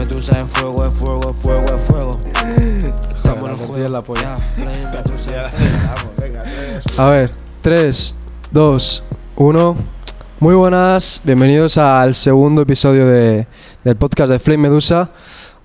Medusa 0.00 0.40
es 0.40 0.48
fuego, 0.50 0.86
es 0.86 0.92
fuego, 0.94 1.30
es 1.30 1.36
fuego, 1.36 1.66
es 1.76 1.82
fuego. 1.82 2.20
Estamos 3.14 3.50
en 3.50 3.56
juego. 3.66 3.88
la 3.90 4.00
polla. 4.02 4.36
A 6.96 7.06
ver, 7.10 7.30
3, 7.60 8.16
2, 8.50 9.04
1. 9.36 9.76
Muy 10.40 10.54
buenas, 10.54 11.20
bienvenidos 11.22 11.76
al 11.76 12.14
segundo 12.14 12.62
episodio 12.62 13.06
de- 13.06 13.46
del 13.84 13.96
podcast 13.96 14.32
de 14.32 14.38
Flame 14.38 14.68
Medusa. 14.70 15.10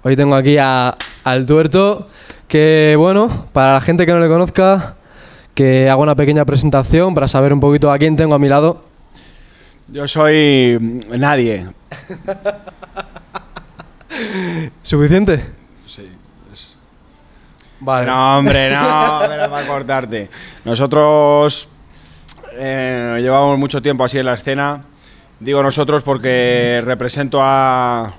Hoy 0.03 0.17
tengo 0.17 0.35
aquí 0.35 0.57
a, 0.57 0.97
al 1.23 1.45
tuerto, 1.45 2.09
que 2.49 2.95
bueno, 2.97 3.47
para 3.53 3.75
la 3.75 3.79
gente 3.79 4.05
que 4.05 4.11
no 4.11 4.19
le 4.19 4.27
conozca, 4.27 4.95
que 5.53 5.89
haga 5.89 5.95
una 6.01 6.15
pequeña 6.15 6.43
presentación 6.43 7.15
para 7.15 7.29
saber 7.29 7.53
un 7.53 7.61
poquito 7.61 7.89
a 7.89 7.97
quién 7.97 8.17
tengo 8.17 8.35
a 8.35 8.39
mi 8.39 8.49
lado. 8.49 8.83
Yo 9.87 10.09
soy 10.09 10.77
nadie. 11.17 11.67
¿Suficiente? 14.81 15.43
Sí. 15.87 16.03
Vale. 17.79 18.07
No, 18.07 18.37
hombre, 18.39 18.69
no, 18.73 19.19
pero 19.27 19.49
para 19.49 19.67
cortarte. 19.67 20.29
Nosotros 20.63 21.67
eh, 22.53 23.19
llevamos 23.21 23.57
mucho 23.59 23.81
tiempo 23.81 24.03
así 24.03 24.17
en 24.17 24.25
la 24.25 24.33
escena. 24.35 24.83
Digo 25.39 25.61
nosotros 25.61 26.01
porque 26.03 26.81
represento 26.85 27.39
a 27.41 28.13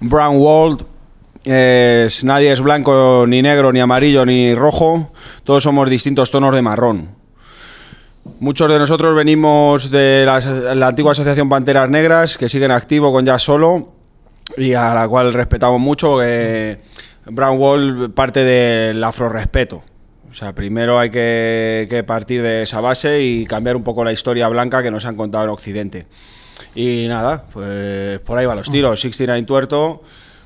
Brown 0.00 0.36
World. 0.36 0.86
Es- 1.44 2.22
nadie 2.24 2.52
es 2.52 2.60
blanco, 2.60 3.24
ni 3.26 3.42
negro, 3.42 3.72
ni 3.72 3.80
amarillo, 3.80 4.24
ni 4.24 4.54
rojo. 4.54 5.12
Todos 5.44 5.62
somos 5.64 5.90
distintos 5.90 6.30
tonos 6.30 6.54
de 6.54 6.62
marrón. 6.62 7.08
Muchos 8.40 8.70
de 8.70 8.78
nosotros 8.78 9.16
venimos 9.16 9.90
de 9.90 10.22
la, 10.24 10.38
la 10.74 10.88
antigua 10.88 11.12
Asociación 11.12 11.48
Panteras 11.48 11.88
Negras, 11.90 12.36
que 12.38 12.48
siguen 12.48 12.70
activo 12.70 13.10
con 13.10 13.24
Ya 13.24 13.38
Solo, 13.38 13.92
y 14.56 14.72
a 14.74 14.94
la 14.94 15.08
cual 15.08 15.32
respetamos 15.34 15.80
mucho. 15.80 16.18
que 16.18 16.78
Brown 17.26 17.58
Wall 17.58 18.10
parte 18.12 18.42
del 18.44 19.02
afrorespeto. 19.04 19.82
O 20.30 20.34
sea, 20.34 20.54
primero 20.54 20.98
hay 20.98 21.10
que, 21.10 21.86
que 21.90 22.04
partir 22.04 22.42
de 22.42 22.62
esa 22.62 22.80
base 22.80 23.22
y 23.22 23.44
cambiar 23.46 23.76
un 23.76 23.82
poco 23.84 24.04
la 24.04 24.12
historia 24.12 24.46
blanca 24.48 24.82
que 24.82 24.90
nos 24.90 25.04
han 25.04 25.16
contado 25.16 25.44
en 25.44 25.50
Occidente. 25.50 26.06
Y 26.74 27.06
nada, 27.08 27.44
pues 27.52 28.18
por 28.20 28.38
ahí 28.38 28.46
van 28.46 28.56
los 28.58 28.70
tiros. 28.70 29.00
69 29.00 29.46
Tuerto, 29.46 30.02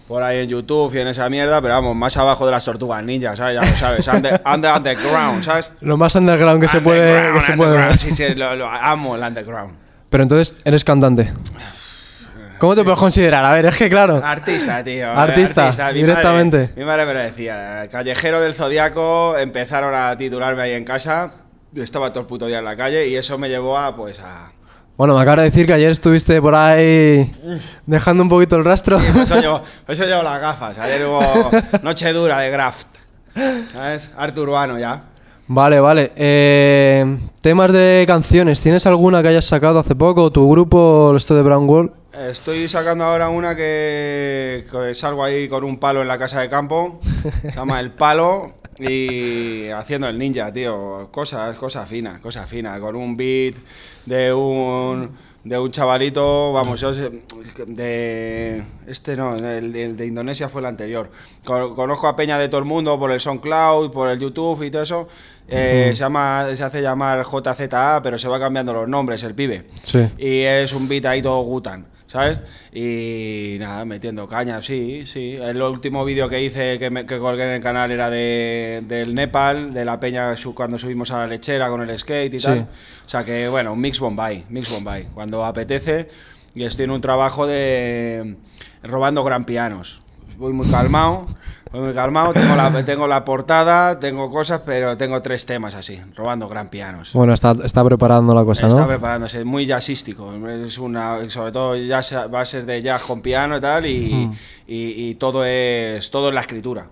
por 0.07 0.23
ahí 0.23 0.41
en 0.41 0.49
YouTube 0.49 0.95
y 0.95 0.99
en 0.99 1.09
esa 1.09 1.29
mierda, 1.29 1.61
pero 1.61 1.75
vamos, 1.75 1.97
más 1.97 2.17
abajo 2.17 2.47
de 2.47 2.53
las 2.53 2.65
tortugas 2.65 3.03
ninjas, 3.03 3.37
¿sabes? 3.39 3.55
Ya 3.61 3.69
lo 3.69 3.77
sabes, 3.77 4.07
under, 4.09 4.41
under- 4.45 4.77
underground, 4.77 5.43
¿sabes? 5.43 5.73
Lo 5.81 5.97
más 5.97 6.15
underground 6.15 6.61
que 6.61 6.69
se 6.69 6.81
puede. 6.81 7.33
Que 7.35 7.41
se 7.41 7.55
puede 7.55 7.99
sí, 7.99 8.11
sí, 8.13 8.35
lo, 8.35 8.55
lo 8.55 8.69
amo 8.69 9.17
el 9.17 9.23
underground. 9.23 9.75
Pero 10.11 10.23
entonces 10.23 10.55
eres 10.65 10.85
cantante. 10.85 11.33
¿Cómo 12.63 12.77
te 12.77 12.85
puedes 12.85 13.01
considerar? 13.01 13.45
A 13.45 13.51
ver, 13.55 13.67
es 13.67 13.77
que 13.77 13.91
claro. 13.91 14.21
Artista, 14.25 14.85
tío. 14.85 15.11
Artista, 15.17 15.73
Mi 15.93 15.95
directamente. 15.95 16.59
Madre, 16.59 16.73
mi 16.77 16.85
madre 16.85 17.07
me 17.07 17.15
lo 17.15 17.19
decía. 17.19 17.89
Callejero 17.91 18.41
del 18.41 18.55
Zodiaco 18.55 19.37
empezaron 19.37 19.93
a 19.97 20.17
titularme 20.17 20.63
ahí 20.63 20.71
en 20.75 20.85
casa. 20.85 21.33
Yo 21.73 21.83
estaba 21.83 22.13
todo 22.13 22.21
el 22.21 22.27
puto 22.27 22.47
día 22.47 22.61
en 22.61 22.65
la 22.65 22.77
calle 22.77 23.09
y 23.09 23.17
eso 23.17 23.37
me 23.37 23.49
llevó 23.49 23.77
a, 23.77 23.97
pues, 23.97 24.21
a... 24.21 24.53
Bueno, 24.97 25.17
me 25.17 25.23
acaba 25.23 25.43
de 25.43 25.51
decir 25.51 25.67
que 25.67 25.73
ayer 25.73 25.91
estuviste 25.91 26.41
por 26.41 26.55
ahí 26.55 27.33
dejando 27.85 28.23
un 28.23 28.29
poquito 28.29 28.55
el 28.55 28.65
rastro. 28.65 28.97
Por 29.13 29.23
eso 29.23 29.41
llevo, 29.41 29.63
por 29.85 29.95
eso 29.97 30.05
llevo 30.05 30.23
las 30.23 30.41
gafas. 30.41 30.79
Ayer 30.79 31.05
hubo 31.05 31.21
noche 31.83 32.13
dura 32.13 32.39
de 32.39 32.51
graft. 32.53 32.87
¿Sabes? 33.73 34.13
Arte 34.17 34.41
urbano 34.41 34.79
ya. 34.79 35.03
Vale, 35.49 35.81
vale. 35.81 36.13
Eh, 36.15 37.19
temas 37.41 37.73
de 37.73 38.05
canciones. 38.07 38.61
¿Tienes 38.61 38.87
alguna 38.87 39.21
que 39.21 39.27
hayas 39.27 39.47
sacado 39.47 39.81
hace 39.81 39.97
poco? 39.97 40.31
¿Tu 40.31 40.49
grupo, 40.49 41.13
esto 41.17 41.35
de 41.35 41.43
Brown 41.43 41.69
Wall? 41.69 41.93
Estoy 42.13 42.69
sacando 42.69 43.05
ahora 43.05 43.29
una 43.31 43.57
que, 43.57 44.67
que 44.71 44.95
salgo 44.95 45.25
ahí 45.25 45.49
con 45.49 45.65
un 45.65 45.79
palo 45.79 46.03
en 46.03 46.09
la 46.09 46.19
casa 46.19 46.41
de 46.41 46.49
campo. 46.51 47.01
Se 47.43 47.53
llama 47.53 47.81
El 47.81 47.93
Palo. 47.93 48.53
Y 48.79 49.69
haciendo 49.69 50.09
el 50.09 50.19
ninja, 50.19 50.53
tío. 50.53 51.09
Cosas, 51.11 51.57
cosas 51.57 51.89
finas, 51.89 52.19
cosas 52.21 52.49
finas. 52.49 52.79
Con 52.81 52.97
un 52.97 53.17
beat 53.17 53.55
de 54.07 54.33
un, 54.33 55.11
de 55.45 55.59
un 55.59 55.71
chavalito. 55.71 56.53
Vamos, 56.53 56.81
yo 56.81 56.93
sé- 56.93 57.23
de. 57.67 58.63
Este 58.87 59.17
no, 59.17 59.35
el 59.37 59.73
de, 59.73 59.93
de 59.95 60.07
Indonesia 60.07 60.49
fue 60.49 60.61
el 60.61 60.67
anterior. 60.67 61.11
Con- 61.45 61.75
Conozco 61.75 62.09
a 62.09 62.17
Peña 62.17 62.39
de 62.39 62.49
todo 62.49 62.59
el 62.59 62.67
mundo 62.67 62.99
por 62.99 63.11
el 63.11 63.21
SoundCloud, 63.21 63.91
por 63.91 64.09
el 64.11 64.19
YouTube 64.19 64.63
y 64.65 64.71
todo 64.71 64.83
eso. 64.83 65.09
Eh, 65.49 65.89
se, 65.89 65.95
llama, 66.01 66.47
se 66.55 66.63
hace 66.63 66.81
llamar 66.83 67.25
JZA, 67.25 68.01
pero 68.03 68.19
se 68.19 68.29
va 68.29 68.39
cambiando 68.41 68.73
los 68.73 68.89
nombres, 68.89 69.23
el 69.23 69.35
pibe. 69.35 69.67
Sí. 69.83 69.99
Y 70.19 70.41
es 70.41 70.73
un 70.73 70.89
beat 70.89 71.05
ahí 71.07 71.21
todo 71.21 71.43
gutan, 71.43 71.87
¿sabes? 72.13 72.39
Y 72.75 73.57
nada, 73.59 73.87
metiendo 73.87 74.29
caña, 74.29 74.61
sí, 74.61 75.07
sí. 75.07 75.39
El 75.41 75.63
último 75.63 76.05
vídeo 76.05 76.29
que 76.29 76.43
hice, 76.43 76.79
que, 76.79 76.91
me, 76.91 77.07
que 77.07 77.19
colgué 77.19 77.45
en 77.45 77.49
el 77.51 77.61
canal, 77.63 77.91
era 77.91 78.11
de, 78.11 78.83
del 78.87 79.15
Nepal, 79.15 79.73
de 79.73 79.87
la 79.87 79.99
peña 79.99 80.35
cuando 80.55 80.77
subimos 80.79 81.11
a 81.11 81.19
la 81.21 81.27
lechera 81.27 81.71
con 81.71 81.81
el 81.89 81.99
skate 81.99 82.35
y 82.35 82.39
Sí. 82.39 82.47
tal. 82.47 82.69
O 83.07 83.09
sea 83.09 83.25
que, 83.25 83.49
bueno, 83.49 83.73
un 83.73 83.81
mix 83.81 83.99
Bombay, 83.99 84.45
mix 84.51 84.71
Bombay. 84.71 85.05
Cuando 85.15 85.43
apetece, 85.43 86.11
y 86.55 86.65
estoy 86.65 86.85
en 86.85 86.91
un 86.91 87.01
trabajo 87.01 87.47
de 87.47 88.37
robando 88.83 89.25
gran 89.25 89.47
pianos. 89.47 90.03
Voy 90.37 90.53
muy 90.53 90.67
calmado, 90.69 91.25
voy 91.73 91.81
muy 91.83 91.95
calmado, 91.95 92.33
tengo 92.33 92.55
la, 92.55 92.85
tengo 92.85 93.07
la 93.07 93.25
portada, 93.25 93.99
tengo 93.99 94.31
cosas, 94.31 94.61
pero 94.65 94.97
tengo 94.97 95.21
tres 95.23 95.47
temas 95.47 95.75
así, 95.75 95.99
robando 96.15 96.47
gran 96.49 96.69
pianos. 96.69 97.13
Bueno, 97.15 97.33
está, 97.33 97.55
está 97.65 97.83
preparando 97.85 98.35
la 98.35 98.45
cosa, 98.45 98.67
Está 98.69 98.81
¿no? 98.81 98.87
preparándose, 98.89 99.45
muy 99.45 99.67
jazzístico. 99.67 100.33
Es 100.49 100.79
una, 100.79 101.29
sobre 101.31 101.53
todo 101.53 101.77
jazz, 101.77 102.15
bases 102.31 102.67
de 102.67 102.83
jazz 102.83 103.03
con 103.03 103.23
piano 103.23 103.57
y 103.57 103.61
tal, 103.61 103.87
y, 103.87 104.31
y- 104.67 105.09
y 105.11 105.15
todo 105.17 105.45
es 105.45 106.11
todo 106.11 106.29
es 106.29 106.35
la 106.35 106.41
escritura. 106.43 106.87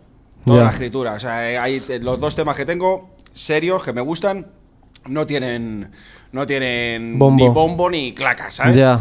Toda 0.45 0.57
Ya. 0.59 0.65
la 0.65 0.71
escritura. 0.71 1.13
O 1.15 1.21
sea, 1.21 1.51
eh, 1.51 1.59
hay 1.59 1.83
los 2.01 2.19
dos 2.19 2.35
temas 2.35 2.57
que 2.57 2.65
tengo 2.65 3.11
serios 3.33 3.83
que 3.85 3.93
me 3.93 4.01
gustan 4.01 4.47
no 5.07 5.27
tienen 5.27 5.91
no 6.33 6.47
tienen 6.47 7.19
Bombo. 7.19 7.45
ni 7.45 7.51
bombo 7.51 7.91
ni 7.91 8.15
claca, 8.15 8.51
¿sabes? 8.51 8.77
Ya. 8.77 9.01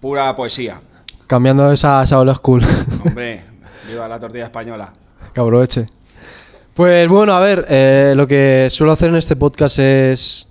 Pura 0.00 0.34
poesía. 0.36 0.78
Cambiando 1.26 1.72
esa, 1.72 2.02
esa 2.02 2.18
old 2.20 2.34
school. 2.36 2.62
Hombre, 3.06 3.44
viva 3.86 4.08
la 4.08 4.18
tortilla 4.18 4.44
española. 4.44 4.92
que 5.32 5.40
aproveche. 5.40 5.86
Pues 6.74 7.08
bueno, 7.08 7.32
a 7.32 7.40
ver, 7.40 7.66
eh, 7.68 8.12
lo 8.16 8.26
que 8.26 8.68
suelo 8.70 8.92
hacer 8.92 9.08
en 9.08 9.16
este 9.16 9.34
podcast 9.34 9.78
es, 9.78 10.48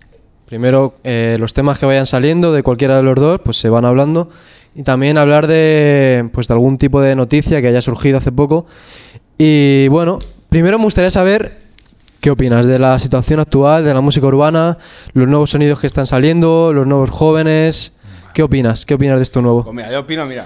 primero, 0.48 0.96
eh, 1.04 1.38
los 1.40 1.54
temas 1.54 1.78
que 1.78 1.86
vayan 1.86 2.08
saliendo 2.08 2.52
de 2.52 2.64
cualquiera 2.64 2.98
de 2.98 3.04
los 3.04 3.16
dos, 3.16 3.42
pues 3.44 3.58
se 3.58 3.70
van 3.70 3.86
hablando. 3.86 4.30
Y 4.74 4.84
también 4.84 5.18
hablar 5.18 5.48
de, 5.48 6.28
pues, 6.34 6.48
de 6.48 6.54
algún 6.56 6.78
tipo 6.78 7.00
de 7.00 7.16
noticia 7.16 7.62
que 7.62 7.68
haya 7.68 7.82
surgido 7.82 8.18
hace 8.18 8.32
poco. 8.32 8.66
Y 9.38 9.88
bueno, 9.90 10.20
primero 10.50 10.78
me 10.80 10.86
gustaría 10.86 11.12
saber 11.12 11.60
qué 12.20 12.32
opinas 12.32 12.66
de 12.66 12.80
la 12.80 12.98
situación 13.00 13.40
actual, 13.40 13.86
de 13.86 13.94
la 13.94 14.02
música 14.02 14.26
urbana, 14.26 14.80
los 15.14 15.28
nuevos 15.28 15.52
sonidos 15.52 15.80
que 15.80 15.88
están 15.88 16.08
saliendo, 16.08 16.74
los 16.74 16.88
nuevos 16.88 17.12
jóvenes. 17.12 17.98
¿Qué 18.34 18.42
opinas? 18.42 18.84
¿Qué 18.86 18.96
opinas 18.96 19.18
de 19.18 19.24
esto 19.24 19.42
nuevo? 19.44 19.64
Pues 19.64 19.76
mira, 19.76 19.92
yo 19.92 20.00
opino, 20.00 20.26
mira. 20.26 20.46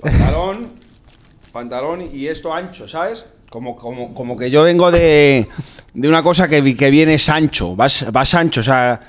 Pantalón, 0.00 0.68
pantalón 1.62 2.02
y 2.12 2.28
esto 2.28 2.54
ancho, 2.54 2.86
¿sabes? 2.86 3.24
Como, 3.50 3.74
como, 3.74 4.14
como 4.14 4.36
que 4.36 4.48
yo 4.48 4.62
vengo 4.62 4.92
de, 4.92 5.48
de 5.92 6.08
una 6.08 6.22
cosa 6.22 6.46
que, 6.46 6.76
que 6.76 6.88
viene 6.90 7.16
ancho, 7.32 7.74
vas, 7.74 8.06
vas 8.12 8.32
ancho, 8.34 8.60
o 8.60 8.62
sea, 8.62 9.00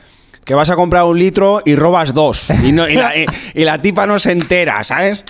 que 0.43 0.55
vas 0.55 0.71
a 0.71 0.75
comprar 0.75 1.03
un 1.03 1.19
litro 1.19 1.61
y 1.63 1.75
robas 1.75 2.11
dos. 2.15 2.47
Y, 2.63 2.71
no- 2.71 2.89
y 2.89 2.95
la, 2.95 3.15
y- 3.15 3.25
y 3.53 3.63
la 3.65 3.79
tipa 3.79 4.07
no 4.07 4.17
se 4.17 4.31
entera, 4.31 4.83
¿sabes? 4.83 5.23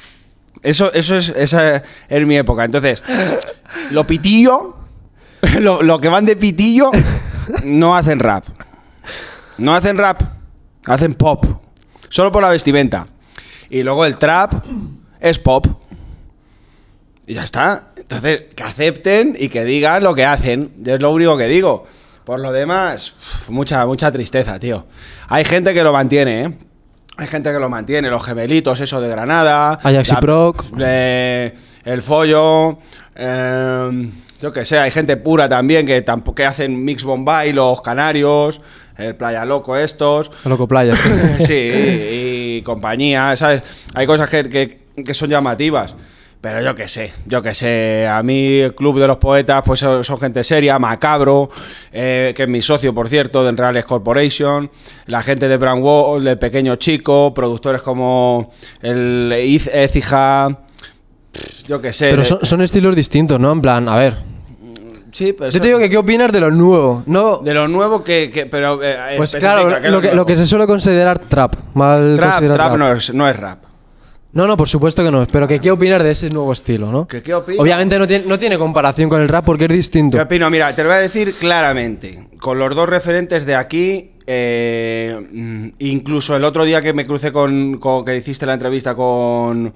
Eso, 0.63 0.94
eso 0.94 1.18
es, 1.18 1.28
esa 1.30 1.84
es 2.07 2.25
mi 2.25 2.38
época. 2.38 2.63
Entonces, 2.63 3.03
lo 3.91 4.07
pitillo, 4.07 4.78
lo, 5.59 5.81
lo 5.81 6.00
que 6.00 6.07
van 6.07 6.25
de 6.25 6.38
pitillo, 6.38 6.90
no 7.66 7.97
hacen 7.97 8.19
rap. 8.19 8.46
No 9.57 9.75
hacen 9.75 9.97
rap, 9.97 10.22
hacen 10.86 11.16
pop. 11.16 11.46
Solo 12.07 12.31
por 12.31 12.41
la 12.44 12.50
vestimenta. 12.50 13.07
Y 13.69 13.84
luego 13.84 14.06
el 14.06 14.18
trap 14.18 14.53
es 15.19 15.38
pop. 15.38 15.68
Y 17.29 17.35
ya 17.35 17.43
está. 17.43 17.89
Entonces, 17.95 18.41
que 18.55 18.63
acepten 18.63 19.35
y 19.37 19.49
que 19.49 19.63
digan 19.63 20.01
lo 20.03 20.15
que 20.15 20.25
hacen. 20.25 20.71
Es 20.83 20.99
lo 20.99 21.11
único 21.11 21.37
que 21.37 21.45
digo. 21.47 21.85
Por 22.25 22.39
lo 22.39 22.51
demás, 22.51 23.13
mucha, 23.49 23.85
mucha 23.85 24.11
tristeza, 24.11 24.59
tío. 24.59 24.87
Hay 25.27 25.45
gente 25.45 25.73
que 25.75 25.83
lo 25.83 25.93
mantiene, 25.93 26.43
¿eh? 26.45 26.57
Hay 27.17 27.27
gente 27.27 27.51
que 27.51 27.59
lo 27.59 27.69
mantiene. 27.69 28.09
Los 28.09 28.23
gemelitos, 28.25 28.79
eso 28.79 28.99
de 28.99 29.09
Granada. 29.09 29.73
Ajax 29.83 30.09
y 30.09 30.13
la- 30.13 30.19
Proc. 30.19 30.65
eh, 30.79 31.53
el 31.85 32.01
follo. 32.01 32.79
eh, 33.15 34.09
yo 34.41 34.51
que 34.51 34.65
sé, 34.65 34.79
hay 34.79 34.89
gente 34.89 35.15
pura 35.17 35.47
también 35.47 35.85
que 35.85 36.01
tampoco 36.01 36.35
que 36.35 36.45
hacen 36.47 36.83
mix 36.83 37.03
bombay, 37.03 37.51
los 37.53 37.81
canarios, 37.81 38.59
el 38.97 39.15
playa 39.15 39.45
loco 39.45 39.75
estos. 39.77 40.31
Loco 40.45 40.67
Playa. 40.67 40.95
sí. 40.95 41.43
sí, 41.45 41.71
y 41.73 42.61
compañía, 42.63 43.35
¿sabes? 43.35 43.61
Hay 43.93 44.07
cosas 44.07 44.29
que, 44.31 44.49
que- 44.49 44.79
que 45.03 45.13
son 45.13 45.29
llamativas. 45.29 45.93
Pero 46.41 46.62
yo 46.62 46.74
qué 46.74 46.88
sé, 46.88 47.12
yo 47.25 47.41
qué 47.41 47.53
sé. 47.53 48.07
A 48.07 48.24
mí, 48.24 48.59
el 48.59 48.74
Club 48.74 48.97
de 48.97 49.07
los 49.07 49.18
Poetas, 49.18 49.62
pues 49.65 49.81
son, 49.81 50.03
gente 50.21 50.41
seria, 50.45 50.80
Macabro, 50.80 51.50
eh, 51.91 52.33
que 52.33 52.44
es 52.44 52.50
mi 52.50 52.62
socio, 52.62 52.94
por 52.94 53.09
cierto, 53.09 53.44
de 53.44 53.51
Reales 53.51 53.83
Corporation. 53.83 54.71
La 55.07 55.21
gente 55.21 55.50
de 55.50 55.57
Brand 55.57 55.83
Wall, 55.83 56.25
el 56.25 56.39
Pequeño 56.39 56.77
Chico, 56.77 57.33
productores 57.33 57.81
como 57.81 58.53
el 58.81 59.30
Écija, 59.33 60.59
yo 61.68 61.81
qué 61.81 61.91
sé. 61.91 62.12
Pero 62.12 62.24
son, 62.24 62.39
son 62.45 62.62
estilos 62.62 62.95
distintos, 62.95 63.38
¿no? 63.38 63.51
En 63.51 63.62
plan, 63.62 63.89
a 63.89 63.97
ver. 63.97 64.15
sí, 65.12 65.33
pero 65.38 65.51
Yo 65.51 65.59
te 65.59 65.68
digo 65.68 65.80
que 65.80 65.89
qué 65.89 65.97
opinas 65.97 66.31
de 66.31 66.39
lo 66.39 66.51
nuevo. 66.51 67.03
No. 67.06 67.39
de 67.39 67.53
lo 67.53 67.68
nuevo 67.68 68.01
que, 68.01 68.31
que- 68.31 68.45
pero 68.45 68.80
eh, 68.81 68.95
Pues 69.18 69.36
claro, 69.36 69.68
¿qué 69.81 69.88
es 69.88 69.91
lo 69.91 70.00
que, 70.00 70.07
lo 70.07 70.13
nuevo? 70.13 70.25
que 70.25 70.38
se 70.38 70.45
suele 70.45 70.65
considerar 70.68 71.19
trap. 71.19 71.56
Mal 71.74 72.15
Trap, 72.15 72.30
considerado 72.31 72.69
trap 72.69 72.77
no 72.80 72.91
es, 72.94 73.13
no 73.13 73.27
es 73.27 73.36
rap. 73.36 73.63
No, 74.31 74.45
no, 74.45 74.55
por 74.57 74.69
supuesto 74.69 75.03
que 75.03 75.09
no. 75.11 75.25
Pero 75.25 75.47
que 75.47 75.59
qué 75.59 75.71
opinas 75.71 76.03
de 76.03 76.11
ese 76.11 76.29
nuevo 76.29 76.51
estilo, 76.51 76.91
¿no? 76.91 77.07
¿Que 77.07 77.21
qué 77.23 77.33
opino? 77.33 77.61
Obviamente 77.61 77.97
no 77.97 78.07
tiene, 78.07 78.25
no 78.27 78.37
tiene 78.37 78.57
comparación 78.59 79.09
con 79.09 79.21
el 79.21 79.27
rap 79.27 79.43
porque 79.45 79.65
es 79.65 79.71
distinto. 79.73 80.17
¿Qué 80.17 80.21
opino? 80.23 80.49
Mira, 80.49 80.73
te 80.75 80.83
lo 80.83 80.89
voy 80.89 80.97
a 80.97 81.01
decir 81.01 81.33
claramente. 81.39 82.27
Con 82.39 82.59
los 82.59 82.75
dos 82.75 82.87
referentes 82.87 83.45
de 83.47 83.55
aquí, 83.55 84.11
eh, 84.27 85.19
mm, 85.31 85.67
incluso 85.79 86.35
el 86.35 86.43
otro 86.43 86.63
día 86.63 86.81
que 86.81 86.93
me 86.93 87.05
crucé 87.05 87.31
con, 87.31 87.77
con- 87.79 88.05
que 88.05 88.15
hiciste 88.17 88.45
la 88.45 88.53
entrevista 88.53 88.93
con, 88.93 89.73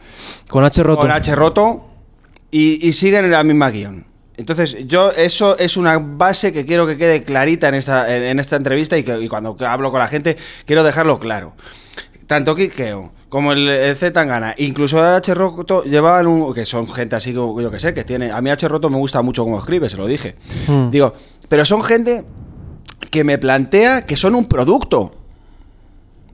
Con 0.47 0.63
H 0.63 0.83
roto. 0.83 1.01
con 1.01 1.09
H 1.11 1.33
Roto, 1.35 1.89
y, 2.51 2.87
y 2.87 2.93
siguen 2.93 3.25
en 3.25 3.31
la 3.31 3.43
misma 3.43 3.71
guion. 3.71 4.05
Entonces, 4.37 4.77
yo, 4.87 5.11
eso 5.11 5.57
es 5.57 5.77
una 5.77 5.97
base 5.97 6.53
que 6.53 6.65
quiero 6.65 6.85
que 6.87 6.97
quede 6.97 7.23
clarita 7.23 7.67
en 7.69 7.75
esta, 7.75 8.15
en, 8.15 8.23
en 8.23 8.39
esta 8.39 8.55
entrevista 8.55 8.97
y, 8.97 9.03
que, 9.03 9.19
y 9.19 9.27
cuando 9.27 9.55
hablo 9.61 9.89
con 9.91 9.99
la 9.99 10.07
gente, 10.07 10.37
quiero 10.65 10.83
dejarlo 10.83 11.19
claro. 11.19 11.53
Tanto 12.27 12.55
Kikeo 12.55 13.11
como 13.33 13.51
el, 13.51 13.67
el 13.67 13.95
Z 13.95 14.13
Tangana, 14.13 14.53
incluso 14.59 14.99
el 14.99 15.15
H 15.15 15.33
Roto, 15.33 15.83
llevaban 15.85 16.27
un. 16.27 16.53
que 16.53 16.67
son 16.67 16.87
gente 16.87 17.15
así, 17.15 17.33
como 17.33 17.59
yo 17.59 17.71
que 17.71 17.79
sé, 17.79 17.91
que 17.91 18.03
tiene. 18.03 18.31
A 18.31 18.39
mí 18.41 18.51
H 18.51 18.67
Roto 18.67 18.91
me 18.91 18.97
gusta 18.97 19.23
mucho 19.23 19.43
cómo 19.43 19.57
escribe, 19.57 19.89
se 19.89 19.97
lo 19.97 20.05
dije. 20.05 20.35
Hmm. 20.67 20.91
Digo, 20.91 21.15
pero 21.49 21.65
son 21.65 21.81
gente 21.81 22.23
que 23.09 23.23
me 23.23 23.39
plantea 23.39 24.05
que 24.05 24.17
son 24.17 24.35
un 24.35 24.45
producto. 24.45 25.15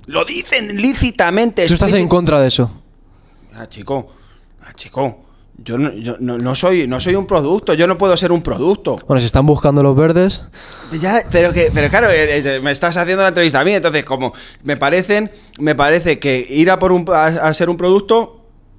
Lo 0.08 0.26
dicen 0.26 0.76
lícitamente. 0.76 1.66
Tú 1.68 1.76
estás 1.76 1.94
en 1.94 2.10
contra 2.10 2.42
de 2.42 2.50
eso. 2.50 2.70
Ah, 3.56 3.70
chico, 3.70 4.08
ah, 4.62 4.74
chico. 4.74 5.24
Yo, 5.64 5.78
no, 5.78 5.92
yo 5.94 6.16
no, 6.20 6.38
no 6.38 6.56
soy, 6.56 6.88
no 6.88 7.00
soy 7.00 7.16
un 7.16 7.26
producto, 7.26 7.74
yo 7.74 7.88
no 7.88 7.98
puedo 7.98 8.16
ser 8.18 8.32
un 8.32 8.42
producto. 8.42 8.98
Bueno, 9.08 9.20
si 9.20 9.26
están 9.26 9.46
buscando 9.46 9.82
los 9.84 9.96
verdes. 9.96 10.42
Ya, 11.02 11.24
pero 11.32 11.52
que, 11.52 11.70
pero 11.74 11.90
claro, 11.90 12.08
eh, 12.10 12.38
eh, 12.38 12.60
me 12.62 12.72
estás 12.72 12.96
haciendo 12.98 13.24
la 13.24 13.30
entrevista 13.30 13.60
a 13.60 13.64
mí, 13.64 13.74
entonces 13.74 14.04
como 14.06 14.34
me 14.64 14.78
parecen, 14.78 15.32
me 15.60 15.76
parece 15.76 16.20
que 16.20 16.46
ir 16.50 16.70
a 16.72 16.80
por 16.80 16.92
un 16.92 17.06
a, 17.12 17.26
a 17.26 17.54
ser 17.54 17.70
un 17.70 17.78
producto 17.78 18.36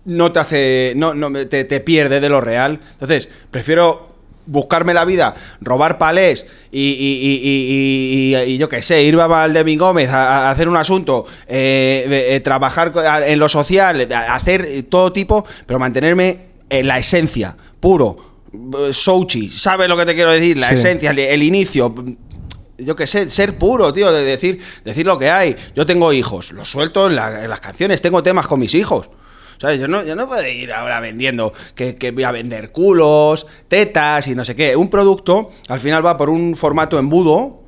no 0.07 0.33
te 0.33 0.39
hace, 0.39 0.93
no, 0.97 1.15
no 1.15 1.31
te, 1.47 1.65
te 1.65 1.81
pierde 1.81 2.21
de 2.21 2.29
lo 2.29 2.41
real. 2.41 2.81
Entonces 2.93 3.29
prefiero 3.51 4.09
buscarme 4.47 4.95
la 4.95 5.05
vida, 5.05 5.35
robar 5.61 5.99
palés 5.99 6.47
y, 6.73 6.81
y- 6.81 8.35
y- 8.35 8.37
y- 8.55 8.59
yo 8.59 8.69
qué 8.69 8.83
sé, 8.83 9.03
ir 9.03 9.21
a 9.21 9.27
Valdemín 9.29 9.79
Gómez 9.79 10.09
a, 10.11 10.49
a 10.49 10.51
hacer 10.51 10.69
un 10.69 10.77
asunto, 10.77 11.27
eh, 11.47 12.41
trabajar 12.43 12.93
en 13.27 13.39
lo 13.39 13.49
social, 13.49 14.09
hacer 14.29 14.85
todo 14.89 15.13
tipo, 15.13 15.45
pero 15.67 15.79
mantenerme 15.79 16.50
en 16.71 16.87
la 16.89 16.99
esencia, 16.99 17.57
puro. 17.81 18.17
eh, 18.53 18.93
Souchi, 18.93 19.49
¿sabes 19.51 19.89
lo 19.89 19.97
que 19.97 20.07
te 20.07 20.15
quiero 20.15 20.33
decir? 20.33 20.57
La 20.57 20.69
Sí. 20.69 20.75
esencia, 20.75 21.11
el, 21.11 21.19
el 21.19 21.43
inicio. 21.43 21.95
Yo 22.79 22.97
qué 22.97 23.07
sé, 23.07 23.29
ser 23.29 23.59
puro, 23.59 23.93
tío, 23.93 24.11
de 24.11 24.25
decir, 24.25 24.59
decir 24.85 25.05
lo 25.05 25.19
que 25.19 25.29
hay. 25.31 25.55
Yo 25.77 25.85
tengo 25.85 26.13
hijos, 26.15 26.53
los 26.53 26.71
suelto 26.71 27.09
en, 27.09 27.17
la- 27.17 27.45
en 27.45 27.51
las 27.51 27.61
canciones, 27.61 28.01
tengo 28.01 28.23
temas 28.23 28.47
con 28.47 28.59
mis 28.59 28.75
hijos. 28.75 29.11
¿Sabes? 29.61 29.79
Yo 29.79 29.87
no, 29.89 30.03
yo 30.03 30.17
no 30.17 30.27
puedo 30.27 30.47
ir 30.49 30.73
ahora 30.73 31.01
vendiendo 31.01 31.53
que, 31.75 31.95
que 31.95 32.13
voy 32.13 32.25
a 32.25 32.33
vender 32.33 32.73
culos, 32.73 33.47
tetas 33.69 34.27
y 34.29 34.35
no 34.35 34.43
sé 34.47 34.57
qué. 34.57 34.75
Un 34.75 34.89
producto 34.89 35.51
al 35.69 35.79
final 35.81 36.05
va 36.05 36.17
por 36.17 36.31
un 36.31 36.57
formato 36.57 36.99
embudo 36.99 37.61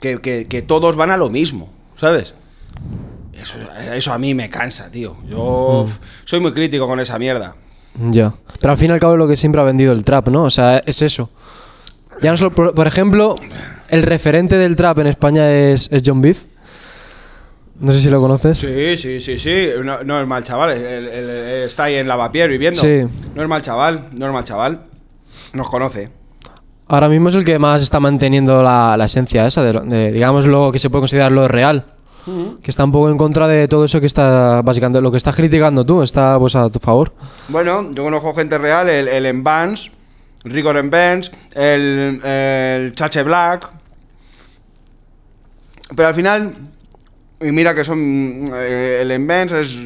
que, 0.00 0.20
que- 0.22 0.46
que 0.48 0.62
todos 0.62 0.96
van 0.96 1.10
a 1.10 1.18
lo 1.18 1.28
mismo, 1.28 1.70
¿sabes? 2.00 2.32
Eso, 3.34 3.58
eso 3.94 4.12
a 4.14 4.18
mí 4.18 4.32
me 4.34 4.48
cansa, 4.48 4.90
tío. 4.90 5.18
Yo 5.28 5.84
f- 5.86 5.98
soy 6.24 6.40
muy 6.40 6.52
crítico 6.54 6.86
con 6.88 6.98
esa 6.98 7.18
mierda. 7.18 7.54
Ya. 8.10 8.34
Pero 8.60 8.72
al 8.72 8.78
fin 8.78 8.90
y 8.90 8.94
al 8.94 9.00
cabo 9.00 9.14
es 9.14 9.18
lo 9.18 9.28
que 9.28 9.36
siempre 9.36 9.60
ha 9.60 9.64
vendido 9.64 9.92
el 9.92 10.04
trap, 10.04 10.28
¿no? 10.28 10.42
O 10.44 10.50
sea, 10.50 10.78
es 10.78 11.02
eso. 11.02 11.30
Ya 12.20 12.30
no 12.30 12.36
solo, 12.36 12.52
por, 12.52 12.74
por 12.74 12.86
ejemplo, 12.86 13.34
el 13.88 14.02
referente 14.02 14.56
del 14.56 14.74
trap 14.76 14.98
en 14.98 15.06
España 15.06 15.50
es, 15.52 15.88
es 15.92 16.02
John 16.04 16.20
Beef. 16.20 16.42
No 17.80 17.92
sé 17.92 18.00
si 18.00 18.10
lo 18.10 18.20
conoces. 18.20 18.58
Sí, 18.58 18.96
sí, 18.98 19.20
sí, 19.20 19.38
sí. 19.38 19.68
No, 19.84 20.02
no 20.02 20.20
es 20.20 20.26
mal 20.26 20.42
chaval. 20.42 20.70
el- 20.70 20.84
el- 20.84 21.08
el- 21.08 21.62
está 21.64 21.84
ahí 21.84 21.94
en 21.94 22.08
Lavapiés 22.08 22.48
viviendo. 22.48 22.80
Sí. 22.80 23.04
No 23.36 23.42
es 23.42 23.48
mal 23.48 23.62
chaval, 23.62 24.08
no 24.12 24.26
es 24.26 24.32
mal 24.32 24.44
chaval. 24.44 24.82
Nos 25.52 25.68
conoce. 25.68 26.10
Ahora 26.88 27.08
mismo 27.08 27.28
es 27.28 27.36
el 27.36 27.44
que 27.44 27.58
más 27.60 27.80
está 27.82 28.00
manteniendo 28.00 28.62
la, 28.64 28.96
la 28.96 29.04
esencia 29.04 29.46
esa, 29.46 29.62
de, 29.62 29.72
de, 29.84 30.10
digamos, 30.10 30.46
lo 30.46 30.72
que 30.72 30.78
se 30.80 30.90
puede 30.90 31.02
considerar 31.02 31.30
lo 31.30 31.46
real. 31.46 31.86
Que 32.62 32.70
está 32.70 32.84
un 32.84 32.92
poco 32.92 33.10
en 33.10 33.16
contra 33.16 33.46
de 33.48 33.68
todo 33.68 33.84
eso 33.84 34.00
que 34.00 34.06
está, 34.06 34.62
básicamente, 34.62 35.00
lo 35.00 35.10
que 35.10 35.16
estás 35.16 35.36
criticando 35.36 35.84
tú, 35.84 36.02
está 36.02 36.38
pues 36.38 36.54
a 36.56 36.68
tu 36.68 36.78
favor. 36.78 37.12
Bueno, 37.48 37.90
yo 37.92 38.02
conozco 38.02 38.34
gente 38.34 38.58
real, 38.58 38.88
el, 38.88 39.08
el 39.08 39.26
en 39.26 39.44
Vans, 39.44 39.90
Rigor 40.44 40.76
en 40.76 40.90
Vans, 40.90 41.30
el, 41.54 42.20
el 42.24 42.92
Chache 42.92 43.22
Black. 43.22 43.70
Pero 45.94 46.08
al 46.08 46.14
final, 46.14 46.52
y 47.40 47.52
mira 47.52 47.74
que 47.74 47.84
son. 47.84 48.44
eh, 48.52 48.98
el 49.02 49.10
en 49.10 49.26
Vans 49.26 49.52
es 49.52 49.78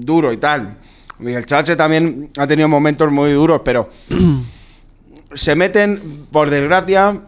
duro 0.00 0.32
y 0.32 0.36
tal. 0.36 0.76
Y 1.20 1.32
el 1.32 1.46
Chache 1.46 1.76
también 1.76 2.30
ha 2.38 2.46
tenido 2.46 2.68
momentos 2.68 3.10
muy 3.10 3.32
duros, 3.32 3.62
pero. 3.64 3.88
se 5.34 5.54
meten, 5.54 6.26
por 6.30 6.50
desgracia. 6.50 7.20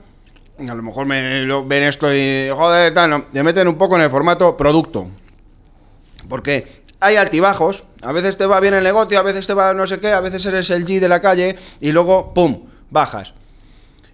A 0.58 0.74
lo 0.74 0.82
mejor 0.82 1.06
me 1.06 1.44
ven 1.46 1.82
esto 1.84 2.12
y. 2.12 2.48
Joder, 2.50 2.92
tal, 2.92 3.10
no, 3.10 3.26
se 3.32 3.42
meten 3.42 3.68
un 3.68 3.78
poco 3.78 3.96
en 3.96 4.02
el 4.02 4.10
formato 4.10 4.56
producto. 4.56 5.08
Porque 6.28 6.82
hay 7.00 7.16
altibajos. 7.16 7.84
A 8.02 8.12
veces 8.12 8.36
te 8.36 8.46
va 8.46 8.60
bien 8.60 8.74
el 8.74 8.84
negocio, 8.84 9.18
a 9.18 9.22
veces 9.22 9.46
te 9.46 9.54
va 9.54 9.72
no 9.74 9.86
sé 9.86 9.98
qué, 10.00 10.08
a 10.12 10.20
veces 10.20 10.44
eres 10.46 10.70
el 10.70 10.84
G 10.84 11.00
de 11.00 11.08
la 11.08 11.20
calle 11.20 11.56
y 11.80 11.90
luego, 11.92 12.32
¡pum!, 12.34 12.66
bajas. 12.90 13.34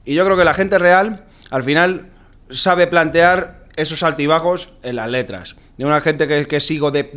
Y 0.04 0.14
yo 0.14 0.24
creo 0.24 0.36
que 0.36 0.44
la 0.44 0.54
gente 0.54 0.78
real, 0.78 1.24
al 1.50 1.62
final, 1.64 2.10
sabe 2.50 2.86
plantear 2.86 3.64
esos 3.76 4.02
altibajos 4.02 4.72
en 4.82 4.96
las 4.96 5.08
letras. 5.08 5.56
De 5.76 5.84
una 5.84 6.00
gente 6.00 6.28
que, 6.28 6.46
que 6.46 6.60
sigo 6.60 6.90
de- 6.90 7.10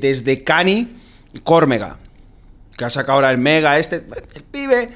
desde 0.00 0.42
Cani, 0.44 0.96
Córmega, 1.44 1.98
que 2.76 2.84
ha 2.84 2.90
sacado 2.90 3.14
ahora 3.16 3.30
el 3.30 3.38
Mega 3.38 3.78
este, 3.78 4.04
el 4.34 4.42
pibe, 4.44 4.90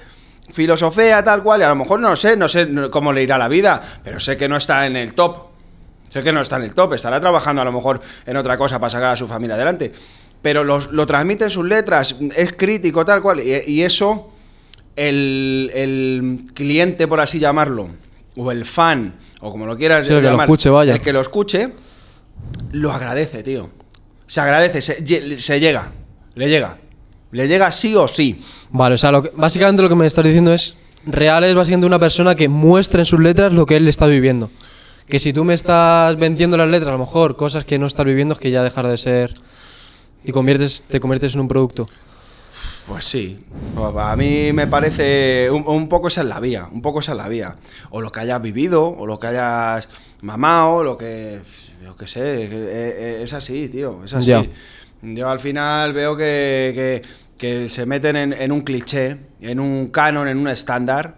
filosofía 0.51 1.23
tal 1.25 1.43
cual, 1.43 1.61
y 1.61 1.65
a 1.65 1.69
lo 1.69 1.75
mejor 1.77 2.01
no 2.01 2.15
sé, 2.17 2.37
no 2.37 2.49
sé 2.49 2.69
cómo 2.91 3.13
le 3.13 3.23
irá 3.23 3.39
la 3.39 3.49
vida, 3.49 3.83
pero 4.05 4.21
sé 4.21 4.37
que 4.37 4.49
no 4.49 4.57
está 4.57 4.87
en 4.87 4.97
el 4.97 5.15
top. 5.15 5.49
Sé 6.09 6.23
que 6.23 6.33
no 6.33 6.41
está 6.43 6.57
en 6.57 6.63
el 6.63 6.75
top, 6.75 6.93
estará 6.93 7.19
trabajando 7.19 7.63
a 7.63 7.65
lo 7.65 7.73
mejor 7.73 8.01
en 8.27 8.37
otra 8.37 8.57
cosa 8.57 8.79
para 8.79 8.91
sacar 8.91 9.11
a 9.15 9.17
su 9.17 9.27
familia 9.27 9.57
adelante. 9.57 9.91
Pero 10.43 10.63
los- 10.63 10.93
lo 10.93 11.07
transmite 11.07 11.45
en 11.45 11.51
sus 11.51 11.65
letras, 11.67 12.15
es 12.37 12.53
crítico, 12.53 13.05
tal 13.05 13.21
cual. 13.23 13.41
Y, 13.41 13.53
y 13.67 13.83
eso, 13.83 14.31
el, 14.95 15.71
el 15.75 16.45
cliente, 16.55 17.09
por 17.09 17.19
así 17.21 17.39
llamarlo, 17.41 17.89
o 18.37 18.53
el 18.53 18.65
fan, 18.65 19.15
o 19.41 19.51
como 19.51 19.67
lo 19.67 19.77
quieras 19.77 20.07
Sí, 20.07 20.13
el 20.13 20.19
que 20.19 20.23
lo 20.25 20.31
llamar, 20.33 20.45
escuche, 20.47 20.71
vaya. 20.71 20.95
el 20.95 21.01
que 21.01 21.13
lo 21.13 21.21
escuche, 21.21 21.73
lo 22.73 22.93
agradece, 22.93 23.43
tío. 23.43 23.71
Se 24.27 24.41
agradece, 24.41 24.81
se 24.83 25.61
llega, 25.61 25.91
le 26.35 26.49
llega. 26.49 26.79
Le 27.35 27.49
llega 27.49 27.71
sí 27.73 27.95
o 27.97 28.07
sí. 28.07 28.41
Vale, 28.71 28.95
o 28.95 28.99
sea, 28.99 29.11
lo 29.11 29.23
que- 29.23 29.33
básicamente 29.37 29.83
lo 29.83 29.89
que 29.89 29.95
me 29.97 30.07
estás 30.07 30.25
diciendo 30.25 30.53
es, 30.55 30.75
real 31.05 31.43
es 31.45 31.55
básicamente 31.55 31.87
una 31.87 31.99
persona 31.99 32.35
que 32.35 32.49
muestra 32.49 33.01
en 33.01 33.05
sus 33.07 33.21
letras 33.21 33.53
lo 33.53 33.67
que 33.67 33.77
él 33.77 33.89
está 33.89 34.07
viviendo. 34.07 34.51
Que 35.09 35.19
si 35.19 35.33
tú 35.33 35.45
me 35.45 35.53
estás 35.55 36.17
vendiendo 36.17 36.57
las 36.57 36.69
letras, 36.69 36.89
a 36.89 36.93
lo 36.93 36.99
mejor 36.99 37.37
cosas 37.37 37.65
que 37.65 37.79
no 37.79 37.87
estás 37.87 38.07
viviendo, 38.07 38.35
es 38.35 38.41
que 38.41 38.51
ya 38.51 38.63
dejar 38.63 38.87
de 38.87 38.97
ser 38.97 39.35
y 40.25 40.33
conviertes, 40.33 40.85
te 40.89 41.01
conviertes 41.01 41.35
en 41.35 41.41
un 41.41 41.49
producto. 41.49 41.89
Pues 42.87 43.05
sí, 43.05 43.39
a 43.99 44.15
mí 44.17 44.53
me 44.53 44.67
parece 44.67 45.51
un, 45.51 45.67
un 45.67 45.89
poco 45.89 46.09
esa 46.09 46.21
es 46.21 46.27
la 46.29 46.39
vía, 46.39 46.69
un 46.71 46.83
poco 46.83 47.01
esa 47.01 47.13
es 47.13 47.19
la 47.19 47.29
vía. 47.29 47.57
O 47.91 48.01
lo 48.01 48.13
que 48.13 48.21
hayas 48.21 48.41
vivido, 48.41 48.87
o 48.89 49.07
lo 49.07 49.19
que 49.19 49.27
hayas 49.27 49.89
mamado, 50.21 50.85
lo 50.85 50.97
que, 50.97 51.41
yo 51.83 51.97
qué 51.97 52.07
sé, 52.07 52.45
es, 52.45 53.23
es 53.23 53.33
así, 53.33 53.69
tío, 53.69 54.03
es 54.05 54.15
así. 54.15 54.27
Ya. 54.27 54.45
Yo 55.03 55.29
al 55.29 55.39
final 55.41 55.93
veo 55.93 56.17
que, 56.17 56.73
que- 56.75 57.03
que 57.39 57.69
se 57.69 57.87
meten 57.87 58.17
en, 58.17 58.33
en 58.33 58.53
un 58.53 58.63
cliché, 58.63 59.19
en 59.41 59.61
un 59.61 59.89
canon, 59.89 60.29
en 60.29 60.39
un 60.39 60.49
estándar. 60.49 61.17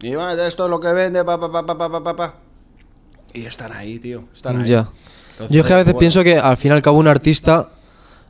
Y 0.00 0.14
bueno, 0.14 0.32
esto 0.42 0.64
es 0.64 0.70
lo 0.70 0.80
que 0.80 0.92
vende, 0.92 1.24
pa, 1.24 1.40
pa, 1.40 1.50
pa, 1.50 1.64
pa, 1.64 1.76
pa, 1.78 2.02
pa, 2.02 2.16
pa. 2.16 2.34
Y 3.32 3.46
están 3.46 3.72
ahí, 3.72 3.98
tío. 3.98 4.24
Están 4.34 4.60
ahí. 4.60 4.68
Ya. 4.68 4.88
Entonces, 5.32 5.54
Yo 5.54 5.62
es 5.62 5.66
que 5.66 5.72
a 5.72 5.76
veces 5.76 5.92
bueno. 5.94 5.98
pienso 5.98 6.22
que 6.22 6.38
al 6.38 6.56
fin 6.56 6.70
y 6.70 6.74
al 6.74 6.82
cabo 6.82 6.98
un 6.98 7.08
artista 7.08 7.70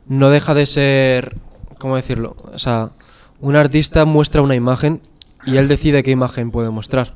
no 0.07 0.29
deja 0.29 0.53
de 0.53 0.65
ser. 0.65 1.35
¿Cómo 1.77 1.95
decirlo? 1.95 2.35
O 2.53 2.57
sea, 2.57 2.91
un 3.41 3.55
artista 3.55 4.05
muestra 4.05 4.41
una 4.41 4.55
imagen 4.55 5.01
y 5.45 5.57
él 5.57 5.67
decide 5.67 6.03
qué 6.03 6.11
imagen 6.11 6.51
puede 6.51 6.69
mostrar. 6.69 7.13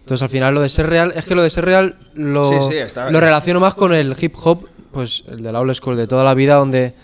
Entonces 0.00 0.22
al 0.22 0.28
final 0.28 0.54
lo 0.54 0.60
de 0.60 0.68
ser 0.68 0.88
real, 0.88 1.12
es 1.16 1.26
que 1.26 1.34
lo 1.34 1.42
de 1.42 1.48
ser 1.48 1.64
real 1.64 1.96
lo, 2.12 2.70
sí, 2.70 2.76
sí, 2.86 2.94
lo 3.10 3.20
relaciono 3.20 3.58
más 3.58 3.74
con 3.74 3.94
el 3.94 4.14
hip 4.20 4.34
hop, 4.44 4.68
pues 4.92 5.24
el 5.28 5.42
de 5.42 5.50
la 5.50 5.60
old 5.60 5.74
school 5.74 5.96
de 5.96 6.06
toda 6.06 6.22
la 6.22 6.34
vida, 6.34 6.56
donde 6.56 6.94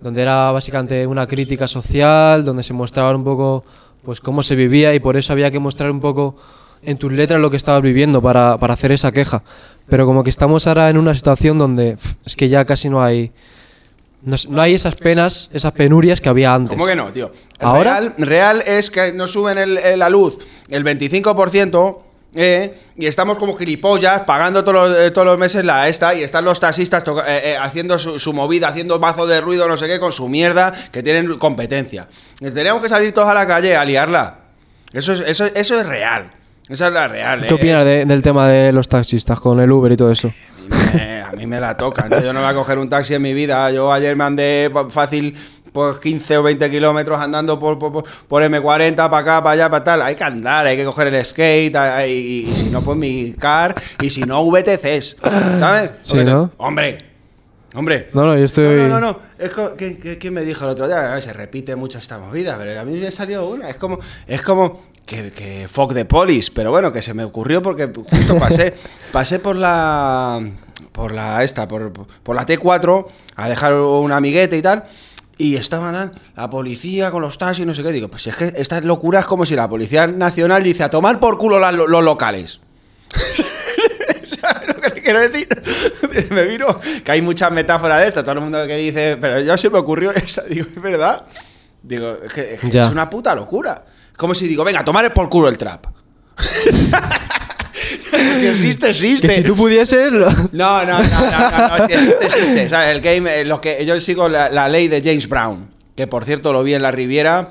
donde 0.00 0.22
era 0.22 0.50
básicamente 0.52 1.06
una 1.06 1.26
crítica 1.26 1.66
social, 1.68 2.44
donde 2.44 2.62
se 2.62 2.72
mostraba 2.72 3.14
un 3.14 3.24
poco 3.24 3.64
pues 4.02 4.20
cómo 4.20 4.42
se 4.42 4.54
vivía 4.56 4.94
y 4.94 5.00
por 5.00 5.16
eso 5.16 5.32
había 5.32 5.50
que 5.50 5.58
mostrar 5.58 5.90
un 5.90 6.00
poco 6.00 6.36
en 6.82 6.96
tus 6.96 7.12
letras 7.12 7.40
lo 7.40 7.50
que 7.50 7.56
estabas 7.56 7.82
viviendo 7.82 8.22
para, 8.22 8.56
para 8.58 8.74
hacer 8.74 8.92
esa 8.92 9.10
queja. 9.12 9.42
Pero 9.88 10.06
como 10.06 10.22
que 10.22 10.30
estamos 10.30 10.66
ahora 10.66 10.88
en 10.90 10.96
una 10.98 11.14
situación 11.14 11.58
donde 11.58 11.96
es 12.24 12.36
que 12.36 12.48
ya 12.48 12.64
casi 12.64 12.88
no 12.88 13.02
hay 13.02 13.32
No, 14.22 14.34
no 14.48 14.60
hay 14.60 14.74
esas 14.74 14.96
penas, 14.96 15.48
esas 15.52 15.72
penurias 15.72 16.20
que 16.20 16.28
había 16.28 16.52
antes. 16.54 16.70
¿Cómo 16.76 16.86
que 16.86 16.96
no, 16.96 17.12
tío? 17.12 17.30
El 17.60 17.66
¿Ahora? 17.66 18.00
Real, 18.00 18.14
real 18.18 18.62
es 18.66 18.90
que 18.90 19.12
nos 19.12 19.30
suben 19.32 19.58
el- 19.58 19.78
el- 19.78 19.98
la 20.00 20.08
luz 20.10 20.38
el 20.68 20.84
25%. 20.84 22.02
Eh, 22.40 22.72
y 22.96 23.06
estamos 23.06 23.36
como 23.36 23.56
gilipollas 23.56 24.20
pagando 24.20 24.62
todos 24.64 24.88
los, 24.90 24.98
eh, 24.98 25.10
todos 25.10 25.26
los 25.26 25.38
meses 25.38 25.64
la 25.64 25.88
esta 25.88 26.14
y 26.14 26.22
están 26.22 26.44
los 26.44 26.60
taxistas 26.60 27.02
eh, 27.26 27.40
eh, 27.44 27.56
haciendo 27.60 27.98
su, 27.98 28.18
su 28.20 28.32
movida, 28.32 28.68
haciendo 28.68 29.00
mazo 29.00 29.26
de 29.26 29.40
ruido, 29.40 29.66
no 29.66 29.76
sé 29.76 29.88
qué, 29.88 29.98
con 29.98 30.12
su 30.12 30.28
mierda, 30.28 30.72
que 30.92 31.02
tienen 31.02 31.36
competencia. 31.38 32.06
Y 32.40 32.50
Teníamos 32.52 32.80
que 32.82 32.88
salir 32.88 33.12
todos 33.12 33.28
a 33.28 33.34
la 33.34 33.46
calle 33.46 33.76
a 33.76 33.84
liarla. 33.84 34.38
Eso 34.92 35.12
es, 35.14 35.20
eso, 35.20 35.46
eso 35.46 35.80
es 35.80 35.84
real. 35.86 36.30
Esa 36.68 36.86
es 36.88 36.92
la 36.92 37.08
real. 37.08 37.46
¿Qué 37.46 37.54
opinas 37.54 37.84
de- 37.84 38.04
del 38.04 38.22
tema 38.22 38.46
de 38.48 38.72
los 38.72 38.88
taxistas 38.88 39.40
con 39.40 39.58
el 39.58 39.72
Uber 39.72 39.90
y 39.90 39.96
todo 39.96 40.12
eso? 40.12 40.32
Eh, 40.94 41.22
a 41.26 41.32
mí 41.32 41.46
me 41.46 41.58
la 41.60 41.76
tocan. 41.76 42.10
Yo 42.22 42.32
no 42.32 42.40
voy 42.40 42.50
a 42.50 42.54
coger 42.54 42.78
un 42.78 42.88
taxi 42.90 43.14
en 43.14 43.22
mi 43.22 43.32
vida. 43.32 43.70
Yo 43.70 43.90
ayer 43.92 44.14
me 44.16 44.24
andé 44.24 44.70
fácil 44.90 45.34
pues 45.78 45.98
15 46.00 46.38
o 46.38 46.42
20 46.42 46.70
kilómetros 46.70 47.20
andando 47.20 47.58
por, 47.58 47.78
por, 47.78 47.92
por- 47.92 48.04
por 48.04 48.42
M40 48.42 48.96
para 48.96 49.18
acá, 49.18 49.42
para 49.42 49.50
allá, 49.52 49.70
para 49.70 49.84
tal. 49.84 50.02
Hay 50.02 50.14
que 50.16 50.24
andar, 50.24 50.66
hay 50.66 50.76
que 50.76 50.84
coger 50.84 51.06
el 51.14 51.24
skate 51.24 51.76
hay- 51.76 52.10
y, 52.46 52.50
y 52.50 52.54
si 52.54 52.70
no, 52.70 52.82
pues 52.82 52.96
mi 52.98 53.32
car 53.34 53.74
y 54.00 54.10
si 54.10 54.22
no, 54.22 54.44
VTCs. 54.44 55.16
¿Sabes? 55.60 55.90
Sí, 56.00 56.16
VT- 56.18 56.24
¿no? 56.24 56.50
Hombre, 56.56 56.98
hombre. 57.74 58.08
No, 58.12 58.26
no, 58.26 58.36
yo 58.36 58.44
estoy. 58.44 58.64
No, 58.64 58.88
no, 58.88 59.00
no, 59.00 59.00
no. 59.00 59.20
Es 59.38 59.52
¿qué- 59.76 59.98
qué- 59.98 60.18
¿Quién 60.18 60.34
me 60.34 60.42
dijo 60.42 60.64
el 60.64 60.70
otro 60.72 60.86
día? 60.88 61.10
A 61.10 61.14
ver, 61.14 61.22
se 61.22 61.32
repite 61.32 61.76
mucho 61.76 61.98
esta 61.98 62.18
movida, 62.18 62.56
pero 62.58 62.80
a 62.80 62.84
mí 62.84 62.98
me 62.98 63.10
salió 63.12 63.46
una. 63.48 63.70
Es 63.70 63.76
como, 63.76 64.00
es 64.26 64.42
como 64.42 64.82
que, 65.06 65.30
que 65.32 65.68
fuck 65.70 65.94
the 65.94 66.04
police, 66.04 66.50
pero 66.54 66.70
bueno, 66.70 66.92
que 66.92 67.00
se 67.02 67.14
me 67.14 67.22
ocurrió 67.24 67.62
porque 67.62 67.86
justo 67.94 68.36
pasé, 68.38 68.74
pasé 69.12 69.38
por 69.38 69.56
la, 69.56 70.40
por 70.92 71.12
la 71.12 71.42
esta, 71.44 71.66
por, 71.68 71.92
por 71.92 72.36
la 72.36 72.44
T4 72.44 73.06
a 73.36 73.48
dejar 73.48 73.74
un 73.74 74.12
amiguete 74.12 74.56
y 74.58 74.62
tal. 74.62 74.84
Y 75.40 75.54
estaban 75.54 75.94
ah, 75.94 76.12
la 76.36 76.50
policía 76.50 77.10
con 77.12 77.22
los 77.22 77.38
taxis 77.38 77.62
y 77.62 77.66
no 77.66 77.72
sé 77.74 77.82
qué. 77.84 77.92
Digo, 77.92 78.08
pues 78.08 78.26
es 78.26 78.34
que 78.34 78.52
esta 78.56 78.80
locura 78.80 79.20
es 79.20 79.24
como 79.26 79.46
si 79.46 79.54
la 79.54 79.68
Policía 79.68 80.06
Nacional 80.08 80.64
dice 80.64 80.82
a 80.82 80.90
tomar 80.90 81.20
por 81.20 81.38
culo 81.38 81.60
la- 81.60 81.70
los 81.70 82.02
locales. 82.04 82.60
¿Sabes 84.40 84.68
lo 84.68 84.80
que 84.80 84.90
te 84.90 85.00
quiero 85.02 85.20
decir? 85.28 85.48
Me 86.30 86.42
vino 86.44 86.78
que 87.04 87.12
hay 87.12 87.22
muchas 87.22 87.52
metáforas 87.52 88.00
de 88.00 88.08
esto. 88.08 88.22
Todo 88.22 88.32
el 88.32 88.40
mundo 88.40 88.66
que 88.66 88.76
dice, 88.76 89.16
pero 89.20 89.40
ya 89.40 89.56
se 89.56 89.70
me 89.70 89.78
ocurrió 89.78 90.10
esa. 90.12 90.42
Digo, 90.48 90.66
¿es 90.74 90.82
verdad? 90.82 91.26
Digo, 91.82 92.18
es 92.24 92.32
que, 92.32 92.54
es 92.54 92.60
que 92.60 92.70
Ya. 92.70 92.84
es 92.84 92.90
una 92.90 93.08
puta 93.08 93.34
locura. 93.34 93.84
Es 94.10 94.18
como 94.18 94.34
si 94.34 94.46
digo, 94.48 94.64
venga, 94.64 94.84
tomar 94.84 95.12
por 95.14 95.28
culo 95.28 95.48
el 95.48 95.56
trap. 95.56 95.86
si 98.40 98.46
existe, 98.46 98.88
existe. 98.90 99.28
Que 99.28 99.34
si 99.34 99.42
tú 99.42 99.54
pudieses. 99.56 100.10
lo- 100.12 100.30
No, 100.52 100.84
no, 100.84 100.98
no, 100.98 100.98
no, 100.98 101.50
no, 101.50 101.78
no, 101.78 101.86
si 101.86 101.92
existe, 101.92 102.24
existe. 102.26 102.68
¿sabes? 102.68 102.94
El 102.96 103.00
game, 103.00 103.40
eh, 103.40 103.44
los 103.44 103.60
que, 103.60 103.84
yo 103.86 103.98
sigo 104.00 104.28
la, 104.28 104.48
la 104.50 104.68
ley 104.68 104.88
de 104.88 105.00
James 105.02 105.28
Brown, 105.28 105.68
que 105.96 106.06
por 106.06 106.24
cierto 106.24 106.52
lo 106.52 106.62
vi 106.62 106.74
en 106.74 106.82
la 106.82 106.90
Riviera. 106.90 107.50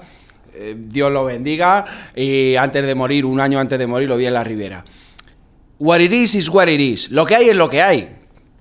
eh, 0.53 0.75
Dios 0.77 1.11
lo 1.11 1.25
bendiga. 1.25 1.85
Y 2.15 2.55
antes 2.55 2.85
de 2.85 2.95
morir, 2.95 3.25
un 3.25 3.39
año 3.39 3.59
antes 3.59 3.77
de 3.79 3.87
morir, 3.87 4.07
lo 4.09 4.17
vi 4.17 4.25
en 4.25 4.33
la 4.33 4.43
Riviera. 4.43 4.83
What 5.79 5.99
it 5.99 6.11
is 6.11 6.33
is 6.35 6.49
what 6.49 6.67
it 6.67 6.79
is. 6.79 7.11
Lo 7.11 7.25
que 7.25 7.35
hay 7.35 7.49
es 7.49 7.55
lo 7.55 7.69
que 7.69 7.81
hay. 7.81 8.09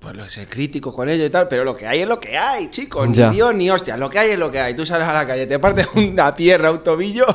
Pues 0.07 0.15
lo 0.15 0.23
sé 0.29 0.47
crítico 0.47 0.93
con 0.93 1.09
ello 1.09 1.25
y 1.25 1.29
tal, 1.29 1.49
pero 1.49 1.65
lo 1.65 1.75
que 1.75 1.85
hay 1.85 1.99
es 1.99 2.07
lo 2.07 2.17
que 2.17 2.37
hay, 2.37 2.69
chicos. 2.71 3.09
Ni 3.09 3.15
Ya. 3.15 3.29
Dios 3.29 3.53
ni 3.53 3.69
hostia. 3.69 3.97
Lo 3.97 4.09
que 4.09 4.19
hay 4.19 4.29
es 4.31 4.39
lo 4.39 4.49
que 4.49 4.61
hay. 4.61 4.73
Tú 4.73 4.85
sales 4.85 5.05
a 5.05 5.11
la 5.11 5.27
calle, 5.27 5.45
te 5.47 5.59
partes 5.59 5.85
una 5.95 6.33
pierna, 6.33 6.71
un 6.71 6.79
tobillo, 6.79 7.25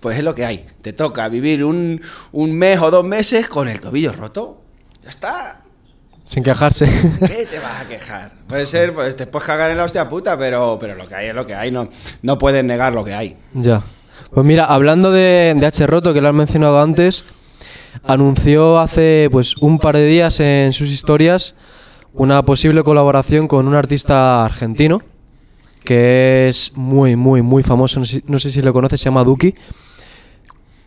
pues 0.00 0.18
es 0.18 0.24
lo 0.24 0.34
que 0.34 0.44
hay. 0.44 0.66
Te 0.82 0.92
toca 0.92 1.28
vivir 1.28 1.62
un, 1.64 2.00
un 2.32 2.52
mes 2.52 2.80
o 2.80 2.90
dos 2.90 3.04
meses 3.04 3.46
con 3.46 3.68
el 3.68 3.80
tobillo 3.80 4.12
roto. 4.12 4.60
Ya 5.04 5.10
está. 5.10 5.60
Sin 6.24 6.42
quejarse. 6.42 6.86
¿Qué 7.20 7.46
te 7.48 7.60
vas 7.60 7.82
a 7.82 7.88
quejar? 7.88 8.32
Puede 8.48 8.66
ser, 8.66 8.92
pues 8.92 9.14
te 9.14 9.28
puedes 9.28 9.46
cagar 9.46 9.70
en 9.70 9.76
la 9.76 9.84
hostia 9.84 10.08
puta, 10.08 10.36
pero, 10.36 10.78
pero 10.80 10.96
lo 10.96 11.06
que 11.06 11.14
hay 11.14 11.28
es 11.28 11.34
lo 11.36 11.46
que 11.46 11.54
hay. 11.54 11.70
No, 11.70 11.88
no 12.22 12.38
puedes 12.38 12.64
negar 12.64 12.92
lo 12.92 13.04
que 13.04 13.14
hay. 13.14 13.36
ya. 13.54 13.84
Pues 14.34 14.44
mira, 14.44 14.64
hablando 14.64 15.12
de, 15.12 15.54
de 15.56 15.64
H. 15.66 15.86
Roto, 15.86 16.12
que 16.12 16.20
lo 16.20 16.26
has 16.26 16.34
mencionado 16.34 16.80
antes, 16.82 17.24
anunció 18.02 18.80
hace 18.80 19.28
pues 19.30 19.56
un 19.58 19.78
par 19.78 19.96
de 19.96 20.06
días 20.06 20.40
en 20.40 20.72
sus 20.72 20.88
historias 20.90 21.54
una 22.16 22.42
posible 22.44 22.82
colaboración 22.82 23.46
con 23.46 23.68
un 23.68 23.74
artista 23.74 24.44
argentino 24.44 25.02
que 25.84 26.48
es 26.48 26.72
muy, 26.74 27.16
muy, 27.16 27.40
muy 27.42 27.62
famoso. 27.62 28.00
No 28.00 28.06
sé, 28.06 28.22
no 28.26 28.38
sé 28.38 28.50
si 28.50 28.60
lo 28.60 28.72
conoces, 28.72 29.00
se 29.00 29.04
llama 29.04 29.24
Duki. 29.24 29.54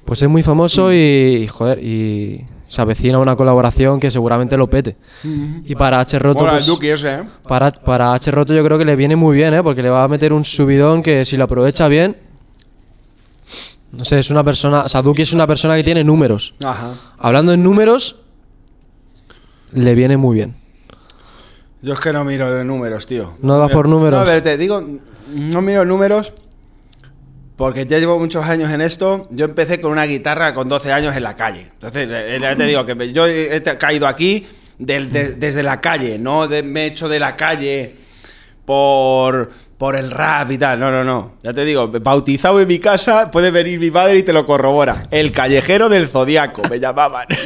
Pues 0.06 0.22
es 0.22 0.30
muy 0.30 0.44
famoso 0.44 0.94
y, 0.94 1.48
joder, 1.48 1.84
y 1.84 2.46
se 2.64 2.82
avecina 2.82 3.20
una 3.20 3.36
colaboración 3.36 4.00
que 4.00 4.12
seguramente 4.12 4.58
lo 4.58 4.68
pete. 4.68 4.98
Y 5.66 5.76
para 5.76 6.00
H. 6.00 6.20
Roto, 6.20 6.46
pues, 6.46 6.66
Duki 6.66 6.90
ese, 6.90 7.14
¿eh? 7.14 7.24
para, 7.48 7.72
para 7.72 8.14
H. 8.14 8.30
Roto 8.32 8.54
yo 8.54 8.64
creo 8.64 8.78
que 8.78 8.86
le 8.86 8.96
viene 8.96 9.16
muy 9.16 9.38
bien, 9.38 9.54
¿eh? 9.54 9.64
Porque 9.64 9.84
le 9.84 9.90
va 9.90 10.04
a 10.04 10.08
meter 10.08 10.34
un 10.34 10.44
subidón 10.44 11.02
que 11.02 11.26
si 11.26 11.38
lo 11.38 11.46
aprovecha 11.46 11.88
bien... 11.88 12.18
No 13.92 14.06
sé, 14.06 14.20
es 14.20 14.30
una 14.30 14.44
persona... 14.44 14.82
O 14.82 14.90
sea, 14.90 15.02
Duki 15.02 15.22
es 15.24 15.34
una 15.34 15.48
persona 15.48 15.76
que 15.76 15.84
tiene 15.84 16.04
números. 16.04 16.54
Ajá. 16.64 16.94
Hablando 17.18 17.54
en 17.54 17.64
números, 17.64 18.18
le 19.74 19.96
viene 19.96 20.18
muy 20.18 20.36
bien. 20.36 20.59
Yo 21.82 21.94
es 21.94 22.00
que 22.00 22.12
no 22.12 22.24
miro 22.24 22.50
los 22.54 22.66
números, 22.66 23.06
tío. 23.08 23.36
¿No 23.42 23.58
das 23.58 23.72
por 23.72 23.88
números? 23.88 24.20
No, 24.20 24.30
a 24.30 24.34
ver, 24.34 24.42
te 24.44 24.58
digo, 24.58 24.84
no 25.34 25.62
miro 25.62 25.86
números 25.86 26.34
porque 27.56 27.86
ya 27.86 28.00
llevo 28.00 28.20
muchos 28.20 28.46
años 28.46 28.72
en 28.72 28.82
esto. 28.82 29.28
Yo 29.32 29.46
empecé 29.46 29.80
con 29.82 29.92
una 29.92 30.04
guitarra 30.06 30.54
con 30.54 30.68
12 30.70 30.92
años 30.92 31.16
en 31.16 31.24
la 31.24 31.36
calle. 31.36 31.68
Entonces, 31.74 32.08
eh, 32.12 32.38
ya 32.42 32.56
te 32.56 32.64
digo 32.66 32.86
que 32.86 33.14
yo 33.14 33.28
he 33.28 33.62
caído 33.78 34.08
aquí 34.08 34.46
del- 34.78 35.12
de- 35.12 35.34
desde 35.34 35.62
la 35.64 35.80
calle, 35.82 36.18
no 36.20 36.48
de- 36.48 36.64
me 36.64 36.84
he 36.84 36.86
hecho 36.88 37.08
de 37.10 37.20
la 37.20 37.36
calle 37.36 37.96
por, 38.66 39.50
por 39.78 39.96
el 39.96 40.12
rap 40.12 40.52
y 40.52 40.58
tal. 40.58 40.80
No, 40.80 40.92
no, 40.92 41.04
no. 41.04 41.34
Ya 41.44 41.54
te 41.54 41.66
digo, 41.66 41.88
bautizado 41.90 42.60
en 42.62 42.68
mi 42.68 42.80
casa, 42.80 43.32
puede 43.32 43.52
venir 43.52 43.80
mi 43.80 43.92
padre 43.92 44.18
y 44.18 44.24
te 44.24 44.32
lo 44.34 44.46
corrobora. 44.46 45.08
El 45.12 45.32
callejero 45.32 45.90
del 45.90 46.08
zodiaco, 46.08 46.62
me 46.70 46.80
llamaban. 46.80 47.26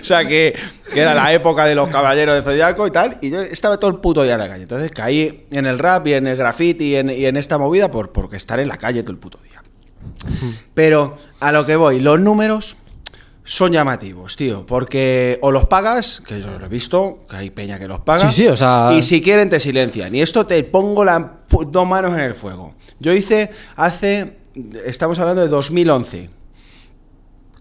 o 0.00 0.04
sea 0.04 0.26
que, 0.26 0.54
que 0.92 1.00
era 1.00 1.14
la 1.14 1.32
época 1.32 1.64
de 1.66 1.74
los 1.74 1.88
caballeros 1.88 2.34
del 2.34 2.44
zodiaco 2.44 2.86
y 2.86 2.90
tal. 2.90 3.18
Y 3.22 3.30
yo 3.30 3.40
estaba 3.40 3.78
todo 3.78 3.90
el 3.90 3.96
puto 3.98 4.22
día 4.22 4.34
en 4.34 4.40
la 4.40 4.48
calle. 4.48 4.62
Entonces 4.62 4.90
caí 4.90 5.46
en 5.50 5.66
el 5.66 5.78
rap 5.78 6.06
y 6.06 6.14
en 6.14 6.26
el 6.26 6.36
graffiti 6.36 6.92
y 6.92 6.96
en, 6.96 7.10
y 7.10 7.24
en 7.26 7.36
esta 7.36 7.58
movida 7.58 7.90
por, 7.90 8.12
porque 8.12 8.36
estar 8.36 8.60
en 8.60 8.68
la 8.68 8.76
calle 8.76 9.02
todo 9.02 9.12
el 9.12 9.18
puto 9.18 9.38
día. 9.38 9.62
Pero 10.74 11.16
a 11.40 11.52
lo 11.52 11.66
que 11.66 11.76
voy, 11.76 12.00
los 12.00 12.18
números 12.20 12.76
son 13.44 13.72
llamativos, 13.72 14.36
tío, 14.36 14.66
porque 14.66 15.38
o 15.40 15.50
los 15.50 15.64
pagas, 15.66 16.22
que 16.26 16.38
yo 16.40 16.58
lo 16.58 16.66
he 16.66 16.68
visto, 16.68 17.20
que 17.30 17.36
hay 17.36 17.50
peña 17.50 17.78
que 17.78 17.88
los 17.88 18.00
paga, 18.00 18.28
Sí, 18.28 18.34
sí, 18.42 18.46
o 18.46 18.56
sea- 18.56 18.90
y 18.92 19.02
si 19.02 19.22
quieren 19.22 19.48
te 19.48 19.58
silencian. 19.58 20.14
Y 20.14 20.20
esto 20.20 20.46
te 20.46 20.62
pongo 20.64 21.02
las 21.04 21.22
dos 21.48 21.86
manos 21.88 22.12
en 22.12 22.20
el 22.20 22.34
fuego. 22.34 22.74
Yo 23.00 23.12
hice 23.14 23.50
hace, 23.76 24.36
estamos 24.84 25.18
hablando 25.18 25.40
de 25.42 25.48
2011, 25.48 26.28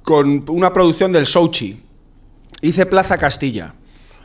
con 0.03 0.43
una 0.49 0.73
producción 0.73 1.11
del 1.11 1.25
Sochi. 1.25 1.81
Hice 2.61 2.85
Plaza 2.85 3.17
Castilla. 3.17 3.73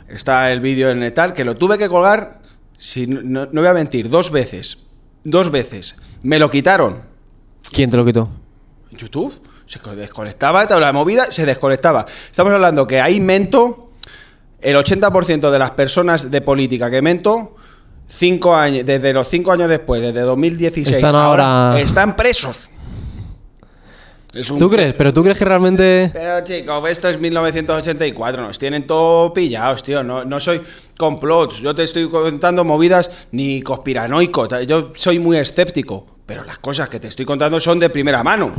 Está 0.08 0.52
el 0.52 0.60
vídeo 0.60 0.90
en 0.90 1.02
el 1.02 1.12
tal, 1.12 1.32
que 1.32 1.44
lo 1.44 1.54
tuve 1.54 1.78
que 1.78 1.88
colgar, 1.88 2.40
si 2.76 3.06
no, 3.06 3.46
no- 3.46 3.60
voy 3.60 3.66
a 3.66 3.74
mentir, 3.74 4.08
dos 4.10 4.30
veces. 4.30 4.78
Dos 5.24 5.50
veces. 5.50 5.96
Me 6.22 6.38
lo 6.38 6.50
quitaron. 6.50 7.02
¿Quién 7.70 7.88
te 7.90 7.96
lo 7.96 8.04
quitó? 8.04 8.28
YouTube 8.90 9.32
se 9.66 9.78
co- 9.78 9.94
desconectaba, 9.96 10.64
la 10.64 10.92
movida 10.92 11.26
se 11.30 11.46
desconectaba. 11.46 12.04
Estamos 12.30 12.52
hablando 12.52 12.86
que 12.86 13.00
ahí 13.00 13.20
mento, 13.20 13.90
el 14.60 14.76
80% 14.76 15.50
de 15.50 15.58
las 15.58 15.70
personas 15.70 16.30
de 16.30 16.40
política 16.42 16.90
que 16.90 17.00
mento, 17.00 17.56
cinco 18.06 18.54
años, 18.54 18.84
desde 18.84 19.12
los 19.14 19.28
cinco 19.28 19.52
años 19.52 19.68
después, 19.68 20.02
desde 20.02 20.20
2016, 20.20 20.96
Están 20.98 21.14
ahora- 21.14 21.80
están 21.80 22.16
presos. 22.16 22.68
Es 24.34 24.50
un 24.50 24.58
¿Tú 24.58 24.70
crees? 24.70 24.94
¿Pero 24.94 25.12
tú 25.12 25.22
crees 25.22 25.38
que 25.38 25.44
realmente...? 25.44 26.10
pero 26.12 26.42
chicos, 26.42 26.90
esto 26.90 27.08
es 27.08 27.20
1984, 27.20 28.42
nos 28.42 28.58
tienen 28.58 28.86
todo 28.86 29.32
pillados, 29.32 29.82
tío. 29.82 30.02
No, 30.02 30.24
no 30.24 30.40
soy 30.40 30.62
complots, 30.96 31.58
yo 31.58 31.74
te 31.74 31.82
estoy 31.82 32.08
contando 32.08 32.64
movidas 32.64 33.10
ni 33.32 33.60
conspiranoico. 33.60 34.48
Yo 34.60 34.92
soy 34.94 35.18
muy 35.18 35.36
escéptico, 35.36 36.06
pero 36.24 36.44
las 36.44 36.58
cosas 36.58 36.88
que 36.88 36.98
te 36.98 37.08
estoy 37.08 37.26
contando 37.26 37.60
son 37.60 37.78
de 37.78 37.90
primera 37.90 38.22
mano. 38.22 38.52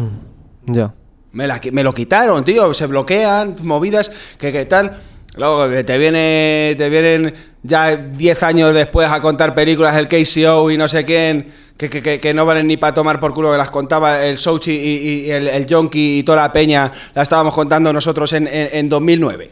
Ya. 0.66 0.94
Me, 1.32 1.48
la 1.48 1.60
me 1.72 1.84
lo 1.84 1.94
quitaron, 1.94 2.46
tío. 2.46 2.74
Se 2.74 2.86
bloquean, 2.86 3.56
movidas, 3.64 4.12
que, 4.38 4.52
que 4.52 4.66
tal. 4.66 4.96
Luego 5.36 5.68
que 5.68 5.84
te 5.84 5.98
viene, 5.98 6.76
te 6.78 6.90
vienen 6.90 7.34
ya 7.64 7.96
10 7.96 8.44
años 8.44 8.74
después 8.76 9.10
a 9.10 9.20
contar 9.20 9.56
películas 9.56 9.96
el 9.98 10.08
KCO 10.08 10.70
y 10.70 10.78
no 10.78 10.88
sé 10.88 11.04
quién, 11.06 11.52
que, 11.78 11.90
que, 11.90 12.20
que, 12.20 12.34
no 12.34 12.46
valen 12.46 12.68
ni 12.68 12.78
para 12.78 12.94
tomar 12.94 13.20
por 13.20 13.34
culo, 13.34 13.52
que 13.52 13.58
las 13.58 13.72
contaba 13.72 14.24
el 14.26 14.38
Sochi 14.38 14.72
y, 14.72 15.26
y 15.26 15.32
el, 15.32 15.48
el 15.48 15.66
Yonki 15.66 16.20
y 16.20 16.24
toda 16.24 16.44
la 16.44 16.54
peña, 16.54 16.92
la 17.14 17.22
estábamos 17.24 17.54
contando 17.54 17.92
nosotros 17.92 18.32
en, 18.34 18.48
en, 18.48 18.70
en 18.72 18.90
2009. 18.90 19.52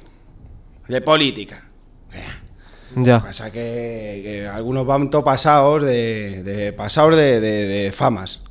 De 0.88 1.02
política. 1.02 1.68
Ya. 2.96 3.22
Pasa 3.22 3.52
que, 3.52 4.22
que 4.24 4.48
algunos 4.52 4.86
van 4.86 5.10
todo 5.10 5.24
pasados 5.24 5.84
de, 5.84 6.44
de 6.44 6.74
pasados 6.74 7.16
de, 7.16 7.40
de- 7.40 7.66
de 7.66 7.92
famas. 7.92 8.42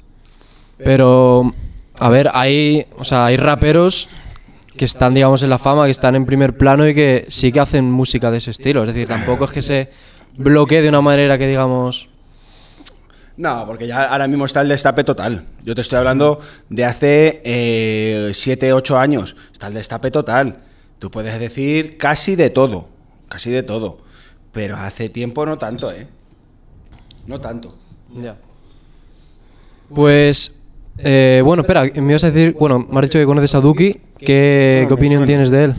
Pero, 0.79 1.53
a 1.99 2.09
ver, 2.09 2.31
hay, 2.33 2.87
o 2.97 3.05
sea, 3.05 3.27
hay 3.27 3.37
raperos 3.37 4.09
que 4.77 4.87
están, 4.87 5.13
digamos, 5.13 5.43
en 5.43 5.51
la 5.51 5.59
fama, 5.59 5.85
que 5.85 5.91
están 5.91 6.15
en 6.17 6.25
primer 6.25 6.57
plano 6.57 6.89
y 6.89 6.95
que 6.95 7.27
sí 7.29 7.53
que 7.53 7.61
hacen 7.61 7.91
música 7.91 8.31
de 8.31 8.39
ese 8.39 8.51
estilo. 8.51 8.83
Es 8.83 8.89
decir, 8.89 9.07
tampoco 9.07 9.45
es 9.45 9.53
que 9.53 9.61
se 9.61 9.91
bloquee 10.37 10.81
de 10.81 10.89
una 10.89 11.03
manera 11.03 11.37
que, 11.37 11.47
digamos... 11.47 12.09
No, 13.41 13.65
porque 13.67 13.87
ya 13.87 14.05
ahora 14.05 14.29
mismo 14.29 14.45
está 14.45 14.61
el 14.61 14.69
destape 14.69 15.03
total. 15.03 15.47
Yo 15.65 15.75
te 15.75 15.81
estoy 15.81 15.97
hablando 15.97 16.41
de 16.69 16.85
hace 16.85 18.33
7, 18.35 18.75
8 18.75 18.99
años. 18.99 19.35
Está 19.51 19.69
el 19.69 19.73
destape 19.73 20.11
total. 20.11 20.59
Tú 20.99 21.11
puedes 21.11 21.41
decir 21.41 21.97
casi 21.97 22.37
de 22.37 22.51
todo. 22.51 22.89
Casi 23.31 23.51
de 23.51 23.63
todo. 23.63 23.97
Pero 24.53 24.77
hace 24.77 25.09
tiempo 25.09 25.47
no 25.47 25.57
tanto, 25.57 25.91
¿eh? 25.91 26.07
No 27.27 27.41
tanto. 27.41 27.79
Ya. 28.15 28.37
Pues, 29.89 30.61
eh, 30.99 31.41
bueno, 31.43 31.63
espera, 31.63 31.85
me 31.95 32.13
ibas 32.13 32.25
a 32.25 32.31
decir, 32.31 32.55
bueno, 32.61 32.87
me 32.91 32.99
has 32.99 33.07
dicho 33.07 33.19
que 33.19 33.25
conoces 33.25 33.55
a 33.55 33.61
Duki, 33.61 34.03
¿qué, 34.19 34.85
qué 34.87 34.93
opinión 34.93 35.25
tienes 35.25 35.49
de 35.49 35.65
él? 35.65 35.75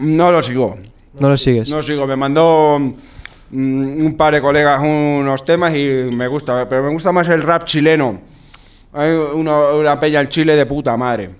No 0.00 0.32
lo 0.32 0.42
sigo. 0.42 0.76
¿No 1.20 1.28
lo 1.28 1.36
sigues? 1.36 1.70
No 1.70 1.84
sigo. 1.84 2.04
Me 2.08 2.16
mandó 2.16 2.80
un 3.54 4.14
par 4.16 4.34
de 4.34 4.40
colegas 4.40 4.82
unos 4.82 5.44
temas 5.44 5.74
y 5.74 6.08
me 6.14 6.26
gusta. 6.26 6.68
Pero 6.68 6.82
me 6.82 6.90
gusta 6.90 7.12
más 7.12 7.28
el 7.28 7.42
rap 7.42 7.64
chileno. 7.64 8.20
Hay 8.92 9.10
una, 9.12 9.72
una 9.72 9.98
peña 9.98 10.20
en 10.20 10.28
Chile 10.28 10.56
de 10.56 10.66
puta 10.66 10.96
madre. 10.96 11.30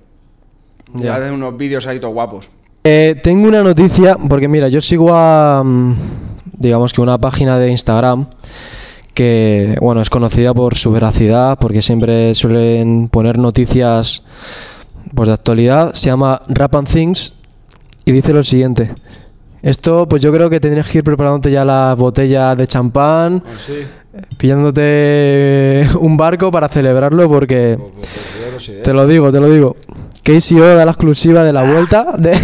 Ya. 0.94 1.04
Ya 1.04 1.16
hacen 1.16 1.34
unos 1.34 1.56
vídeos 1.56 1.86
ahí 1.86 1.98
todos 1.98 2.14
guapos. 2.14 2.50
Eh, 2.84 3.18
tengo 3.22 3.48
una 3.48 3.62
noticia, 3.62 4.16
porque 4.28 4.46
mira, 4.46 4.68
yo 4.68 4.80
sigo 4.80 5.08
a, 5.12 5.62
mm, 5.64 5.94
digamos 6.58 6.92
que 6.92 7.00
una 7.00 7.18
página 7.18 7.58
de 7.58 7.70
Instagram 7.70 8.26
que, 9.14 9.78
bueno, 9.80 10.02
es 10.02 10.10
conocida 10.10 10.52
por 10.52 10.74
su 10.74 10.92
veracidad, 10.92 11.58
porque 11.58 11.80
siempre 11.80 12.34
suelen 12.34 13.08
poner 13.08 13.38
noticias 13.38 14.22
pues, 15.14 15.28
de 15.28 15.32
actualidad. 15.32 15.94
Se 15.94 16.06
llama 16.06 16.42
Rap 16.48 16.74
and 16.74 16.88
Things 16.88 17.32
y 18.04 18.12
dice 18.12 18.32
lo 18.32 18.42
siguiente. 18.42 18.90
Esto, 19.64 20.06
pues 20.06 20.20
yo 20.20 20.30
creo 20.30 20.50
que 20.50 20.60
tendrías 20.60 20.86
que 20.90 20.98
ir 20.98 21.04
preparándote 21.04 21.50
ya 21.50 21.64
las 21.64 21.96
botellas 21.96 22.54
de 22.58 22.66
champán, 22.66 23.42
pillándote 24.36 25.88
un 26.00 26.18
barco 26.18 26.50
para 26.50 26.68
celebrarlo, 26.68 27.26
porque 27.30 27.78
te 28.82 28.92
lo 28.92 29.06
digo, 29.06 29.32
te 29.32 29.40
lo 29.40 29.50
digo. 29.50 29.76
Casey 30.22 30.60
O 30.60 30.76
da 30.76 30.84
la 30.84 30.90
exclusiva 30.90 31.44
de 31.44 31.54
la 31.54 31.62
vuelta 31.62 32.08
de. 32.18 32.32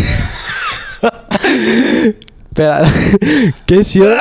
Espera, 2.48 2.84
Casey 3.66 4.00
O. 4.00 4.16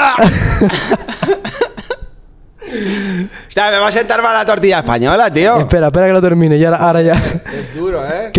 Hostia, 3.47 3.69
me 3.71 3.77
va 3.77 3.87
a 3.87 3.91
sentar 3.93 4.21
mal 4.21 4.33
la 4.33 4.45
tortilla 4.45 4.79
española, 4.79 5.31
tío. 5.31 5.57
Espera, 5.61 5.87
espera 5.87 6.07
que 6.07 6.13
lo 6.13 6.21
termine. 6.21 6.57
Y 6.57 6.65
ahora, 6.65 7.01
ya. 7.01 7.13
Es 7.13 7.75
duro, 7.75 8.05
¿eh? 8.05 8.31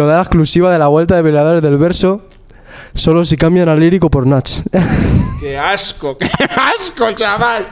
O 0.00 0.06
da 0.06 0.16
la 0.16 0.22
exclusiva 0.22 0.72
de 0.72 0.78
la 0.78 0.88
vuelta 0.88 1.16
de 1.16 1.22
peleadores 1.22 1.62
del 1.62 1.76
verso. 1.76 2.22
Solo 2.94 3.24
si 3.24 3.36
cambian 3.36 3.68
al 3.68 3.78
lírico 3.80 4.10
por 4.10 4.26
Natch. 4.26 4.60
¡Qué 5.40 5.58
asco! 5.58 6.18
¡Qué 6.18 6.28
asco, 6.28 7.12
chaval! 7.12 7.68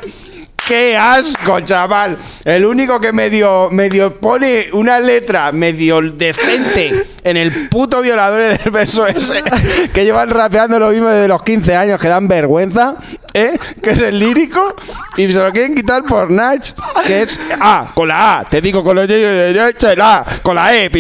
¡Qué 0.68 0.98
asco, 0.98 1.60
chaval! 1.60 2.18
El 2.44 2.66
único 2.66 3.00
que 3.00 3.10
medio, 3.10 3.70
medio 3.70 4.20
pone 4.20 4.66
una 4.74 5.00
letra 5.00 5.50
medio 5.50 6.02
decente 6.02 7.06
en 7.24 7.38
el 7.38 7.70
puto 7.70 8.02
violador 8.02 8.42
del 8.42 8.70
verso 8.70 9.06
ese, 9.06 9.42
que 9.94 10.04
llevan 10.04 10.28
rapeando 10.28 10.78
lo 10.78 10.90
mismo 10.90 11.08
desde 11.08 11.26
los 11.26 11.42
15 11.42 11.74
años, 11.74 11.98
que 11.98 12.08
dan 12.08 12.28
vergüenza, 12.28 12.96
¿eh? 13.32 13.58
Que 13.82 13.92
es 13.92 13.98
el 13.98 14.18
lírico, 14.18 14.76
y 15.16 15.32
se 15.32 15.38
lo 15.38 15.50
quieren 15.52 15.74
quitar 15.74 16.04
por 16.04 16.30
Nach, 16.30 16.62
que 17.06 17.22
es 17.22 17.40
A, 17.62 17.90
con 17.94 18.08
la 18.08 18.40
A, 18.40 18.44
te 18.44 18.60
digo 18.60 18.84
con 18.84 18.94
los 18.94 19.08
la 19.08 20.26
con 20.42 20.54
la 20.54 20.76
E, 20.76 20.90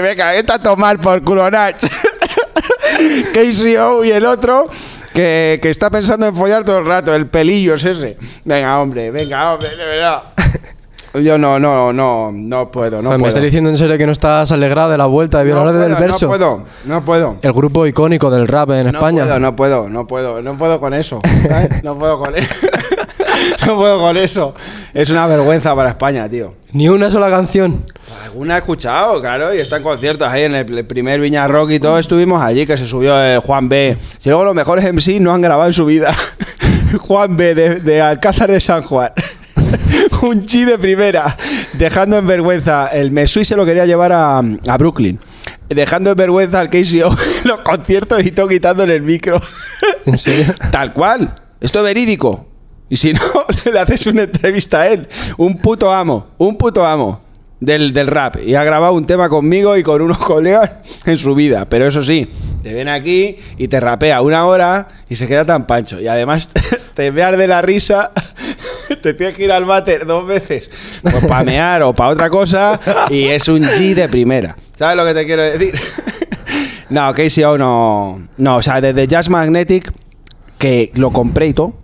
venga, 0.00 0.30
vete 0.30 0.50
a 0.50 0.58
tomar 0.58 0.98
por 0.98 1.22
culo 1.22 1.50
Nach. 1.50 1.76
KCO 3.34 4.04
y 4.04 4.12
el 4.12 4.24
otro 4.24 4.70
que, 5.12 5.58
que 5.62 5.70
está 5.70 5.90
pensando 5.90 6.26
en 6.26 6.34
follar 6.34 6.64
todo 6.64 6.78
el 6.78 6.86
rato, 6.86 7.14
el 7.14 7.26
pelillo 7.26 7.74
es 7.74 7.84
ese. 7.84 8.16
Venga, 8.44 8.78
hombre, 8.80 9.10
venga, 9.10 9.52
hombre, 9.52 9.68
de 9.76 9.84
verdad. 9.86 10.22
Yo 11.14 11.36
no, 11.36 11.60
no, 11.60 11.92
no, 11.92 12.30
no 12.32 12.70
puedo, 12.70 13.02
no 13.02 13.08
Joder, 13.08 13.18
¿Me 13.18 13.18
puedo. 13.18 13.28
estás 13.28 13.42
diciendo 13.42 13.68
en 13.68 13.76
serio 13.76 13.98
que 13.98 14.06
no 14.06 14.12
estás 14.12 14.50
alegrado 14.50 14.90
de 14.92 14.96
la 14.96 15.04
vuelta 15.04 15.38
de 15.38 15.44
no 15.44 15.46
violadores 15.62 15.78
puedo, 15.82 15.88
del 15.94 16.02
verso? 16.08 16.24
No 16.26 16.30
puedo, 16.30 16.64
no 16.86 17.04
puedo. 17.04 17.36
El 17.42 17.52
grupo 17.52 17.86
icónico 17.86 18.30
del 18.30 18.48
rap 18.48 18.70
en 18.70 18.84
No 18.84 18.92
España. 18.92 19.24
puedo, 19.24 19.38
no 19.38 19.54
puedo, 19.54 19.90
no 19.90 20.06
puedo, 20.06 20.40
no 20.40 20.56
puedo 20.56 20.80
con 20.80 20.94
eso. 20.94 21.20
¿sabes? 21.46 21.68
No 21.84 21.98
puedo 21.98 22.18
con 22.18 22.34
eso. 22.34 22.48
No 23.66 23.76
puedo 23.76 24.00
con 24.00 24.16
eso. 24.16 24.54
Es 24.92 25.10
una 25.10 25.26
vergüenza 25.26 25.74
para 25.74 25.90
España, 25.90 26.28
tío. 26.28 26.54
Ni 26.72 26.88
una 26.88 27.10
sola 27.10 27.30
canción. 27.30 27.84
Alguna 28.24 28.56
he 28.56 28.58
escuchado, 28.58 29.20
claro, 29.20 29.54
y 29.54 29.58
está 29.58 29.76
en 29.76 29.82
conciertos 29.82 30.28
ahí 30.28 30.42
en 30.42 30.54
el, 30.54 30.86
primer 30.86 31.20
Viña 31.20 31.46
Rock 31.48 31.72
y 31.72 31.80
todo. 31.80 31.98
Estuvimos 31.98 32.42
allí, 32.42 32.66
que 32.66 32.76
se 32.76 32.86
subió 32.86 33.20
el 33.22 33.40
Juan 33.40 33.68
B. 33.68 33.96
Si 34.18 34.28
luego 34.28 34.44
los 34.44 34.54
mejores 34.54 34.84
MC 34.92 35.20
no 35.20 35.32
han 35.32 35.40
grabado 35.40 35.68
en 35.68 35.72
su 35.72 35.84
vida. 35.84 36.14
Juan 37.00 37.36
B. 37.36 37.54
de, 37.54 37.76
de 37.76 38.00
Alcázar 38.00 38.50
de 38.50 38.60
San 38.60 38.82
Juan. 38.82 39.12
Un 40.22 40.44
chi 40.46 40.64
de 40.64 40.78
primera. 40.78 41.36
Dejando 41.74 42.18
en 42.18 42.26
vergüenza. 42.26 42.88
El 42.88 43.10
Mesui 43.10 43.44
se 43.44 43.56
lo 43.56 43.64
quería 43.64 43.86
llevar 43.86 44.12
a, 44.12 44.38
a 44.38 44.78
Brooklyn. 44.78 45.18
Dejando 45.68 46.10
en 46.10 46.16
vergüenza 46.16 46.60
al 46.60 46.68
KCO 46.68 47.16
en 47.42 47.48
los 47.48 47.60
conciertos 47.60 48.24
y 48.24 48.30
todo 48.30 48.48
quitándole 48.48 48.96
el 48.96 49.02
micro. 49.02 49.40
¿En 50.04 50.18
serio? 50.18 50.54
Tal 50.70 50.92
cual. 50.92 51.34
Esto 51.60 51.78
es 51.78 51.84
verídico. 51.84 52.51
Y 52.92 52.98
si 52.98 53.14
no, 53.14 53.22
le 53.72 53.78
haces 53.78 54.06
una 54.06 54.24
entrevista 54.24 54.82
a 54.82 54.88
él. 54.88 55.08
Un 55.38 55.56
puto 55.56 55.90
amo. 55.90 56.26
Un 56.36 56.58
puto 56.58 56.84
amo 56.84 57.22
del, 57.58 57.94
del 57.94 58.06
rap. 58.06 58.36
Y 58.44 58.54
ha 58.54 58.64
grabado 58.64 58.92
un 58.92 59.06
tema 59.06 59.30
conmigo 59.30 59.78
y 59.78 59.82
con 59.82 60.02
unos 60.02 60.18
colegas 60.26 60.72
en 61.06 61.16
su 61.16 61.34
vida. 61.34 61.64
Pero 61.70 61.86
eso 61.86 62.02
sí, 62.02 62.30
te 62.62 62.74
viene 62.74 62.90
aquí 62.90 63.38
y 63.56 63.68
te 63.68 63.80
rapea 63.80 64.20
una 64.20 64.44
hora 64.44 64.88
y 65.08 65.16
se 65.16 65.26
queda 65.26 65.46
tan 65.46 65.66
pancho. 65.66 66.02
Y 66.02 66.06
además 66.06 66.50
te 66.94 67.10
veas 67.10 67.38
de 67.38 67.48
la 67.48 67.62
risa. 67.62 68.12
Te 69.00 69.14
tienes 69.14 69.36
que 69.36 69.44
ir 69.44 69.52
al 69.52 69.64
váter 69.64 70.04
dos 70.04 70.26
veces. 70.26 70.70
Pues 71.00 71.24
para 71.24 71.44
mear 71.44 71.82
o 71.84 71.94
para 71.94 72.10
otra 72.10 72.28
cosa. 72.28 72.78
Y 73.08 73.24
es 73.28 73.48
un 73.48 73.62
G 73.62 73.94
de 73.94 74.06
primera. 74.10 74.54
¿Sabes 74.76 74.98
lo 74.98 75.06
que 75.06 75.14
te 75.14 75.24
quiero 75.24 75.44
decir? 75.44 75.80
No, 76.90 77.10
KCO 77.14 77.56
no. 77.56 78.28
No, 78.36 78.56
o 78.56 78.62
sea, 78.62 78.82
desde 78.82 79.06
Jazz 79.06 79.30
Magnetic, 79.30 79.90
que 80.58 80.92
lo 80.94 81.10
compré 81.10 81.46
y 81.46 81.54
todo. 81.54 81.81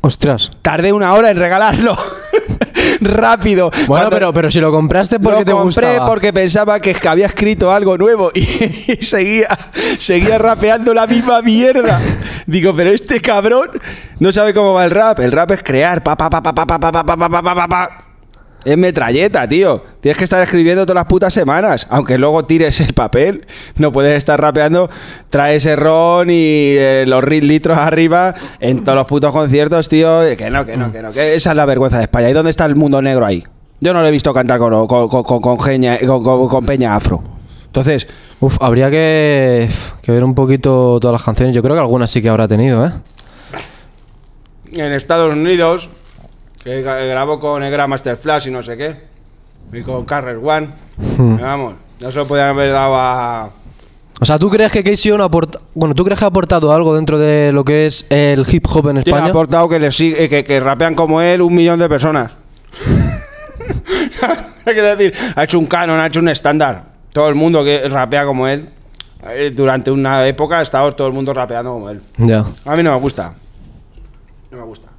Ostras. 0.00 0.50
Tardé 0.62 0.92
una 0.92 1.12
hora 1.14 1.30
en 1.30 1.38
regalarlo. 1.38 1.96
Rápido. 3.00 3.70
Bueno, 3.70 3.86
Cuando 3.86 4.10
pero, 4.10 4.32
pero 4.32 4.50
si 4.50 4.60
lo 4.60 4.70
compraste 4.70 5.18
porque 5.20 5.40
lo 5.40 5.44
te 5.44 5.52
compré 5.52 5.88
gustaba. 5.88 6.06
porque 6.06 6.32
pensaba 6.32 6.80
que 6.80 6.96
había 7.08 7.26
escrito 7.26 7.72
algo 7.72 7.96
nuevo 7.98 8.30
y, 8.34 8.44
seguía, 9.04 9.48
seguía 9.98 10.38
rapeando 10.38 10.94
la 10.94 11.06
misma 11.06 11.42
mierda. 11.42 12.00
Digo, 12.46 12.74
pero 12.74 12.90
este 12.90 13.20
cabrón 13.20 13.70
no 14.18 14.32
sabe 14.32 14.54
cómo 14.54 14.74
va 14.74 14.84
el 14.84 14.90
rap. 14.90 15.20
El 15.20 15.32
rap 15.32 15.52
es 15.52 15.62
crear. 15.62 16.02
Pa, 16.02 16.16
pa, 16.16 16.28
pa, 16.30 16.42
pa, 16.42 16.54
pa, 16.54 16.66
pa, 16.66 16.78
pa, 16.78 16.92
pa, 16.92 17.04
pa, 17.04 17.16
pa, 17.16 17.42
pa, 17.42 17.54
pa, 17.54 17.68
pa. 17.68 18.04
Es 18.64 18.78
metralleta, 18.78 19.46
tío. 19.48 19.82
Tienes 20.00 20.16
que 20.16 20.24
estar 20.24 20.42
escribiendo 20.42 20.86
todas 20.86 20.96
las 21.02 21.04
putas 21.06 21.32
semanas. 21.34 21.86
Aunque 21.90 22.16
luego 22.16 22.44
tires 22.46 22.80
el 22.80 22.94
papel. 22.94 23.46
No 23.76 23.92
puedes 23.92 24.16
estar 24.16 24.40
rapeando. 24.40 24.88
Traes 25.30 25.66
el 25.66 25.76
ron 25.76 26.30
y 26.30 26.74
eh, 26.76 27.04
los 27.06 27.22
litros 27.24 27.76
arriba 27.76 28.34
en 28.60 28.82
todos 28.84 28.96
los 28.96 29.06
putos 29.06 29.32
conciertos, 29.32 29.88
tío. 29.88 30.20
Que 30.36 30.48
no, 30.50 30.64
que 30.64 30.76
no, 30.76 30.90
que 30.92 31.02
no. 31.02 31.12
Que 31.12 31.34
esa 31.34 31.50
es 31.50 31.56
la 31.56 31.66
vergüenza 31.66 31.98
de 31.98 32.04
España. 32.04 32.30
¿Y 32.30 32.32
dónde 32.32 32.50
está 32.50 32.64
el 32.64 32.74
mundo 32.76 33.02
negro 33.02 33.26
ahí? 33.26 33.44
Yo 33.80 33.92
no 33.92 34.00
lo 34.00 34.08
he 34.08 34.10
visto 34.10 34.32
cantar 34.32 34.58
con, 34.58 34.86
con, 34.86 35.08
con, 35.08 35.58
con- 36.48 36.64
peña 36.66 36.96
afro. 36.96 37.22
Entonces, 37.66 38.06
Uf, 38.40 38.56
habría 38.60 38.90
que, 38.90 39.68
que 40.00 40.12
ver 40.12 40.24
un 40.24 40.34
poquito 40.34 40.98
todas 41.00 41.12
las 41.12 41.22
canciones. 41.24 41.54
Yo 41.54 41.62
creo 41.62 41.74
que 41.74 41.80
algunas 41.80 42.10
sí 42.10 42.22
que 42.22 42.28
habrá 42.30 42.48
tenido, 42.48 42.86
¿eh? 42.86 42.90
en 44.72 44.92
Estados 44.92 45.32
Unidos, 45.32 45.88
que 46.64 46.82
gra- 46.84 47.06
grabó 47.06 47.38
con 47.38 47.62
el 47.62 47.70
Grandmaster 47.70 48.16
Flash 48.16 48.48
y 48.48 48.50
no 48.50 48.62
sé 48.62 48.76
qué, 48.76 48.96
y 49.72 49.82
con 49.82 50.04
Carrer 50.04 50.38
One, 50.42 50.68
Hmm. 51.18 51.38
vamos, 51.40 51.74
no 52.00 52.10
se 52.10 52.18
lo 52.18 52.26
podían 52.26 52.48
haber 52.48 52.72
dado 52.72 52.94
a... 52.96 53.50
O 54.20 54.24
sea, 54.24 54.38
¿tú 54.38 54.48
crees 54.48 54.70
que 54.72 54.84
Casey 54.84 55.10
no 55.16 55.24
aporta... 55.24 55.58
Bueno, 55.74 55.94
¿tú 55.94 56.04
crees 56.04 56.18
que 56.18 56.24
ha 56.24 56.28
aportado 56.28 56.72
algo 56.72 56.94
dentro 56.94 57.18
de 57.18 57.50
lo 57.52 57.64
que 57.64 57.86
es 57.86 58.06
el 58.10 58.46
hip 58.50 58.64
hop 58.72 58.88
en 58.90 58.98
España? 58.98 59.26
aportado 59.26 59.68
que, 59.68 59.78
le 59.80 59.90
sigue, 59.90 60.28
que, 60.28 60.44
que 60.44 60.60
rapean 60.60 60.94
como 60.94 61.20
él 61.20 61.42
un 61.42 61.52
millón 61.54 61.80
de 61.80 61.88
personas. 61.88 62.30
¿Qué 64.64 64.72
quiere 64.72 64.96
decir? 64.96 65.14
Ha 65.36 65.44
hecho 65.44 65.58
un 65.58 65.66
canon, 65.66 65.98
ha 65.98 66.06
hecho 66.06 66.20
un 66.20 66.28
estándar. 66.28 66.84
Todo 67.12 67.28
el 67.28 67.34
mundo 67.34 67.64
que 67.64 67.88
rapea 67.88 68.24
como 68.24 68.46
él. 68.46 68.68
eh, 69.28 69.52
Durante 69.54 69.90
una 69.90 70.26
época 70.26 70.60
ha 70.60 70.62
estado 70.62 70.92
todo 70.94 71.08
el 71.08 71.12
mundo 71.12 71.34
rapeando 71.34 71.72
como 71.72 71.90
él. 71.90 72.00
Ya. 72.18 72.44
A 72.64 72.76
mí 72.76 72.82
no 72.82 72.92
me 72.94 73.00
gusta. 73.00 73.34
No 74.50 74.58
me 74.58 74.64
gusta. 74.64 74.90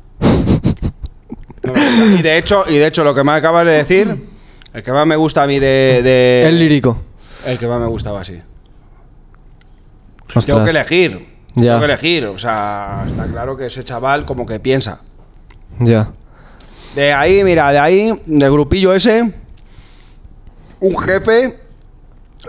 Y 2.18 2.22
de 2.22 2.38
hecho, 2.38 2.64
y 2.68 2.78
de 2.78 2.88
hecho, 2.88 3.04
lo 3.04 3.14
que 3.16 3.24
me 3.24 3.32
acabas 3.34 3.66
de 3.66 3.72
decir, 3.74 4.16
el 4.74 4.84
que 4.84 4.92
más 4.92 5.06
me 5.08 5.16
gusta 5.16 5.44
a 5.44 5.48
mí 5.48 5.60
de. 5.60 6.02
de- 6.04 6.44
El 6.48 6.60
lírico. 6.60 7.02
El 7.46 7.58
que 7.58 7.68
más 7.68 7.80
me 7.80 7.88
gustaba 7.88 8.22
así. 8.22 8.42
Ostras. 10.28 10.46
Tengo 10.46 10.64
que 10.66 10.72
elegir. 10.72 11.26
Ya. 11.56 11.64
Tengo 11.74 11.80
que 11.80 11.86
elegir. 11.86 12.26
O 12.26 12.40
sea, 12.40 13.04
está 13.08 13.26
claro 13.28 13.56
que 13.56 13.68
ese 13.68 13.84
chaval 13.84 14.26
como 14.26 14.46
que 14.46 14.60
piensa. 14.60 15.00
Ya. 15.80 16.12
De 16.96 17.14
ahí, 17.14 17.44
mira, 17.44 17.72
de 17.72 17.80
ahí, 17.80 18.22
del 18.26 18.52
grupillo 18.52 18.94
ese, 18.94 19.34
un 20.80 20.98
jefe 20.98 21.60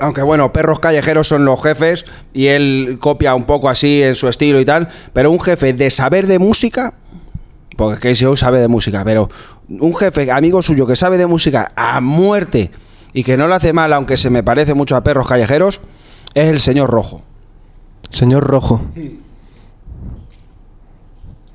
Aunque 0.00 0.22
bueno, 0.22 0.52
perros 0.52 0.78
callejeros 0.78 1.26
son 1.28 1.44
los 1.44 1.60
jefes 1.62 2.04
y 2.34 2.46
él 2.48 2.98
copia 3.00 3.34
un 3.34 3.44
poco 3.44 3.68
así 3.68 4.02
en 4.02 4.14
su 4.14 4.28
estilo 4.28 4.60
y 4.60 4.64
tal. 4.64 4.88
Pero 5.12 5.30
un 5.30 5.40
jefe 5.40 5.72
de 5.72 5.90
saber 5.90 6.26
de 6.26 6.38
música, 6.38 6.94
porque 7.76 8.14
KCO 8.14 8.36
sabe 8.36 8.60
de 8.60 8.68
música, 8.68 9.04
pero 9.04 9.28
un 9.68 9.94
jefe 9.94 10.30
amigo 10.30 10.62
suyo 10.62 10.86
que 10.86 10.96
sabe 10.96 11.18
de 11.18 11.26
música 11.26 11.68
a 11.76 12.00
muerte 12.00 12.70
y 13.12 13.22
que 13.22 13.36
no 13.36 13.48
le 13.48 13.54
hace 13.54 13.72
mal, 13.72 13.92
aunque 13.92 14.16
se 14.16 14.30
me 14.30 14.42
parece 14.42 14.74
mucho 14.74 14.96
a 14.96 15.04
perros 15.04 15.26
callejeros, 15.26 15.80
es 16.34 16.48
el 16.48 16.60
señor 16.60 16.90
Rojo. 16.90 17.22
Señor 18.10 18.44
Rojo. 18.44 18.82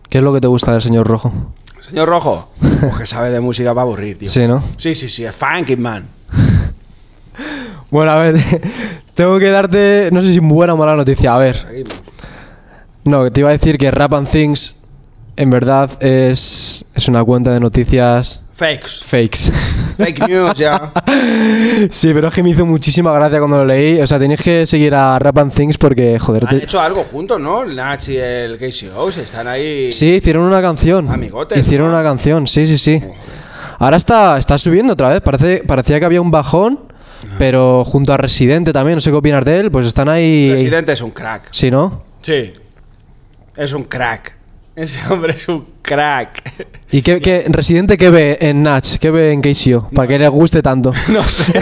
¿Qué 0.09 0.17
es 0.17 0.23
lo 0.23 0.33
que 0.33 0.41
te 0.41 0.47
gusta 0.47 0.73
del 0.73 0.81
señor 0.81 1.07
Rojo? 1.07 1.33
Señor 1.79 2.09
Rojo, 2.09 2.49
pues 2.59 2.97
que 2.97 3.05
sabe 3.05 3.31
de 3.31 3.39
música 3.39 3.73
para 3.73 3.83
aburrir, 3.83 4.17
tío. 4.17 4.29
Sí, 4.29 4.47
¿no? 4.47 4.63
Sí, 4.77 4.95
sí, 4.95 5.09
sí, 5.09 5.25
es 5.25 5.35
funky, 5.35 5.75
man. 5.77 6.07
Bueno, 7.89 8.11
a 8.11 8.17
ver, 8.19 8.41
tengo 9.15 9.37
que 9.37 9.49
darte, 9.49 10.09
no 10.13 10.21
sé 10.21 10.31
si 10.31 10.39
buena 10.39 10.75
o 10.75 10.77
mala 10.77 10.95
noticia. 10.95 11.35
A 11.35 11.37
ver, 11.37 11.85
no, 13.03 13.29
te 13.29 13.41
iba 13.41 13.49
a 13.49 13.51
decir 13.51 13.77
que 13.77 13.91
Rap 13.91 14.13
and 14.13 14.29
Things 14.29 14.80
en 15.35 15.49
verdad 15.49 15.89
es, 16.01 16.85
es 16.95 17.07
una 17.07 17.23
cuenta 17.23 17.51
de 17.51 17.59
noticias 17.59 18.41
Fakes. 18.53 19.01
fakes. 19.03 19.51
Fake 19.97 20.27
news, 20.27 20.53
ya. 20.55 20.91
sí, 21.89 22.11
pero 22.13 22.27
es 22.27 22.33
que 22.33 22.43
me 22.43 22.49
hizo 22.51 22.65
muchísima 22.65 23.11
gracia 23.11 23.39
cuando 23.39 23.57
lo 23.57 23.65
leí. 23.65 23.99
O 24.01 24.05
sea, 24.07 24.19
tenéis 24.19 24.41
que 24.43 24.65
seguir 24.67 24.93
a 24.93 25.17
Rap 25.17 25.37
and 25.39 25.51
Things 25.53 25.77
porque, 25.77 26.19
joder, 26.19 26.43
Han 26.47 26.59
te- 26.59 26.65
hecho 26.65 26.79
algo 26.79 27.03
juntos, 27.03 27.39
¿no? 27.39 27.63
El 27.63 27.75
Nach 27.75 28.07
y 28.07 28.17
el 28.17 28.57
KCO 28.59 29.11
se 29.11 29.23
están 29.23 29.47
ahí. 29.47 29.91
Sí, 29.91 30.09
hicieron 30.15 30.43
una 30.43 30.61
canción. 30.61 31.09
Amigotes, 31.09 31.57
Hicieron 31.57 31.87
¿no? 31.87 31.93
una 31.95 32.03
canción, 32.03 32.45
sí, 32.47 32.65
sí, 32.67 32.77
sí. 32.77 33.01
Ahora 33.79 33.97
está, 33.97 34.37
está 34.37 34.57
subiendo 34.59 34.93
otra 34.93 35.09
vez. 35.09 35.21
Parece, 35.21 35.63
parecía 35.65 35.97
que 35.99 36.05
había 36.05 36.21
un 36.21 36.29
bajón, 36.29 36.81
pero 37.39 37.83
junto 37.83 38.13
a 38.13 38.17
Residente 38.17 38.73
también, 38.73 38.97
no 38.97 39.01
sé 39.01 39.09
qué 39.09 39.17
opinas 39.17 39.43
de 39.43 39.59
él, 39.59 39.71
pues 39.71 39.87
están 39.87 40.07
ahí. 40.07 40.49
Presidente 40.51 40.91
es 40.91 41.01
un 41.01 41.09
crack. 41.11 41.47
Sí, 41.49 41.71
¿no? 41.71 42.03
Sí. 42.21 42.53
Es 43.55 43.73
un 43.73 43.83
crack. 43.85 44.37
Ese 44.75 44.99
hombre 45.11 45.33
es 45.33 45.47
un 45.49 45.65
crack. 45.81 46.41
¿Y 46.91 47.01
qué, 47.01 47.19
qué- 47.21 47.45
Residente 47.49 47.97
qué 47.97 48.09
ve 48.09 48.37
en 48.39 48.63
Natch? 48.63 48.97
¿Qué 48.97 49.11
ve 49.11 49.33
en 49.33 49.41
KCO? 49.41 49.89
Para 49.93 50.07
que 50.07 50.17
le 50.17 50.27
guste 50.29 50.61
tanto. 50.61 50.93
No 51.09 51.21
sé. 51.23 51.53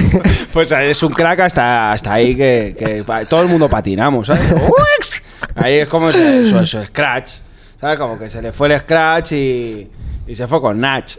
Pues 0.54 0.72
es 0.72 1.02
un 1.04 1.12
crack 1.12 1.40
hasta, 1.40 1.92
hasta 1.92 2.14
ahí 2.14 2.36
que, 2.36 2.76
que 2.78 3.04
pa- 3.04 3.26
todo 3.26 3.42
el 3.42 3.48
mundo 3.48 3.68
patinamos, 3.68 4.28
¿sabes? 4.28 4.44
Ahí 5.56 5.76
es 5.78 5.88
como 5.88 6.10
eso, 6.12 6.60
eso, 6.62 6.86
scratch. 6.86 7.30
¿Sabes? 7.82 7.98
Como 7.98 8.20
que 8.20 8.30
se 8.30 8.42
le 8.42 8.52
fue 8.52 8.72
el 8.72 8.80
scratch 8.80 9.32
y, 9.32 9.90
y 10.28 10.36
se 10.36 10.48
fue 10.48 10.62
con 10.62 10.78
Nach. 10.78 11.10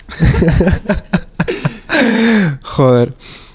Joder. 2.63 3.15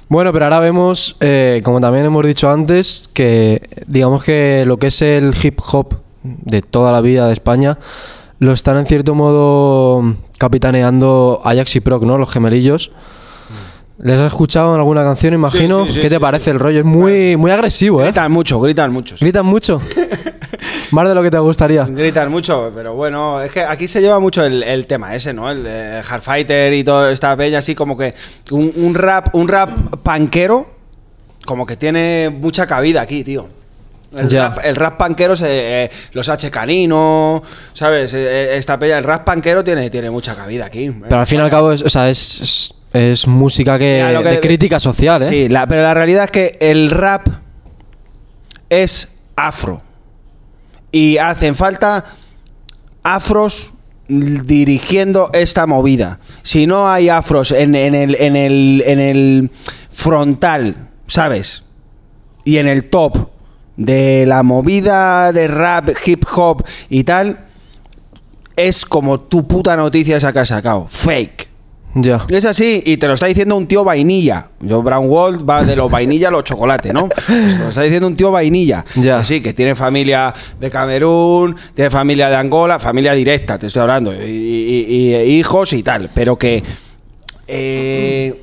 Bueno, 0.09 0.31
pero 0.33 0.45
ahora 0.45 0.59
vemos, 0.59 1.15
eh, 1.19 1.61
como 1.63 1.79
también 1.79 2.05
hemos 2.05 2.25
dicho 2.25 2.49
antes, 2.49 3.09
que 3.13 3.61
digamos 3.87 4.23
que 4.23 4.63
lo 4.67 4.77
que 4.77 4.87
es 4.87 5.01
el 5.01 5.33
hip 5.41 5.59
hop 5.71 5.95
de 6.23 6.61
toda 6.61 6.91
la 6.91 7.01
vida 7.01 7.27
de 7.27 7.33
España 7.33 7.77
lo 8.39 8.51
están 8.53 8.77
en 8.77 8.85
cierto 8.85 9.15
modo 9.15 10.15
capitaneando 10.37 11.41
Ajax 11.43 11.75
y 11.77 11.79
Proc, 11.79 12.03
¿no? 12.03 12.17
Los 12.17 12.31
gemelillos. 12.31 12.91
¿Les 13.97 14.19
has 14.19 14.27
escuchado 14.27 14.73
en 14.73 14.79
alguna 14.79 15.03
canción, 15.03 15.33
imagino? 15.33 15.85
sí, 15.85 15.93
sí, 15.93 15.99
¿Qué 16.01 16.09
te 16.09 16.19
parece 16.19 16.51
el 16.51 16.59
rollo? 16.59 16.79
Es 16.79 16.85
muy, 16.85 17.37
muy 17.37 17.51
agresivo, 17.51 18.01
¿eh? 18.01 18.05
Gritan 18.05 18.29
mucho, 18.29 18.59
gritan 18.59 18.91
mucho. 18.91 19.15
Gritan 19.19 19.45
mucho. 19.45 19.79
Más 20.91 21.07
de 21.07 21.15
lo 21.15 21.23
que 21.23 21.31
te 21.31 21.39
gustaría. 21.39 21.85
Gritan 21.85 22.29
mucho, 22.29 22.71
pero 22.75 22.93
bueno, 22.93 23.39
es 23.41 23.51
que 23.51 23.61
aquí 23.61 23.87
se 23.87 24.01
lleva 24.01 24.19
mucho 24.19 24.43
el, 24.43 24.63
el 24.63 24.85
tema 24.85 25.15
ese, 25.15 25.33
¿no? 25.33 25.49
El, 25.49 25.65
el 25.65 26.03
Hardfighter 26.03 26.73
y 26.73 26.83
toda 26.83 27.11
esta 27.11 27.37
peña 27.37 27.59
así 27.59 27.73
como 27.73 27.97
que 27.97 28.13
un, 28.51 28.71
un 28.75 28.95
rap, 28.95 29.33
un 29.33 29.47
rap 29.47 29.69
panquero 30.03 30.67
como 31.45 31.65
que 31.65 31.77
tiene 31.77 32.29
mucha 32.29 32.67
cabida 32.67 33.01
aquí, 33.01 33.23
tío. 33.23 33.47
El, 34.17 34.27
Ya. 34.29 34.49
rap, 34.49 34.59
el 34.63 34.75
rap 34.75 34.97
panquero, 34.97 35.35
se, 35.35 35.83
eh, 35.85 35.89
los 36.13 36.29
H 36.29 36.49
canino, 36.51 37.43
¿sabes? 37.73 38.13
Eh, 38.13 38.23
eh, 38.53 38.57
Esta 38.57 38.77
peña, 38.79 38.97
el 38.97 39.03
rap 39.03 39.23
panquero 39.25 39.63
tiene, 39.63 39.89
tiene 39.89 40.09
mucha 40.09 40.35
cabida 40.35 40.65
aquí. 40.65 40.89
Pero 40.89 41.19
al 41.19 41.27
fin 41.27 41.39
y 41.39 41.43
al 41.43 41.49
cabo, 41.49 41.71
es, 41.71 41.81
o 41.81 41.89
sea, 41.89 42.09
es, 42.09 42.39
es, 42.41 42.73
es 42.93 43.27
música 43.27 43.77
que, 43.77 43.95
Mira, 44.05 44.11
lo 44.13 44.23
que- 44.23 44.29
de 44.29 44.39
crítica 44.39 44.79
social, 44.79 45.21
¿eh? 45.23 45.27
Sí, 45.27 45.49
la- 45.49 45.67
pero 45.67 45.81
la 45.83 45.93
realidad 45.93 46.25
es 46.25 46.31
que 46.31 46.57
el 46.61 46.89
rap 46.91 47.27
es 48.69 49.09
afro. 49.35 49.81
Y 50.91 51.17
hacen 51.17 51.55
falta 51.55 52.05
afros 53.03 53.73
dirigiendo 54.07 55.29
esta 55.33 55.65
movida. 55.65 56.19
Si 56.43 56.67
no 56.67 56.89
hay 56.89 57.09
afros 57.09 57.51
en, 57.51 57.75
en 57.75 57.95
el, 57.95 58.15
en, 58.15 58.35
el, 58.35 58.83
en 58.85 58.99
el 58.99 59.51
frontal, 59.89 60.89
¿sabes? 61.07 61.63
Y 62.43 62.57
en 62.57 62.67
el 62.67 62.85
top 62.89 63.29
de 63.77 64.25
la 64.27 64.43
movida 64.43 65.31
de 65.31 65.47
rap, 65.47 65.89
hip 66.05 66.25
hop 66.35 66.63
y 66.89 67.03
tal, 67.03 67.39
es 68.55 68.85
como 68.85 69.19
tu 69.19 69.47
puta 69.47 69.75
noticia 69.75 70.17
esa 70.17 70.31
que 70.31 70.39
has 70.39 70.47
sacado. 70.49 70.85
Fake. 70.87 71.49
Ya. 71.97 72.25
Es 72.27 72.43
así, 72.43 72.83
y 72.85 72.97
te 72.97 73.07
lo 73.07 73.13
está 73.13 73.25
diciendo 73.27 73.55
un 73.55 73.67
tío 73.67 73.85
vainilla. 73.85 74.47
Yo, 74.59 74.81
Brown 74.83 75.09
Wall 75.09 75.49
va 75.49 75.63
de 75.63 75.77
los 75.77 75.89
vainilla 75.89 76.27
a 76.27 76.31
los 76.31 76.43
chocolate, 76.43 76.91
¿no? 76.91 77.07
Pues 77.07 77.25
te 77.25 77.57
lo 77.59 77.69
está 77.69 77.83
diciendo 77.83 78.07
un 78.07 78.17
tío 78.17 78.31
vainilla. 78.31 78.83
Ya. 78.95 79.19
Que 79.19 79.25
sí, 79.25 79.41
que 79.41 79.53
tiene 79.53 79.75
familia 79.75 80.33
de 80.59 80.69
Camerún, 80.69 81.55
tiene 81.73 81.89
familia 81.89 82.29
de 82.29 82.35
Angola, 82.35 82.79
familia 82.79 83.13
directa, 83.13 83.57
te 83.57 83.67
estoy 83.67 83.81
hablando, 83.81 84.13
y, 84.13 84.25
y- 84.27 84.85
y- 84.89 85.15
y 85.15 85.39
hijos 85.39 85.71
y 85.71 85.83
tal. 85.83 86.09
Pero 86.13 86.37
que. 86.37 86.61
eh, 87.47 88.41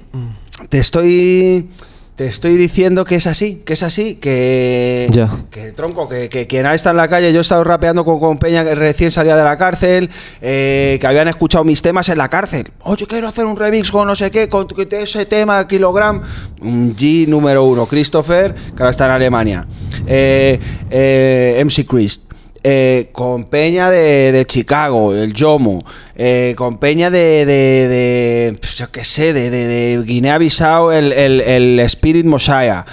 te 0.71 0.79
estoy. 0.79 1.69
Te 2.17 2.27
estoy 2.27 2.59
diciendo 2.59 3.07
que 3.07 3.15
es 3.15 3.27
así, 3.27 3.63
que 3.65 3.73
es 3.73 3.83
así, 3.83 4.17
que. 4.17 5.09
Ya. 5.11 5.31
Que 5.51 5.73
tronco, 5.73 6.11
que, 6.11 6.29
que 6.29 6.47
quien 6.47 6.67
ha 6.67 6.75
estado 6.75 6.93
en 6.93 6.99
la 6.99 7.09
calle, 7.09 7.33
yo 7.33 7.39
he 7.39 7.41
estado 7.41 7.65
rapeando 7.65 8.05
con, 8.05 8.21
con 8.21 8.39
Peña 8.39 8.65
que 8.65 8.75
recién 8.75 9.11
salía 9.11 9.35
de 9.35 9.43
la 9.43 9.57
cárcel, 9.57 10.11
eh, 10.43 10.99
que 11.01 11.07
habían 11.07 11.29
escuchado 11.29 11.65
mis 11.65 11.81
temas 11.81 12.11
en 12.11 12.19
la 12.19 12.29
cárcel. 12.29 12.71
Oye, 12.81 13.07
quiero 13.07 13.29
hacer 13.29 13.47
un 13.47 13.57
remix 13.57 13.91
con 13.91 14.07
no 14.07 14.15
sé 14.15 14.31
qué, 14.31 14.51
con 14.51 14.69
ese 14.91 15.25
tema, 15.25 15.67
Kilogram. 15.67 16.21
Un 16.61 16.95
G 16.95 17.27
número 17.27 17.65
uno, 17.65 17.87
Christopher, 17.87 18.55
que 18.55 18.83
ahora 18.83 18.91
está 18.91 19.07
en 19.07 19.13
Alemania. 19.13 19.67
Eh, 20.07 20.61
eh, 20.91 21.63
MC 21.65 21.87
Christ. 21.87 22.32
Eh, 22.65 23.09
con 23.13 23.45
Peña 23.45 23.91
de, 23.91 24.33
de 24.33 24.45
Chicago, 24.47 25.15
el 25.15 25.33
Yomo, 25.35 25.85
eh, 26.17 26.55
con 26.57 26.79
Peña 26.79 27.11
de, 27.11 27.45
de, 27.45 27.89
de, 27.89 28.57
pues, 28.61 28.77
yo 28.77 28.91
qué 28.91 29.05
sé, 29.05 29.33
de, 29.33 30.03
Guinea-Bissau, 30.05 30.91
el, 30.93 31.13
el, 31.13 31.41
el 31.41 31.81
Spirit 31.81 32.25
Mosiah. 32.27 32.85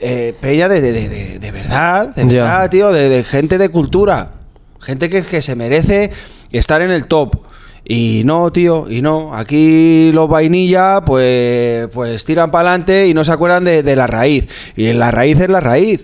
Eh, 0.00 0.32
Peña 0.40 0.68
de, 0.68 0.80
de, 0.80 0.92
de, 0.92 1.08
de- 1.08 1.38
de 1.38 1.50
verdad, 1.50 2.14
de 2.14 2.24
verdad, 2.24 2.70
tío, 2.70 2.92
de, 2.92 3.08
de 3.08 3.24
gente 3.24 3.58
de 3.58 3.68
cultura. 3.68 4.32
Gente 4.80 5.08
que, 5.08 5.22
que 5.22 5.42
se 5.42 5.56
merece 5.56 6.10
estar 6.52 6.80
en 6.82 6.90
el 6.92 7.06
top. 7.08 7.36
Y 7.84 8.22
no, 8.24 8.52
tío, 8.52 8.86
y 8.90 9.02
no. 9.02 9.34
Aquí 9.34 10.10
los 10.12 10.28
vainilla, 10.28 11.00
pues, 11.04 11.88
pues 11.92 12.24
tiran 12.24 12.50
para 12.50 12.68
adelante 12.70 13.08
y 13.08 13.14
no 13.14 13.24
se 13.24 13.32
acuerdan 13.32 13.64
de, 13.64 13.82
de 13.82 13.96
la 13.96 14.06
raíz. 14.06 14.46
Y 14.76 14.92
la 14.92 15.10
raíz 15.10 15.40
es 15.40 15.48
la 15.48 15.60
raíz. 15.60 16.02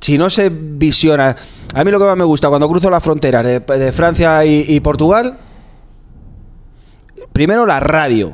Si 0.00 0.18
no 0.18 0.28
se 0.30 0.50
visiona. 0.50 1.34
A 1.74 1.84
mí 1.84 1.90
lo 1.90 1.98
que 1.98 2.04
más 2.06 2.16
me 2.16 2.24
gusta 2.24 2.48
cuando 2.48 2.68
cruzo 2.68 2.90
las 2.90 3.02
fronteras 3.02 3.44
de, 3.44 3.60
de 3.60 3.92
Francia 3.92 4.44
y, 4.44 4.64
y 4.68 4.80
Portugal, 4.80 5.38
primero 7.32 7.66
la 7.66 7.80
radio. 7.80 8.32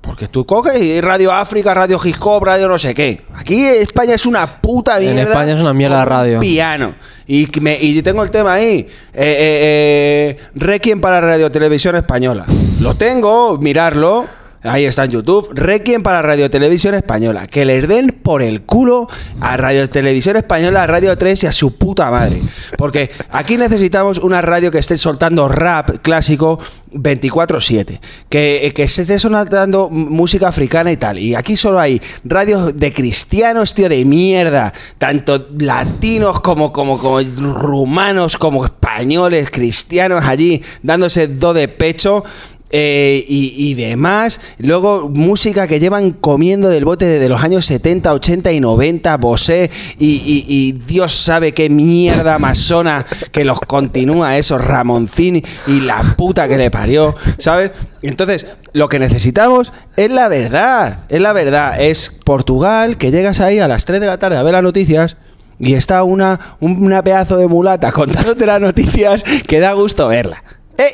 Porque 0.00 0.28
tú 0.28 0.46
coges 0.46 0.80
y 0.80 1.00
Radio 1.02 1.30
África, 1.30 1.74
Radio 1.74 2.00
Hip 2.02 2.16
Hop, 2.20 2.42
Radio 2.42 2.68
no 2.68 2.78
sé 2.78 2.94
qué. 2.94 3.20
Aquí 3.34 3.62
España 3.64 4.14
es 4.14 4.24
una 4.24 4.60
puta 4.60 4.96
En 4.98 5.04
mierda. 5.14 5.22
España 5.22 5.52
es 5.54 5.60
una 5.60 5.74
mierda 5.74 6.02
un 6.02 6.08
radio. 6.08 6.40
Piano. 6.40 6.94
Y, 7.26 7.46
me- 7.60 7.78
y 7.78 8.00
tengo 8.02 8.22
el 8.22 8.30
tema 8.30 8.54
ahí. 8.54 8.78
Eh, 8.78 8.86
eh, 9.14 10.36
eh, 10.36 10.36
Requiem 10.54 11.00
para 11.02 11.20
Radio 11.20 11.50
Televisión 11.50 11.96
Española. 11.96 12.46
Lo 12.80 12.94
tengo, 12.94 13.58
mirarlo. 13.58 14.24
Ahí 14.62 14.84
está 14.84 15.04
en 15.04 15.12
YouTube. 15.12 15.48
Requiem 15.54 16.02
para 16.02 16.20
Radio 16.20 16.50
Televisión 16.50 16.94
Española. 16.94 17.46
Que 17.46 17.64
les 17.64 17.88
den 17.88 18.08
por 18.22 18.42
el 18.42 18.62
culo 18.62 19.08
a 19.40 19.56
Radio 19.56 19.88
Televisión 19.88 20.36
Española, 20.36 20.82
a 20.82 20.86
Radio 20.86 21.16
3 21.16 21.44
y 21.44 21.46
a 21.46 21.52
su 21.52 21.76
puta 21.76 22.10
madre. 22.10 22.42
Porque 22.76 23.10
aquí 23.30 23.56
necesitamos 23.56 24.18
una 24.18 24.42
radio 24.42 24.70
que 24.70 24.78
esté 24.78 24.98
soltando 24.98 25.48
rap 25.48 25.98
clásico 26.02 26.58
24-7. 26.92 28.00
Que, 28.28 28.72
que 28.74 28.86
se 28.86 29.02
esté 29.02 29.18
sonando 29.18 29.88
música 29.88 30.48
africana 30.48 30.92
y 30.92 30.98
tal. 30.98 31.18
Y 31.18 31.34
aquí 31.34 31.56
solo 31.56 31.80
hay 31.80 32.00
radios 32.24 32.76
de 32.76 32.92
cristianos, 32.92 33.74
tío, 33.74 33.88
de 33.88 34.04
mierda. 34.04 34.74
Tanto 34.98 35.48
latinos 35.58 36.40
como, 36.40 36.70
como, 36.70 36.98
como 36.98 37.20
rumanos, 37.20 38.36
como 38.36 38.66
españoles, 38.66 39.50
cristianos 39.50 40.22
allí, 40.26 40.62
dándose 40.82 41.28
do 41.28 41.54
de 41.54 41.68
pecho. 41.68 42.24
Eh, 42.70 43.24
y, 43.28 43.52
y 43.70 43.74
demás. 43.74 44.40
Luego, 44.58 45.08
música 45.08 45.66
que 45.66 45.80
llevan 45.80 46.12
comiendo 46.12 46.68
del 46.68 46.84
bote 46.84 47.04
desde 47.06 47.28
los 47.28 47.42
años 47.42 47.66
70, 47.66 48.12
80 48.12 48.52
y 48.52 48.60
90, 48.60 49.16
Bosé, 49.16 49.70
y, 49.98 50.06
y- 50.48 50.72
Dios 50.86 51.12
sabe 51.12 51.52
qué 51.52 51.68
mierda 51.70 52.38
masona 52.38 53.04
que 53.32 53.44
los 53.44 53.60
continúa 53.60 54.38
eso, 54.38 54.58
Ramoncini 54.58 55.42
y 55.66 55.80
la 55.80 56.00
puta 56.16 56.48
que 56.48 56.56
le 56.56 56.70
parió, 56.70 57.14
¿sabes? 57.38 57.72
Entonces, 58.02 58.46
lo 58.72 58.88
que 58.88 58.98
necesitamos 58.98 59.72
es 59.96 60.10
la 60.10 60.28
verdad, 60.28 61.00
es 61.08 61.20
la 61.20 61.32
verdad. 61.32 61.80
Es 61.80 62.10
Portugal, 62.24 62.96
que 62.96 63.10
llegas 63.10 63.40
ahí 63.40 63.58
a 63.58 63.68
las 63.68 63.84
3 63.84 64.00
de 64.00 64.06
la 64.06 64.18
tarde 64.18 64.36
a 64.36 64.42
ver 64.42 64.52
las 64.52 64.62
noticias. 64.62 65.16
Y 65.62 65.74
está 65.74 66.02
una, 66.04 66.56
un- 66.60 66.82
una 66.82 67.02
pedazo 67.04 67.36
de 67.36 67.46
mulata 67.46 67.92
contándote 67.92 68.46
las 68.46 68.60
noticias 68.62 69.22
que 69.46 69.60
da 69.60 69.72
gusto 69.74 70.08
verla. 70.08 70.42
¡Eh! 70.78 70.84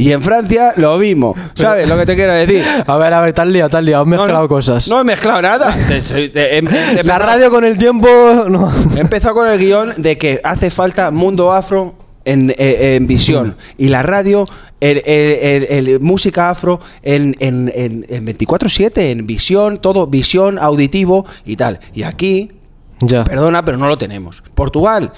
Y 0.00 0.12
en 0.12 0.22
Francia 0.22 0.72
lo 0.76 0.96
mismo. 0.98 1.34
¿Sabes 1.54 1.86
lo 1.88 1.96
que 1.98 2.06
te 2.06 2.16
quiero 2.16 2.32
decir? 2.34 2.64
A 2.86 2.96
ver, 2.96 3.12
a 3.12 3.20
ver, 3.20 3.32
tal 3.34 3.52
liado, 3.52 3.68
tal 3.68 3.84
liado. 3.84 4.02
Has 4.02 4.08
mezclado 4.08 4.32
no, 4.32 4.42
no, 4.42 4.48
cosas. 4.48 4.88
No 4.88 5.00
he 5.00 5.04
mezclado 5.04 5.42
nada. 5.42 5.76
Te- 5.88 6.00
te- 6.00 6.28
te- 6.30 6.58
he- 6.58 6.98
he 6.98 7.04
la 7.04 7.18
radio 7.18 7.50
con 7.50 7.64
el 7.64 7.76
tiempo. 7.76 8.08
No. 8.48 8.72
He 8.96 9.00
empezado 9.00 9.34
con 9.34 9.46
el 9.48 9.58
guion 9.58 9.92
de 9.98 10.16
que 10.16 10.40
hace 10.42 10.70
falta 10.70 11.10
mundo 11.10 11.52
afro 11.52 11.94
en, 12.24 12.50
eh, 12.56 12.96
en 12.96 13.06
visión. 13.06 13.56
Y 13.78 13.88
la 13.88 14.02
radio, 14.02 14.44
el, 14.80 15.02
el- 15.04 15.64
el- 15.68 15.88
el- 15.88 16.00
música 16.00 16.48
afro 16.50 16.80
en- 17.02 17.36
en 17.40 17.66
24-7, 18.26 18.90
en 19.10 19.26
visión, 19.26 19.78
todo 19.82 20.06
visión, 20.06 20.58
auditivo 20.58 21.26
y 21.44 21.56
tal. 21.56 21.80
Y 21.94 22.02
aquí, 22.04 22.52
Ya. 23.02 23.24
Perdona, 23.24 23.64
pero 23.64 23.78
no 23.78 23.88
lo 23.88 23.96
tenemos. 23.96 24.42
Portugal 24.54 25.12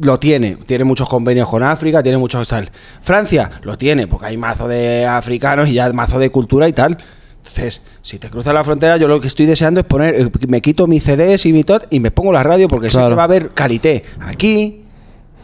lo 0.00 0.18
tiene, 0.18 0.56
tiene 0.66 0.84
muchos 0.84 1.08
convenios 1.08 1.48
con 1.48 1.62
África, 1.62 2.02
tiene 2.02 2.18
muchos 2.18 2.46
tal. 2.48 2.70
Francia 3.00 3.50
lo 3.62 3.76
tiene, 3.76 4.06
porque 4.06 4.26
hay 4.26 4.36
mazo 4.36 4.68
de 4.68 5.06
africanos 5.06 5.68
y 5.68 5.74
ya 5.74 5.92
mazo 5.92 6.18
de 6.18 6.30
cultura 6.30 6.68
y 6.68 6.72
tal. 6.72 6.98
Entonces, 7.38 7.80
si 8.02 8.18
te 8.18 8.28
cruzas 8.28 8.52
la 8.52 8.62
frontera, 8.62 8.96
yo 8.96 9.08
lo 9.08 9.20
que 9.20 9.26
estoy 9.28 9.46
deseando 9.46 9.80
es 9.80 9.86
poner, 9.86 10.14
eh, 10.14 10.30
me 10.48 10.60
quito 10.60 10.86
mis 10.86 11.02
CDs 11.02 11.46
y 11.46 11.52
mi 11.52 11.64
tot 11.64 11.86
y 11.90 11.98
me 12.00 12.10
pongo 12.10 12.32
la 12.32 12.42
radio 12.42 12.68
porque 12.68 12.88
sé 12.88 12.94
Claro. 12.98 13.08
que 13.10 13.14
va 13.14 13.22
a 13.22 13.24
haber 13.24 13.50
calité. 13.54 14.04
Aquí 14.20 14.84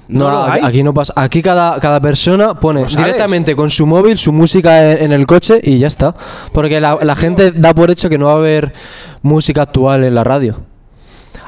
no, 0.09 0.29
aquí 0.45 0.83
no 0.83 0.93
pasa. 0.93 1.15
Aquí 1.17 1.41
cada, 1.41 1.81
cada 1.81 1.99
persona 2.01 2.61
pone 2.61 2.85
directamente 2.85 3.57
con 3.57 3.71
su 3.71 3.87
móvil 3.87 4.19
su 4.19 4.33
música 4.33 4.93
en, 4.93 5.05
en 5.05 5.13
el 5.13 5.27
coche 5.27 5.61
y 5.63 5.79
ya 5.79 5.87
está. 5.87 6.15
Porque 6.53 6.79
la, 6.79 6.99
la 7.03 7.17
gente 7.17 7.53
da 7.53 7.73
por 7.73 7.91
hecho 7.91 8.11
que 8.11 8.19
no 8.19 8.27
va 8.27 8.33
a 8.33 8.37
haber 8.37 8.75
música 9.23 9.63
actual 9.63 10.05
en 10.05 10.15
la 10.15 10.23
radio. 10.25 10.61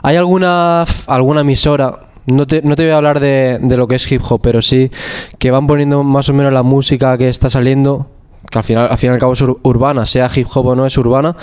¿Hay 0.03 0.17
alguna, 0.17 0.87
alguna 1.07 1.43
emisora? 1.43 2.01
No 2.27 2.47
te, 2.47 2.63
no 2.63 2.75
te 2.77 2.83
voy 2.85 2.93
a 2.93 2.97
hablar 2.97 3.21
de, 3.21 3.59
de 3.61 3.77
lo 3.77 3.87
que 3.87 3.95
es 3.97 4.11
hip 4.11 4.23
hop, 4.29 4.41
pero 4.43 4.61
sí 4.63 4.91
que 5.39 5.51
van 5.51 5.67
poniendo 5.67 6.03
más 6.03 6.29
o 6.29 6.33
menos 6.35 6.53
la 6.53 6.63
música 6.63 7.17
que 7.19 7.29
está 7.29 7.49
saliendo, 7.51 8.09
que 8.51 8.59
al 8.59 8.65
final, 8.65 8.89
al 8.91 8.99
fin 8.99 9.11
y 9.11 9.13
al 9.15 9.21
cabo 9.21 9.33
es 9.35 9.43
ur- 9.43 9.59
urbana, 9.63 10.05
sea 10.07 10.29
hip 10.35 10.47
hop 10.55 10.67
o 10.67 10.75
no 10.75 10.87
es 10.87 10.97
urbana, 10.99 11.37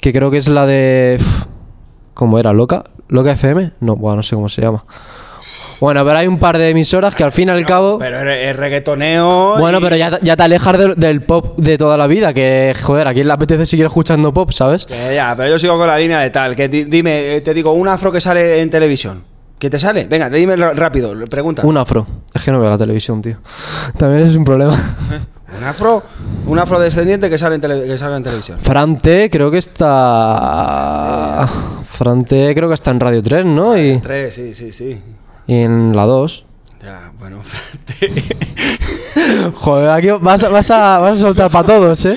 que 0.00 0.12
creo 0.12 0.30
que 0.30 0.38
es 0.38 0.48
la 0.48 0.66
de... 0.66 1.18
¿Cómo 2.14 2.38
era? 2.38 2.52
¿Loca? 2.52 2.84
¿Loca 3.08 3.32
FM? 3.32 3.72
No, 3.80 3.94
bueno, 3.96 4.16
no 4.16 4.22
sé 4.22 4.34
cómo 4.34 4.48
se 4.48 4.62
llama. 4.62 4.84
Bueno, 5.78 6.02
pero 6.06 6.18
hay 6.18 6.26
un 6.26 6.38
par 6.38 6.56
de 6.56 6.70
emisoras 6.70 7.14
que 7.14 7.22
al 7.22 7.30
fin 7.32 7.48
y 7.48 7.50
al 7.50 7.66
cabo... 7.66 7.98
Pero 7.98 8.18
es, 8.32 8.56
reggaetoneo. 8.56 9.56
Bueno, 9.58 9.78
y- 9.78 9.82
pero 9.82 9.94
ya, 9.96 10.18
ya 10.22 10.34
te 10.34 10.42
alejas 10.42 10.78
del, 10.78 10.94
del 10.94 11.22
pop 11.22 11.58
de 11.58 11.76
toda 11.76 11.96
la 11.98 12.06
vida, 12.06 12.32
que 12.32 12.74
joder, 12.82 13.06
a 13.06 13.12
quién 13.14 13.26
le 13.26 13.32
apetece 13.34 13.66
seguir 13.66 13.84
escuchando 13.84 14.32
pop, 14.32 14.50
¿sabes? 14.52 14.86
Que 14.86 15.14
ya, 15.14 15.34
pero 15.36 15.50
yo 15.50 15.58
sigo 15.58 15.76
con 15.76 15.86
la 15.86 15.98
línea 15.98 16.20
de 16.20 16.30
tal. 16.30 16.56
Que 16.56 16.68
di- 16.68 16.84
dime, 16.84 17.36
eh, 17.36 17.40
te 17.42 17.52
digo, 17.52 17.72
un 17.72 17.86
afro 17.88 18.10
que 18.10 18.20
sale 18.22 18.62
en 18.62 18.70
televisión. 18.70 19.22
¿Qué 19.66 19.70
te 19.70 19.80
sale? 19.80 20.04
Venga, 20.04 20.30
dime 20.30 20.54
rápido, 20.54 21.12
pregunta. 21.28 21.66
Un 21.66 21.76
afro. 21.76 22.06
Es 22.32 22.44
que 22.44 22.52
no 22.52 22.60
veo 22.60 22.70
la 22.70 22.78
televisión, 22.78 23.20
tío. 23.20 23.36
También 23.98 24.22
es 24.24 24.36
un 24.36 24.44
problema. 24.44 24.72
Un 25.58 25.64
afro, 25.64 26.02
un 26.46 26.56
afrodescendiente 26.58 27.28
que 27.30 27.36
sale 27.38 27.54
en, 27.56 27.60
tele- 27.62 27.84
que 27.86 27.98
salga 27.98 28.16
en 28.18 28.22
televisión. 28.22 28.60
Frante 28.60 29.28
creo 29.30 29.50
que 29.50 29.58
está... 29.58 31.48
Frante 31.84 32.54
creo 32.54 32.68
que 32.68 32.74
está 32.74 32.90
en 32.92 33.00
Radio 33.00 33.22
3, 33.22 33.44
¿no? 33.46 33.76
Y, 33.76 33.98
Tres, 33.98 34.34
sí, 34.34 34.54
sí, 34.54 34.70
sí. 34.70 35.00
y 35.48 35.54
en 35.62 35.96
la 35.96 36.04
2. 36.04 36.44
Ya, 36.84 37.10
bueno, 37.18 37.40
Joder, 39.54 39.90
aquí 39.90 40.08
vas, 40.20 40.44
a- 40.44 40.48
vas, 40.50 40.70
a, 40.70 40.98
vas 41.00 41.18
a 41.18 41.22
soltar 41.22 41.50
para 41.50 41.66
todos, 41.66 42.04
¿eh? 42.06 42.16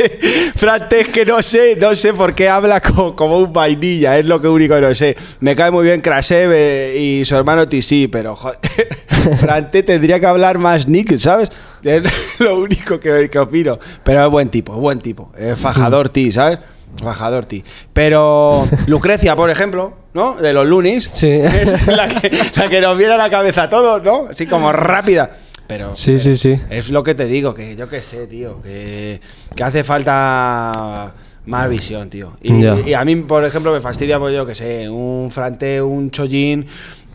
Frante, 0.54 0.58
Frante, 0.58 1.00
es 1.00 1.08
que 1.08 1.24
no 1.26 1.42
sé, 1.42 1.76
no 1.76 1.94
sé 1.94 2.12
por 2.14 2.34
qué 2.34 2.48
habla 2.48 2.80
co- 2.80 3.14
como, 3.16 3.38
un 3.38 3.52
vainilla, 3.52 4.18
es 4.18 4.24
lo 4.26 4.40
que 4.40 4.48
único 4.48 4.74
que 4.74 4.80
no 4.80 4.94
sé. 4.94 5.16
Me 5.40 5.54
cae 5.56 5.70
muy 5.70 5.84
bien 5.84 6.00
Krasev 6.00 6.50
eh, 6.54 6.96
y 6.98 7.24
su 7.24 7.36
hermano 7.36 7.66
TC, 7.66 8.08
pero 8.10 8.34
joder, 8.36 8.58
Frante 9.40 9.82
tendría 9.82 10.18
que 10.20 10.26
hablar 10.26 10.58
más 10.58 10.86
Nick, 10.88 11.16
¿sabes? 11.18 11.50
Es 11.84 12.02
lo 12.38 12.56
único 12.56 12.98
que, 13.00 13.28
que 13.30 13.38
opino. 13.38 13.78
Pero 14.02 14.24
es 14.24 14.30
buen 14.30 14.48
tipo, 14.50 14.74
es 14.74 14.80
buen 14.80 14.98
tipo. 14.98 15.32
Es 15.36 15.58
fajador 15.58 16.08
T, 16.08 16.30
¿sabes? 16.32 16.58
Fajador 17.02 17.46
T. 17.46 17.62
Pero 17.92 18.66
Lucrecia, 18.86 19.36
por 19.36 19.48
ejemplo, 19.48 19.94
¿no? 20.12 20.34
De 20.34 20.52
los 20.52 20.66
Lunis. 20.66 21.08
Sí. 21.12 21.28
Es 21.30 21.86
la 21.86 22.08
que, 22.08 22.30
la 22.56 22.68
que 22.68 22.80
nos 22.80 22.98
viene 22.98 23.14
a 23.14 23.16
la 23.16 23.30
cabeza 23.30 23.64
a 23.64 23.70
todos, 23.70 24.02
¿no? 24.02 24.26
Así 24.30 24.46
como 24.46 24.72
rápida. 24.72 25.30
Pero 25.70 25.94
Sí, 25.94 26.18
sí, 26.18 26.34
sí. 26.36 26.60
es 26.68 26.90
lo 26.90 27.04
que 27.04 27.14
te 27.14 27.26
digo, 27.26 27.54
que 27.54 27.76
yo 27.76 27.88
qué 27.88 28.02
sé, 28.02 28.26
tío, 28.26 28.60
que, 28.60 29.20
que 29.54 29.62
hace 29.62 29.84
falta 29.84 31.14
más 31.46 31.68
visión, 31.68 32.10
tío. 32.10 32.36
Y, 32.42 32.92
a 32.92 33.04
mí, 33.04 33.14
por 33.16 33.44
ejemplo, 33.44 33.72
me 33.72 33.78
fastidia, 33.80 34.18
pues 34.18 34.34
yo 34.34 34.44
qué 34.44 34.56
sé, 34.56 34.90
un 34.90 35.30
Frante, 35.30 35.80
un 35.80 36.10
Chollín, 36.10 36.66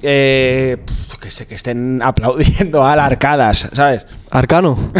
eh, 0.02 0.78
que, 1.20 1.32
sé, 1.32 1.48
que 1.48 1.56
estén 1.56 2.02
aplaudiendo 2.06 2.86
a 2.86 2.96
las 2.96 3.08
arcadas, 3.08 3.70
¿sabes? 3.76 4.06
Arcano. 4.32 4.78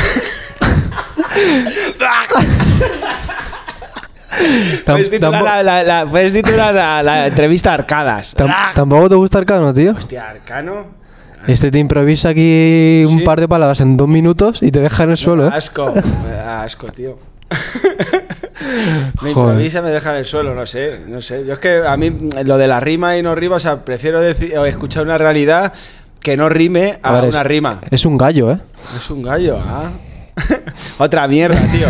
Puedes 4.86 5.10
titular, 5.10 5.42
la, 5.44 5.64
la- 5.64 5.84
la- 5.84 6.06
puedes 6.06 6.34
titular 6.34 6.74
la, 7.04 7.28
entrevista 7.28 7.74
Arcadas. 7.74 8.36
tam-. 8.36 8.54
¿Tampoco 8.74 9.10
te 9.10 9.16
gusta 9.16 9.38
Arcano, 9.40 9.74
tío? 9.74 9.92
Hostia, 9.94 10.30
Arcano. 10.30 11.05
Este 11.48 11.72
te 11.72 11.80
improvisa 11.80 12.30
aquí 12.30 13.04
un 13.08 13.20
Sí. 13.20 13.24
par 13.26 13.40
de 13.40 13.48
palabras 13.48 13.80
en 13.82 13.98
dos 13.98 14.08
minutos 14.08 14.62
y 14.64 14.72
te 14.72 14.80
deja 14.80 15.04
en 15.04 15.12
el 15.12 15.18
suelo, 15.18 15.48
¿eh? 15.48 15.52
Asco, 15.54 15.94
me 15.94 16.32
da 16.36 16.64
asco, 16.64 16.88
tío. 16.92 17.18
me 19.22 19.34
Joder. 19.34 19.54
improvisa, 19.54 19.82
me 19.82 19.90
deja 19.90 20.12
en 20.12 20.18
el 20.18 20.26
suelo, 20.26 20.56
no 20.56 20.66
sé, 20.66 21.02
no 21.08 21.22
sé. 21.22 21.46
Yo 21.46 21.54
es 21.54 21.60
que 21.60 21.84
a 21.86 21.96
mí 21.98 22.12
lo 22.44 22.58
de 22.58 22.68
la 22.68 22.80
rima 22.80 23.18
y 23.18 23.24
no 23.24 23.36
rima, 23.36 23.58
o 23.58 23.60
sea, 23.60 23.84
prefiero 23.86 24.20
decir, 24.22 24.54
escuchar 24.66 25.04
una 25.04 25.18
realidad 25.18 25.74
que 26.22 26.36
no 26.36 26.50
rime 26.50 27.00
a, 27.04 27.14
ver, 27.14 27.26
una 27.30 27.42
es, 27.42 27.48
rima. 27.48 27.82
Es 27.92 28.06
un 28.06 28.18
gallo, 28.18 28.52
¿eh? 28.52 28.60
Es 28.98 29.10
un 29.12 29.22
gallo, 29.22 29.58
¿ah? 29.60 29.92
Otra 30.98 31.28
mierda, 31.28 31.60
tío. 31.72 31.88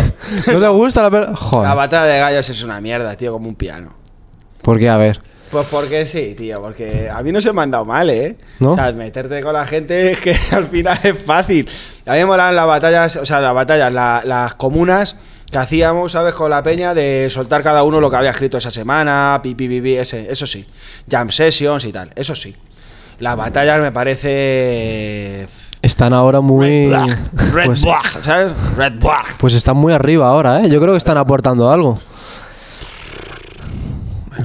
¿No 0.52 0.60
te 0.60 0.68
gusta 0.68 1.02
la 1.02 1.10
per- 1.10 1.28
La 1.30 1.34
Joder. 1.36 1.74
batalla 1.74 2.04
de 2.04 2.18
gallos 2.20 2.48
es 2.50 2.62
una 2.62 2.80
mierda, 2.80 3.16
tío, 3.16 3.32
como 3.32 3.48
un 3.48 3.54
piano. 3.54 3.94
¿Por 4.62 4.78
qué? 4.78 4.88
A 4.88 4.96
ver. 4.96 5.20
Pues 5.50 5.66
porque 5.70 6.04
sí, 6.06 6.34
tío, 6.36 6.60
porque 6.60 7.08
a 7.12 7.22
mí 7.22 7.30
no 7.32 7.40
se 7.40 7.52
me 7.52 7.62
han 7.62 7.70
dado 7.70 7.84
mal, 7.84 8.10
¿eh? 8.10 8.36
¿No? 8.58 8.70
O 8.72 8.74
sea, 8.74 8.90
meterte 8.92 9.40
con 9.42 9.52
la 9.52 9.64
gente 9.64 10.10
es 10.12 10.18
que 10.18 10.36
al 10.52 10.66
final 10.66 10.98
es 11.02 11.22
fácil. 11.22 11.68
A 12.06 12.12
mí 12.12 12.18
me 12.18 12.26
molaban 12.26 12.56
las 12.56 12.66
batallas, 12.66 13.16
o 13.16 13.24
sea, 13.26 13.40
las 13.40 13.54
batallas, 13.54 13.92
la- 13.92 14.22
las 14.24 14.54
comunas 14.56 15.16
que 15.50 15.58
hacíamos, 15.58 16.12
¿sabes? 16.12 16.34
Con 16.34 16.50
la 16.50 16.62
peña 16.64 16.92
de 16.94 17.28
soltar 17.30 17.62
cada 17.62 17.84
uno 17.84 18.00
lo 18.00 18.10
que 18.10 18.16
había 18.16 18.30
escrito 18.30 18.58
esa 18.58 18.72
semana, 18.72 19.38
pipi, 19.42 19.68
pipi, 19.68 19.94
ese, 19.96 20.30
eso 20.32 20.46
sí. 20.46 20.66
Jam 21.08 21.30
sessions 21.30 21.84
y 21.84 21.92
tal, 21.92 22.10
eso 22.16 22.34
sí. 22.34 22.54
Las 23.20 23.36
batallas 23.36 23.80
me 23.80 23.92
parece... 23.92 25.46
Están 25.82 26.12
ahora 26.12 26.40
muy. 26.40 26.66
Red 26.68 26.88
Black, 26.88 27.18
Red 27.54 27.66
pues, 27.66 27.82
Black, 27.82 28.06
¿sabes? 28.20 28.52
Red 28.76 28.94
Black. 28.98 29.36
pues 29.38 29.54
están 29.54 29.76
muy 29.76 29.92
arriba 29.92 30.26
ahora, 30.28 30.60
¿eh? 30.64 30.68
Yo 30.68 30.80
creo 30.80 30.92
que 30.92 30.98
están 30.98 31.16
aportando 31.16 31.70
algo. 31.70 32.00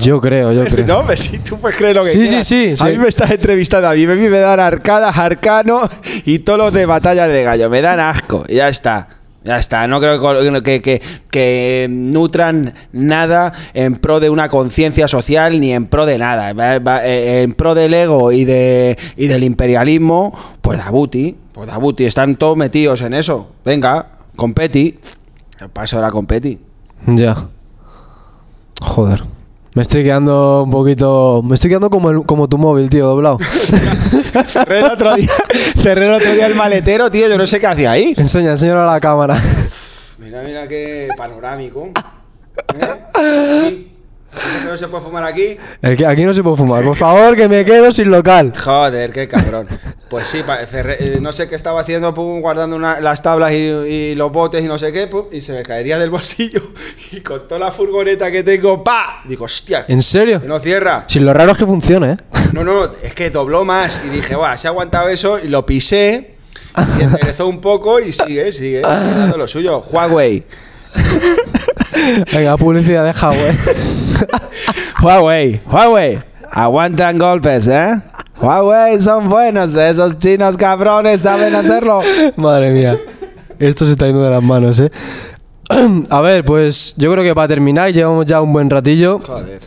Yo 0.01 0.19
creo, 0.19 0.51
yo 0.51 0.63
creo. 0.65 0.85
No, 1.03 1.15
si 1.15 1.39
tú 1.39 1.57
puedes 1.57 1.77
creer 1.77 1.95
lo 1.95 2.03
que 2.03 2.09
Sí, 2.09 2.19
quieras. 2.19 2.47
sí, 2.47 2.75
sí, 2.77 2.83
A 2.83 2.89
mí 2.89 2.97
me 2.97 3.07
estás 3.07 3.31
entrevistando, 3.31 3.87
a 3.89 3.93
mí 3.93 4.05
me, 4.07 4.15
me 4.15 4.29
dan 4.39 4.59
arcadas, 4.59 5.17
arcano 5.17 5.81
y 6.25 6.39
todos 6.39 6.59
los 6.59 6.73
de 6.73 6.85
batalla 6.85 7.27
de 7.27 7.43
gallo. 7.43 7.69
Me 7.69 7.81
dan 7.81 7.99
asco, 7.99 8.45
ya 8.47 8.67
está. 8.69 9.07
Ya 9.43 9.57
está, 9.57 9.87
no 9.87 9.99
creo 9.99 10.21
que, 10.61 10.83
que, 10.83 11.01
que- 11.31 11.87
nutran 11.89 12.75
nada 12.93 13.51
en 13.73 13.95
pro 13.95 14.19
de 14.19 14.29
una 14.29 14.49
conciencia 14.49 15.07
social 15.07 15.59
ni 15.59 15.73
en 15.73 15.87
pro 15.87 16.05
de 16.05 16.19
nada. 16.19 16.51
Eh, 17.03 17.41
En 17.41 17.55
pro 17.55 17.73
del 17.73 17.91
ego 17.95 18.31
y, 18.31 18.45
de, 18.45 18.99
y 19.17 19.25
del 19.25 19.43
imperialismo, 19.43 20.31
pues 20.61 20.77
Dabuti, 20.85 21.35
pues 21.53 21.67
Dabuti, 21.67 22.05
están 22.05 22.35
todos 22.35 22.55
metidos 22.55 23.01
en 23.01 23.15
eso. 23.15 23.51
Venga, 23.65 24.09
competi. 24.35 24.99
Paso 25.73 25.95
de 25.95 26.01
la 26.03 26.11
competi. 26.11 26.59
Ya. 27.07 27.35
Joder. 28.79 29.23
Me 29.73 29.83
estoy 29.83 30.03
quedando 30.03 30.63
un 30.63 30.69
poquito. 30.71 31.41
Me 31.43 31.55
estoy 31.55 31.69
quedando 31.69 31.89
como, 31.89 32.11
el- 32.11 32.23
como 32.25 32.47
tu 32.49 32.57
móvil, 32.57 32.89
tío, 32.89 33.07
doblado. 33.07 33.37
Cerré 34.51 34.79
el 34.79 34.85
otro 34.85 35.15
día, 35.15 35.29
cerré 35.81 36.07
el 36.07 36.13
otro 36.13 36.31
día 36.33 36.47
el 36.47 36.55
maletero, 36.55 37.09
tío, 37.11 37.27
yo 37.27 37.37
no 37.37 37.45
sé 37.47 37.59
qué 37.59 37.67
hacía 37.67 37.91
ahí. 37.91 38.13
Enseña, 38.17 38.51
enséñalo 38.51 38.81
a 38.89 38.93
la 38.93 38.99
cámara. 38.99 39.37
Mira, 40.19 40.41
mira 40.43 40.67
qué 40.67 41.09
panorámico. 41.17 41.89
¿Eh? 42.75 43.69
Sí. 43.69 43.87
¿Dices 44.33 44.61
que 44.63 44.69
no 44.71 44.77
se 44.77 44.87
puede 44.87 45.03
fumar 45.03 45.23
aquí? 45.25 45.57
El 45.81 45.97
que 45.97 46.05
aquí 46.05 46.23
no 46.23 46.33
se 46.33 46.41
puede 46.41 46.57
fumar. 46.57 46.83
Por 46.83 46.95
favor, 46.95 47.35
que 47.35 47.47
me 47.49 47.65
quedo 47.65 47.91
sin 47.91 48.09
local. 48.09 48.53
Joder, 48.57 49.11
qué 49.11 49.27
cabrón. 49.27 49.67
Pues 50.09 50.27
sí, 50.27 50.41
pa- 50.45 50.61
cerré- 50.65 50.97
eh, 50.99 51.17
no 51.21 51.31
sé 51.31 51.47
qué 51.49 51.55
estaba 51.55 51.81
haciendo, 51.81 52.13
pum, 52.13 52.39
guardando 52.41 52.75
una- 52.75 52.99
las 53.01 53.21
tablas 53.21 53.51
y, 53.51 53.55
y 53.55 54.15
los 54.15 54.31
botes 54.31 54.63
y 54.63 54.67
no 54.67 54.77
sé 54.77 54.91
qué, 54.91 55.07
pum, 55.07 55.25
y 55.31 55.41
se 55.41 55.53
me 55.53 55.63
caería 55.63 55.97
del 55.99 56.09
bolsillo. 56.09 56.61
Y 57.13 57.19
con 57.21 57.45
toda 57.47 57.59
la 57.59 57.71
furgoneta 57.71 58.31
que 58.31 58.41
tengo, 58.43 58.83
¡pa! 58.83 59.21
Digo, 59.25 59.43
hostia, 59.45 59.83
¿En 59.89 60.01
serio? 60.01 60.41
que 60.41 60.47
no 60.47 60.59
cierra. 60.59 61.03
Si 61.07 61.19
lo 61.19 61.33
raro 61.33 61.51
es 61.51 61.57
que 61.57 61.65
funcione, 61.65 62.13
¿eh? 62.13 62.17
No, 62.53 62.63
no, 62.63 62.85
es 63.03 63.13
que 63.13 63.29
dobló 63.29 63.65
más 63.65 64.01
y 64.05 64.09
dije, 64.09 64.35
guau, 64.35 64.57
se 64.57 64.67
ha 64.67 64.71
aguantado 64.71 65.09
eso 65.09 65.39
y 65.39 65.47
lo 65.49 65.65
pisé 65.65 66.35
y 66.99 67.01
enderezó 67.03 67.47
un 67.47 67.59
poco 67.59 67.99
y 67.99 68.11
sigue, 68.13 68.51
sigue, 68.53 68.81
lo 69.35 69.45
suyo. 69.47 69.79
Huawei. 69.79 70.43
Venga, 72.33 72.57
publicidad 72.57 73.03
de 73.05 73.11
Huawei. 73.11 73.57
Huawei, 75.01 75.61
Huawei. 75.65 76.19
Aguantan 76.51 77.17
golpes, 77.17 77.67
¿eh? 77.67 78.01
Huawei 78.41 78.99
son 79.01 79.29
buenos, 79.29 79.75
esos 79.75 80.17
chinos 80.17 80.57
cabrones 80.57 81.21
saben 81.21 81.55
hacerlo. 81.55 82.01
Madre 82.35 82.71
mía. 82.71 82.99
Esto 83.59 83.85
se 83.85 83.93
está 83.93 84.07
yendo 84.07 84.23
de 84.23 84.31
las 84.31 84.43
manos, 84.43 84.79
¿eh? 84.79 84.91
A 86.09 86.21
ver, 86.21 86.43
pues 86.43 86.95
yo 86.97 87.11
creo 87.11 87.23
que 87.23 87.35
para 87.35 87.47
terminar 87.47 87.93
llevamos 87.93 88.25
ya 88.25 88.41
un 88.41 88.51
buen 88.51 88.69
ratillo. 88.69 89.19
Joder. 89.25 89.59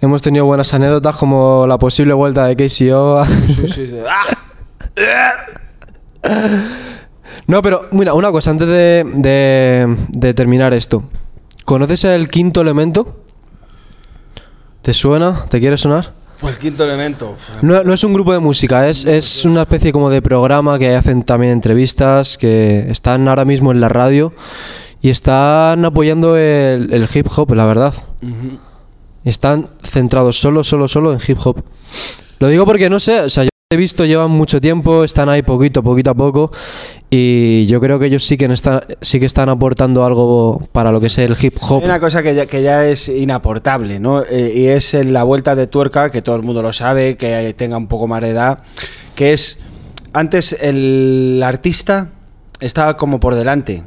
Hemos 0.00 0.22
tenido 0.22 0.44
buenas 0.44 0.72
anécdotas 0.74 1.16
como 1.16 1.66
la 1.66 1.78
posible 1.78 2.14
vuelta 2.14 2.46
de 2.46 2.54
KCO. 2.56 3.24
Sí, 3.24 3.68
sí, 3.68 3.86
sí. 3.86 3.96
No, 7.46 7.62
pero 7.62 7.86
mira, 7.92 8.14
una 8.14 8.30
cosa 8.30 8.50
antes 8.50 8.68
de, 8.68 9.04
de- 9.14 9.96
de 10.10 10.34
terminar 10.34 10.74
esto. 10.74 11.04
¿Conoces 11.64 12.04
el 12.04 12.28
quinto 12.28 12.60
elemento? 12.60 13.22
¿Te 14.82 14.92
suena? 14.94 15.44
¿Te 15.48 15.60
quiere 15.60 15.76
sonar? 15.76 16.12
Pues 16.40 16.54
el 16.54 16.60
quinto 16.60 16.84
elemento. 16.84 17.34
No, 17.62 17.82
no 17.82 17.92
es 17.92 18.04
un 18.04 18.12
grupo 18.14 18.32
de 18.32 18.38
música, 18.38 18.88
es, 18.88 19.04
es 19.04 19.44
una 19.44 19.62
especie 19.62 19.92
como 19.92 20.08
de 20.08 20.22
programa 20.22 20.78
que 20.78 20.94
hacen 20.94 21.24
también 21.24 21.52
entrevistas, 21.52 22.38
que 22.38 22.86
están 22.90 23.26
ahora 23.28 23.44
mismo 23.44 23.72
en 23.72 23.80
la 23.80 23.88
radio 23.88 24.32
y 25.02 25.10
están 25.10 25.84
apoyando 25.84 26.36
el, 26.36 26.92
el 26.92 27.08
hip 27.12 27.26
hop, 27.36 27.52
la 27.54 27.66
verdad. 27.66 27.92
Están 29.24 29.68
centrados 29.82 30.38
solo, 30.38 30.62
solo, 30.64 30.86
solo 30.88 31.12
en 31.12 31.18
hip 31.26 31.38
hop. 31.44 31.62
Lo 32.38 32.46
digo 32.48 32.64
porque 32.64 32.88
no 32.88 33.00
sé, 33.00 33.20
o 33.20 33.28
sea, 33.30 33.44
yo 33.44 33.50
he 33.70 33.76
visto, 33.76 34.06
llevan 34.06 34.30
mucho 34.30 34.62
tiempo, 34.62 35.04
están 35.04 35.28
ahí 35.28 35.42
poquito, 35.42 35.82
poquito 35.82 36.12
a 36.12 36.14
poco 36.14 36.50
y 37.10 37.66
yo 37.66 37.82
creo 37.82 37.98
que 37.98 38.06
ellos 38.06 38.24
sí 38.24 38.38
que, 38.38 38.46
están, 38.46 38.80
sí 39.02 39.20
que 39.20 39.26
están 39.26 39.50
aportando 39.50 40.06
algo 40.06 40.66
para 40.72 40.90
lo 40.90 41.02
que 41.02 41.08
es 41.08 41.18
el 41.18 41.36
hip 41.38 41.54
hop. 41.60 41.80
Hay 41.80 41.84
una 41.84 42.00
cosa 42.00 42.22
que 42.22 42.34
ya, 42.34 42.46
que 42.46 42.62
ya 42.62 42.86
es 42.86 43.10
inaportable, 43.10 44.00
¿no? 44.00 44.22
Eh, 44.22 44.52
y 44.56 44.66
es 44.68 44.94
en 44.94 45.12
la 45.12 45.22
vuelta 45.22 45.54
de 45.54 45.66
tuerca, 45.66 46.10
que 46.10 46.22
todo 46.22 46.36
el 46.36 46.42
mundo 46.44 46.62
lo 46.62 46.72
sabe, 46.72 47.18
que 47.18 47.52
tenga 47.58 47.76
un 47.76 47.88
poco 47.88 48.08
más 48.08 48.22
de 48.22 48.30
edad, 48.30 48.60
que 49.14 49.34
es, 49.34 49.58
antes 50.14 50.54
el 50.58 51.42
artista 51.44 52.08
estaba 52.60 52.96
como 52.96 53.20
por 53.20 53.34
delante, 53.34 53.84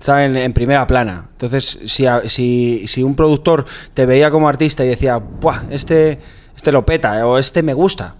estaba 0.00 0.24
en, 0.24 0.38
en 0.38 0.54
primera 0.54 0.86
plana. 0.86 1.28
Entonces, 1.32 1.80
si, 1.84 2.06
a- 2.06 2.22
si, 2.30 2.88
si 2.88 3.02
un 3.02 3.14
productor 3.14 3.66
te 3.92 4.06
veía 4.06 4.30
como 4.30 4.48
artista 4.48 4.86
y 4.86 4.88
decía, 4.88 5.18
Buah, 5.18 5.64
este, 5.68 6.18
este 6.56 6.72
lo 6.72 6.86
peta, 6.86 7.26
o 7.26 7.36
este 7.36 7.62
me 7.62 7.74
gusta, 7.74 8.14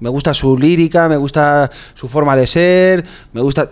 me 0.00 0.08
gusta 0.10 0.34
su 0.34 0.56
lírica, 0.58 1.08
me 1.08 1.16
gusta 1.16 1.70
su 1.94 2.08
forma 2.08 2.36
de 2.36 2.46
ser, 2.46 3.04
me 3.32 3.40
gusta 3.40 3.70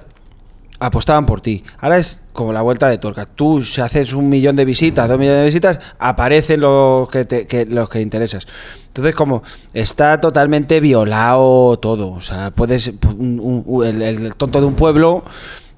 apostaban 0.81 1.27
por 1.27 1.41
ti. 1.41 1.63
Ahora 1.79 1.99
es 1.99 2.25
como 2.33 2.53
la 2.53 2.61
vuelta 2.63 2.89
de 2.89 2.99
tuerca. 2.99 3.25
Tú, 3.25 3.65
si 3.65 3.81
haces 3.81 4.13
un 4.15 4.29
millón 4.29 4.57
de 4.57 4.65
visitas, 4.65 5.09
dos 5.09 5.17
millones 5.17 5.39
de 5.41 5.45
visitas, 5.47 5.79
aparecen 5.99 6.61
los 6.61 7.09
que, 7.09 7.25
te, 7.25 7.47
que- 7.47 7.67
los 7.67 7.89
que 7.89 8.01
interesas. 8.01 8.47
Entonces, 8.89 9.15
como 9.15 9.45
está 9.75 10.21
totalmente 10.21 10.81
violado 10.81 11.79
todo. 11.79 12.11
O 12.11 12.21
sea, 12.21 12.51
puedes. 12.51 12.89
un- 13.17 13.39
un- 13.41 13.63
un- 13.65 13.87
el, 13.87 14.03
el 14.03 14.35
tonto 14.35 14.61
de 14.61 14.67
un 14.67 14.75
pueblo 14.75 15.23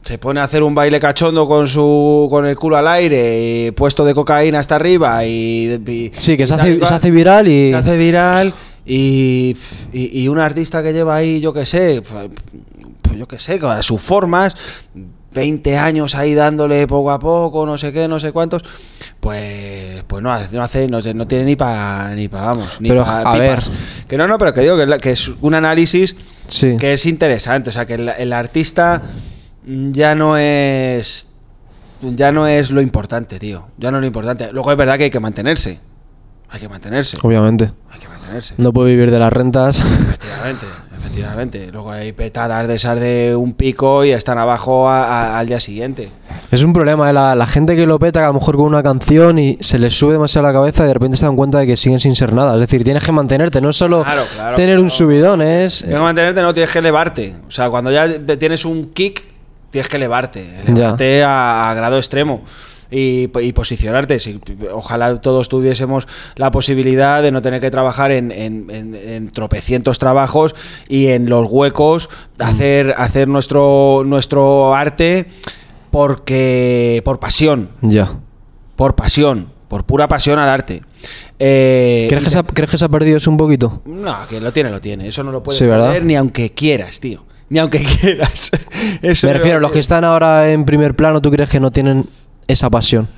se 0.01 0.17
pone 0.19 0.41
a 0.41 0.45
hacer 0.45 0.63
un 0.63 0.75
baile 0.75 0.99
cachondo 1.01 1.47
con 1.47 1.67
su 1.69 2.27
con 2.31 2.47
el 2.47 2.57
culo 2.57 2.77
al 2.79 2.89
aire, 2.89 3.67
y 3.67 3.71
puesto 3.73 4.05
de 4.07 4.15
cocaína 4.15 4.59
hasta 4.59 4.77
arriba 4.77 5.23
y. 5.27 5.83
y- 5.87 6.13
Sí, 6.17 6.37
que 6.39 6.47
se 6.47 6.55
hace, 6.55 6.79
se 6.79 6.95
hace 6.95 7.11
viral 7.11 7.47
y... 7.47 7.69
se 7.71 7.75
hace 7.77 7.97
viral 7.99 8.55
y, 8.87 9.57
y, 9.93 10.21
y 10.23 10.29
un 10.29 10.39
artista 10.39 10.83
que 10.83 10.93
lleva 10.93 11.17
ahí, 11.17 11.41
yo 11.41 11.53
qué 11.53 11.65
sé, 11.67 12.03
pues 13.03 13.19
yo 13.19 13.27
qué 13.29 13.39
sé, 13.39 13.59
con 13.59 13.83
sus 13.83 14.01
formas, 14.03 14.55
20 15.33 15.77
años 15.79 16.15
ahí 16.15 16.35
dándole 16.35 16.87
poco 16.87 17.11
a 17.11 17.19
poco, 17.19 17.67
no 17.67 17.77
sé 17.79 17.93
qué, 17.93 18.07
no 18.09 18.21
sé 18.21 18.33
cuántos, 18.33 18.63
pues 19.21 20.05
pues 20.07 20.23
no 20.23 20.33
hace, 20.33 20.55
no, 20.55 20.63
hace, 20.63 20.87
no, 20.87 21.01
no 21.01 21.27
tiene 21.27 21.45
ni 21.45 21.57
para, 21.57 22.15
ni 22.15 22.29
pa, 22.29 22.43
vamos, 22.43 22.81
ni 22.81 22.89
Pero, 22.91 23.05
pa 23.05 23.23
a 23.23 23.37
ver. 23.39 23.59
Que 24.07 24.17
no, 24.17 24.29
no, 24.29 24.39
pero 24.39 24.53
que 24.55 24.61
digo 24.61 24.77
que, 24.77 24.83
es 24.83 24.89
la- 24.89 24.99
que 24.99 25.13
es 25.13 25.29
un 25.41 25.55
análisis 25.55 26.15
Sí. 26.47 26.77
que 26.79 26.93
es 26.93 27.07
interesante, 27.07 27.71
o 27.71 27.73
sea, 27.73 27.87
que 27.87 27.95
el, 27.95 28.09
el 28.11 28.33
artista 28.33 29.03
ya 29.67 30.15
no 30.15 30.37
es... 30.37 31.29
Ya 32.03 32.33
no 32.33 32.47
es 32.47 32.71
lo 32.71 32.83
importante, 32.83 33.39
tío. 33.39 33.69
Ya 33.79 33.91
no 33.91 33.97
es 33.97 34.03
lo 34.03 34.07
importante. 34.07 34.53
Luego 34.53 34.71
es 34.71 34.77
verdad 34.77 34.99
que 34.99 35.05
hay 35.05 35.11
que 35.11 35.21
mantenerse. 35.21 35.81
Hay 36.51 36.61
que 36.61 36.69
mantenerse. 36.69 37.17
Obviamente. 37.23 37.65
Hay 37.91 37.99
que 37.99 38.09
mantenerse. 38.09 38.14
No 38.59 38.73
puedo 38.73 38.87
vivir 38.89 39.11
de 39.11 39.19
las 39.19 39.33
rentas. 39.33 39.81
Efectivamente, 39.81 40.67
efectivamente. 40.97 41.69
Luego 41.73 41.91
hay 41.93 42.13
petadas 42.13 42.67
de 42.69 42.75
esas 42.75 42.99
de 43.01 43.35
un 43.37 43.55
pico 43.55 44.05
y 44.05 44.11
están 44.13 44.39
abajo 44.39 44.89
a- 44.89 45.05
a- 45.05 45.39
al 45.39 45.47
día 45.47 45.61
siguiente. 45.61 46.09
Es 46.51 46.63
un 46.63 46.73
problema, 46.73 47.11
¿eh? 47.11 47.13
la, 47.13 47.35
la 47.35 47.47
gente 47.47 47.75
que 47.77 47.87
lo 47.87 47.99
peta 47.99 48.21
que 48.21 48.25
a 48.25 48.29
lo 48.29 48.35
mejor 48.35 48.57
con 48.57 48.67
una 48.67 48.83
canción 48.83 49.39
y 49.39 49.59
se 49.61 49.79
les 49.79 49.97
sube 49.97 50.13
demasiado 50.13 50.47
la 50.47 50.53
cabeza 50.53 50.85
y 50.85 50.87
de 50.89 50.95
repente 50.95 51.17
se 51.17 51.27
dan 51.27 51.37
cuenta 51.37 51.59
de 51.59 51.67
que 51.67 51.77
siguen 51.77 51.99
sin 52.01 52.15
ser 52.15 52.33
nada. 52.33 52.55
Es 52.55 52.61
decir, 52.61 52.85
tienes 52.85 53.05
que 53.05 53.13
mantenerte, 53.13 53.61
no 53.61 53.71
es 53.71 53.77
solo 53.77 54.03
Claro, 54.05 54.23
claro, 54.35 54.57
tener 54.57 54.79
un 54.79 54.91
subidón, 54.91 55.43
es... 55.43 55.79
Tienes 55.79 55.97
que 55.97 56.03
mantenerte, 56.03 56.43
no 56.43 56.55
tienes 56.55 56.71
que 56.71 56.79
elevarte. 56.79 57.35
O 57.49 57.51
sea, 57.51 57.71
cuando 57.71 57.91
ya 57.91 58.09
tienes 58.39 58.65
un 58.65 58.91
kick, 58.93 59.23
tienes 59.71 59.89
que 59.89 59.97
elevarte. 59.97 60.47
Elevarte 60.67 61.23
a, 61.25 61.71
a 61.71 61.75
grado 61.75 61.97
extremo. 61.99 62.43
Y, 62.97 63.29
y 63.41 63.53
posicionarte. 63.53 64.21
Si- 64.21 64.41
ojalá 64.73 65.21
todos 65.21 65.49
tuviésemos 65.49 66.07
la 66.37 66.51
posibilidad 66.53 67.23
de 67.23 67.33
no 67.33 67.43
tener 67.43 67.61
que 67.61 67.71
trabajar 67.71 68.13
en, 68.13 68.31
en- 68.31 68.71
en- 68.71 68.95
en 68.95 69.29
tropecientos 69.29 69.99
trabajos 69.99 70.55
y 70.89 71.07
en 71.09 71.29
los 71.29 71.49
huecos 71.51 72.09
hacer, 72.39 72.95
hacer 72.97 73.27
nuestro, 73.27 74.03
nuestro 74.07 74.75
arte 74.77 75.27
porque 75.91 77.03
por 77.05 77.19
pasión. 77.21 77.71
Ya. 77.81 78.11
Por 78.77 78.95
pasión. 78.95 79.53
Por 79.69 79.85
pura 79.85 80.07
pasión 80.09 80.39
al 80.39 80.49
arte. 80.49 80.83
Eh, 81.39 82.07
¿Crees 82.09 82.25
que, 82.25 82.31
se 82.31 82.39
ha, 82.39 82.43
crees 82.45 82.71
que 82.71 82.79
se 82.79 82.85
ha 82.85 82.89
perdido 82.89 83.17
eso 83.17 83.31
un 83.31 83.37
poquito? 83.37 83.83
no, 83.87 84.15
que 84.29 84.41
lo 84.41 84.53
tiene, 84.53 84.71
lo 84.71 84.81
tiene. 84.81 85.09
Eso 85.09 85.23
no 85.25 85.33
lo 85.33 85.43
puedes 85.43 85.61
perder 85.61 86.05
ni 86.05 86.15
aunque 86.17 86.53
quieras, 86.53 87.01
tío. 87.01 87.25
Ni 87.49 87.59
aunque 87.59 87.83
quieras. 88.01 88.51
Eso 89.03 89.27
Me 89.27 89.33
refiero, 89.35 89.61
los 89.61 89.73
que 89.73 89.79
están 89.81 90.05
ahora 90.05 90.53
en 90.53 90.65
primer 90.65 90.95
plano, 90.97 91.21
¿tú 91.21 91.31
crees 91.31 91.51
que 91.51 91.61
no 91.61 91.71
tienen 91.73 92.07
esa 92.47 92.71
pasión? 92.71 93.09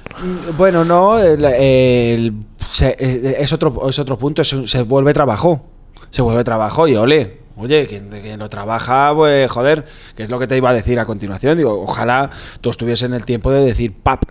Bueno, 0.57 0.85
no, 0.85 1.19
el- 1.19 1.45
el- 1.45 2.33
se- 2.69 2.97
es, 3.43 3.53
otro, 3.53 3.89
es 3.89 3.99
otro 3.99 4.19
punto, 4.19 4.43
se 4.45 4.83
vuelve 4.83 5.13
trabajo. 5.13 5.65
Se 6.11 6.23
vuelve 6.23 6.45
trabajo 6.45 6.87
y 6.89 6.95
ole. 6.97 7.41
Oye, 7.57 7.87
quien, 7.87 8.09
quien 8.11 8.39
lo 8.39 8.49
trabaja, 8.51 9.13
pues 9.15 9.51
joder, 9.51 9.85
que 10.15 10.23
es 10.23 10.29
lo 10.31 10.39
que 10.39 10.47
te 10.47 10.57
iba 10.57 10.71
a 10.71 10.75
decir 10.75 10.99
a 11.01 11.07
continuación. 11.07 11.57
Digo, 11.57 11.83
ojalá 11.83 12.31
todos 12.61 12.77
tuviesen 12.77 13.15
el 13.15 13.25
tiempo 13.25 13.51
de 13.51 13.65
decir 13.65 13.95
pap. 13.95 14.23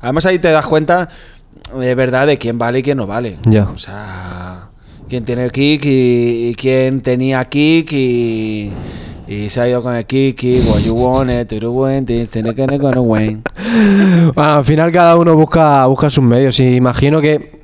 Además 0.00 0.24
ahí 0.26 0.38
te 0.38 0.50
das 0.50 0.66
cuenta 0.66 1.08
de 1.76 1.94
verdad 1.94 2.26
de 2.26 2.38
quién 2.38 2.58
vale 2.58 2.78
y 2.78 2.82
quién 2.82 2.96
no 2.96 3.06
vale. 3.06 3.38
Ya. 3.44 3.64
O 3.70 3.76
sea, 3.78 4.68
quién 5.08 5.24
tiene 5.24 5.50
kick 5.50 5.84
y, 5.84 6.50
y 6.50 6.54
quién 6.54 7.00
tenía 7.00 7.44
kick 7.44 7.92
y, 7.92 8.70
y 9.30 9.48
se 9.48 9.60
ha 9.60 9.68
ido 9.68 9.80
con 9.80 9.94
el 9.94 10.04
kick 10.06 10.42
y 10.42 10.60
what 10.62 10.80
you 10.80 10.92
want 10.92 11.30
it. 11.30 11.52
Bueno, 14.34 14.54
al 14.54 14.64
final 14.64 14.90
cada 14.90 15.16
uno 15.16 15.36
busca, 15.36 15.86
busca 15.86 16.10
sus 16.10 16.24
medios 16.24 16.58
y 16.58 16.74
imagino 16.74 17.20
que 17.20 17.60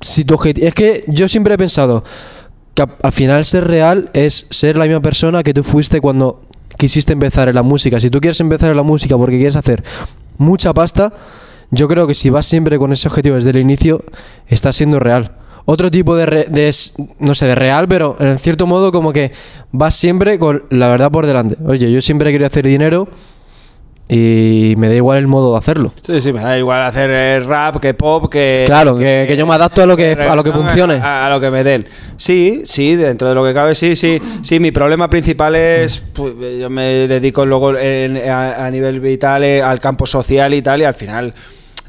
si 0.00 0.24
tu 0.24 0.34
objetivo... 0.34 0.68
Es 0.68 0.74
que 0.74 1.04
yo 1.08 1.26
siempre 1.26 1.54
he 1.54 1.58
pensado 1.58 2.04
que 2.74 2.86
al 3.02 3.12
final 3.12 3.44
ser 3.44 3.66
real 3.66 4.08
es 4.12 4.46
ser 4.50 4.76
la 4.76 4.84
misma 4.84 5.00
persona 5.00 5.42
que 5.42 5.52
tú 5.52 5.64
fuiste 5.64 6.00
cuando 6.00 6.42
quisiste 6.78 7.12
empezar 7.12 7.48
en 7.48 7.56
la 7.56 7.64
música. 7.64 7.98
Si 7.98 8.08
tú 8.08 8.20
quieres 8.20 8.38
empezar 8.38 8.70
en 8.70 8.76
la 8.76 8.84
música 8.84 9.16
porque 9.16 9.38
quieres 9.38 9.56
hacer 9.56 9.82
mucha 10.38 10.72
pasta, 10.72 11.12
yo 11.72 11.88
creo 11.88 12.06
que 12.06 12.14
si 12.14 12.30
vas 12.30 12.46
siempre 12.46 12.78
con 12.78 12.92
ese 12.92 13.08
objetivo 13.08 13.34
desde 13.34 13.50
el 13.50 13.56
inicio, 13.56 14.04
estás 14.46 14.76
siendo 14.76 15.00
real. 15.00 15.41
Otro 15.64 15.90
tipo 15.90 16.16
de, 16.16 16.26
re- 16.26 16.46
de 16.48 16.74
no 17.20 17.34
sé, 17.34 17.46
de 17.46 17.54
real, 17.54 17.86
pero 17.88 18.16
en 18.20 18.38
cierto 18.38 18.66
modo 18.66 18.90
como 18.92 19.12
que 19.12 19.32
vas 19.70 19.94
siempre 19.94 20.38
con 20.38 20.64
la 20.70 20.88
verdad 20.88 21.10
por 21.10 21.26
delante. 21.26 21.56
Oye, 21.66 21.90
yo 21.92 22.02
siempre 22.02 22.32
quería 22.32 22.48
hacer 22.48 22.66
dinero 22.66 23.08
y 24.08 24.74
me 24.76 24.88
da 24.88 24.94
igual 24.94 25.16
el 25.18 25.26
modo 25.26 25.52
de 25.52 25.58
hacerlo. 25.58 25.94
Sí, 26.04 26.20
sí, 26.20 26.32
me 26.32 26.42
da 26.42 26.58
igual 26.58 26.82
hacer 26.82 27.08
eh, 27.10 27.40
rap 27.40 27.76
que 27.80 27.94
pop, 27.94 28.28
que... 28.30 28.64
Claro, 28.66 28.98
que, 28.98 29.24
que 29.26 29.36
yo 29.36 29.46
me 29.46 29.54
adapto 29.54 29.82
a 29.82 29.86
lo 29.86 29.96
que, 29.96 30.12
a 30.12 30.34
lo 30.34 30.44
que 30.44 30.52
funcione. 30.52 30.94
A, 30.94 31.26
a 31.26 31.30
lo 31.30 31.40
que 31.40 31.50
me 31.50 31.64
den. 31.64 31.86
Sí, 32.18 32.64
sí, 32.66 32.96
dentro 32.96 33.28
de 33.28 33.34
lo 33.34 33.42
que 33.44 33.54
cabe, 33.54 33.74
sí, 33.74 33.96
sí. 33.96 34.20
Sí, 34.42 34.60
mi 34.60 34.70
problema 34.72 35.08
principal 35.08 35.54
es, 35.54 36.04
pues, 36.12 36.34
yo 36.60 36.68
me 36.68 36.82
dedico 37.08 37.46
luego 37.46 37.78
en- 37.78 38.28
a, 38.28 38.66
a 38.66 38.70
nivel 38.70 39.00
vital 39.00 39.44
eh, 39.44 39.62
al 39.62 39.78
campo 39.78 40.04
social 40.04 40.52
y 40.52 40.60
tal, 40.60 40.82
y 40.82 40.84
al 40.84 40.94
final 40.94 41.32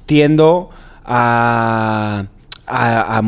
tiendo 0.06 0.70
a, 1.04 2.24
a- 2.66 3.18
a 3.20 3.22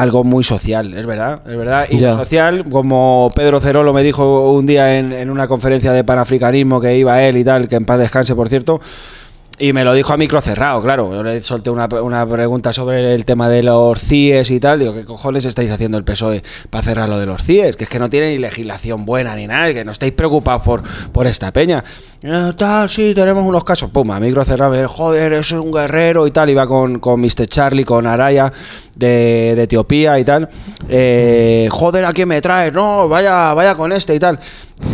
algo 0.00 0.24
muy 0.24 0.42
social, 0.44 0.94
es 0.94 1.06
verdad, 1.06 1.42
es 1.46 1.56
verdad. 1.56 1.86
Y 1.90 1.98
social, 2.16 2.64
como 2.70 3.30
Pedro 3.34 3.60
Cerolo 3.60 3.92
me 3.92 4.02
dijo 4.02 4.52
un 4.52 4.66
día 4.66 4.98
en, 4.98 5.12
en 5.12 5.28
una 5.30 5.46
conferencia 5.46 5.92
de 5.92 6.02
panafricanismo 6.04 6.80
que 6.80 6.96
iba 6.96 7.22
él 7.22 7.36
y 7.36 7.44
tal, 7.44 7.68
que 7.68 7.76
en 7.76 7.84
paz 7.84 7.98
descanse, 7.98 8.34
por 8.34 8.48
cierto, 8.48 8.80
y 9.60 9.74
me 9.74 9.84
lo 9.84 9.92
dijo 9.92 10.12
a 10.14 10.16
micro 10.16 10.40
cerrado, 10.40 10.82
claro. 10.82 11.12
Yo 11.12 11.22
le 11.22 11.42
solté 11.42 11.68
una, 11.68 11.86
una 12.02 12.26
pregunta 12.26 12.72
sobre 12.72 13.14
el 13.14 13.26
tema 13.26 13.48
de 13.50 13.62
los 13.62 14.00
CIES 14.00 14.50
y 14.50 14.58
tal. 14.58 14.80
Digo, 14.80 14.94
¿qué 14.94 15.04
cojones 15.04 15.44
estáis 15.44 15.70
haciendo 15.70 15.98
el 15.98 16.04
PSOE 16.04 16.42
para 16.70 16.82
cerrar 16.82 17.08
lo 17.10 17.18
de 17.18 17.26
los 17.26 17.42
CIES? 17.42 17.76
Que 17.76 17.84
es 17.84 17.90
que 17.90 17.98
no 17.98 18.08
tiene 18.08 18.30
ni 18.30 18.38
legislación 18.38 19.04
buena 19.04 19.36
ni 19.36 19.46
nada, 19.46 19.74
que 19.74 19.84
no 19.84 19.92
estáis 19.92 20.12
preocupados 20.12 20.62
por, 20.62 20.82
por 21.12 21.26
esta 21.26 21.52
peña. 21.52 21.84
"Eh, 22.22 22.52
tal, 22.56 22.88
sí, 22.88 23.12
tenemos 23.14 23.44
unos 23.44 23.62
casos. 23.62 23.90
Pum, 23.90 24.10
a 24.10 24.18
micro 24.18 24.42
cerrado, 24.44 24.88
joder, 24.88 25.34
es 25.34 25.52
un 25.52 25.70
guerrero 25.70 26.26
y 26.26 26.30
tal. 26.30 26.48
Iba 26.48 26.66
con, 26.66 26.98
con 26.98 27.20
Mr. 27.20 27.46
Charlie, 27.46 27.84
con 27.84 28.06
Araya 28.06 28.50
de, 28.96 29.52
de 29.56 29.62
Etiopía 29.64 30.18
y 30.18 30.24
tal. 30.24 30.48
Eh, 30.88 31.68
joder, 31.70 32.06
¿a 32.06 32.14
quién 32.14 32.28
me 32.28 32.40
traes? 32.40 32.72
No, 32.72 33.08
vaya, 33.08 33.52
vaya 33.52 33.74
con 33.74 33.92
este 33.92 34.14
y 34.14 34.18
tal. 34.18 34.40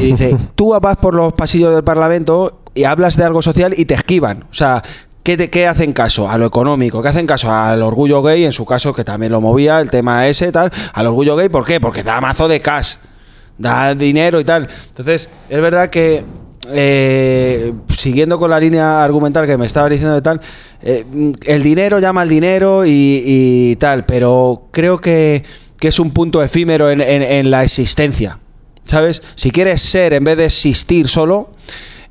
Y 0.00 0.06
dice, 0.06 0.36
tú 0.56 0.76
vas 0.80 0.96
por 0.96 1.14
los 1.14 1.32
pasillos 1.34 1.72
del 1.72 1.84
Parlamento 1.84 2.62
y 2.76 2.84
hablas 2.84 3.16
de 3.16 3.24
algo 3.24 3.42
social 3.42 3.74
y 3.76 3.84
te 3.86 3.94
esquivan. 3.94 4.44
O 4.50 4.54
sea, 4.54 4.82
¿qué, 5.24 5.36
te- 5.36 5.50
qué 5.50 5.66
hacen 5.66 5.92
caso? 5.92 6.28
A 6.28 6.38
lo 6.38 6.46
económico. 6.46 7.02
¿Qué 7.02 7.08
hacen 7.08 7.26
caso? 7.26 7.52
Al 7.52 7.82
orgullo 7.82 8.22
gay, 8.22 8.44
en 8.44 8.52
su 8.52 8.64
caso, 8.64 8.92
que 8.94 9.02
también 9.02 9.32
lo 9.32 9.40
movía, 9.40 9.80
el 9.80 9.90
tema 9.90 10.28
ese, 10.28 10.52
tal. 10.52 10.70
Al 10.92 11.06
orgullo 11.08 11.34
gay, 11.34 11.48
¿por 11.48 11.64
qué? 11.64 11.80
Porque 11.80 12.02
da 12.04 12.20
mazo 12.20 12.46
de 12.46 12.60
cash. 12.60 12.96
Da 13.58 13.94
dinero 13.94 14.38
y 14.38 14.44
tal. 14.44 14.68
Entonces, 14.90 15.28
es 15.48 15.60
verdad 15.60 15.88
que... 15.90 16.22
eh, 16.68 17.72
siguiendo 17.96 18.38
con 18.38 18.50
la 18.50 18.58
línea 18.60 19.02
argumental 19.04 19.46
que 19.46 19.56
me 19.56 19.66
estaba 19.66 19.88
diciendo 19.88 20.14
de 20.14 20.22
tal, 20.22 20.40
eh, 20.82 21.04
el 21.46 21.62
dinero 21.62 21.98
llama 22.00 22.22
al 22.22 22.28
dinero 22.28 22.82
y, 22.84 23.76
tal, 23.80 24.04
pero 24.04 24.68
creo 24.72 24.98
que, 24.98 25.44
que 25.78 25.88
es 25.88 25.98
un 26.00 26.10
punto 26.10 26.42
efímero 26.42 26.90
en, 26.90 27.00
en- 27.00 27.22
en 27.22 27.50
la 27.50 27.62
existencia. 27.64 28.38
¿Sabes? 28.84 29.20
Si 29.34 29.50
quieres 29.50 29.80
ser 29.82 30.12
en 30.12 30.22
vez 30.24 30.36
de 30.36 30.44
existir 30.46 31.08
solo, 31.08 31.50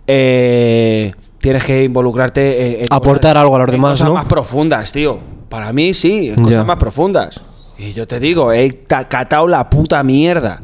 eh, 0.07 1.11
tienes 1.39 1.63
que 1.63 1.83
involucrarte 1.83 2.75
en, 2.75 2.79
en 2.81 2.87
Aportar 2.91 3.33
cosas- 3.33 3.41
algo 3.41 3.55
a 3.55 3.59
los 3.59 3.71
demás, 3.71 3.91
cosas 3.91 4.07
¿no? 4.07 4.13
más 4.15 4.25
profundas, 4.25 4.91
tío. 4.91 5.19
Para 5.49 5.71
mí 5.73 5.93
sí, 5.93 6.29
en 6.29 6.35
cosas 6.43 6.65
más 6.65 6.77
profundas. 6.77 7.39
Y 7.77 7.91
yo 7.93 8.07
te 8.07 8.19
digo, 8.19 8.51
he 8.53 8.71
ta- 8.71 9.07
catado 9.07 9.47
la 9.47 9.69
puta 9.69 10.01
mierda, 10.03 10.61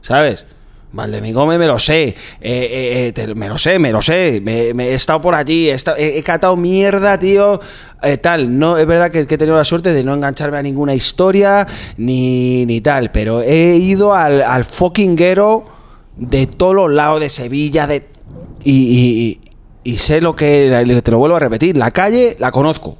¿sabes? 0.00 0.46
Valdemí 0.94 1.32
Gómez 1.32 1.58
me 1.58 1.66
lo 1.66 1.78
sé, 1.78 2.08
eh, 2.08 2.14
eh, 2.42 3.06
eh, 3.08 3.12
te- 3.12 3.34
me 3.34 3.48
lo 3.48 3.56
sé, 3.58 3.78
me 3.78 3.90
lo 3.92 4.02
sé, 4.02 4.40
me, 4.44 4.74
me 4.74 4.88
he 4.88 4.94
estado 4.94 5.20
por 5.22 5.34
allí, 5.34 5.70
he, 5.70 5.72
estado- 5.72 5.96
he- 5.96 6.18
he 6.18 6.22
catado 6.22 6.54
mierda, 6.56 7.18
tío, 7.18 7.60
eh, 8.02 8.18
tal. 8.18 8.58
No, 8.58 8.76
es 8.76 8.86
verdad 8.86 9.10
que, 9.10 9.26
que 9.26 9.34
he 9.36 9.38
tenido 9.38 9.56
la 9.56 9.64
suerte 9.64 9.92
de 9.94 10.04
no 10.04 10.12
engancharme 10.14 10.58
a 10.58 10.62
ninguna 10.62 10.94
historia 10.94 11.66
ni, 11.96 12.66
ni 12.66 12.80
tal, 12.82 13.10
pero 13.10 13.40
he 13.42 13.76
ido 13.76 14.14
al, 14.14 14.42
al 14.42 14.64
fucking 14.64 15.16
guero 15.16 15.64
de 16.16 16.46
todos 16.46 16.74
los 16.74 16.90
lados 16.90 17.20
de 17.20 17.30
Sevilla, 17.30 17.86
de 17.86 18.00
y, 18.64 18.72
y- 18.72 19.38
y- 19.84 19.92
y 19.92 19.98
sé 19.98 20.20
lo 20.20 20.36
que, 20.36 21.00
te 21.02 21.10
lo 21.10 21.18
vuelvo 21.18 21.36
a 21.36 21.40
repetir, 21.40 21.76
la 21.76 21.90
calle 21.90 22.36
la 22.38 22.50
conozco. 22.52 22.96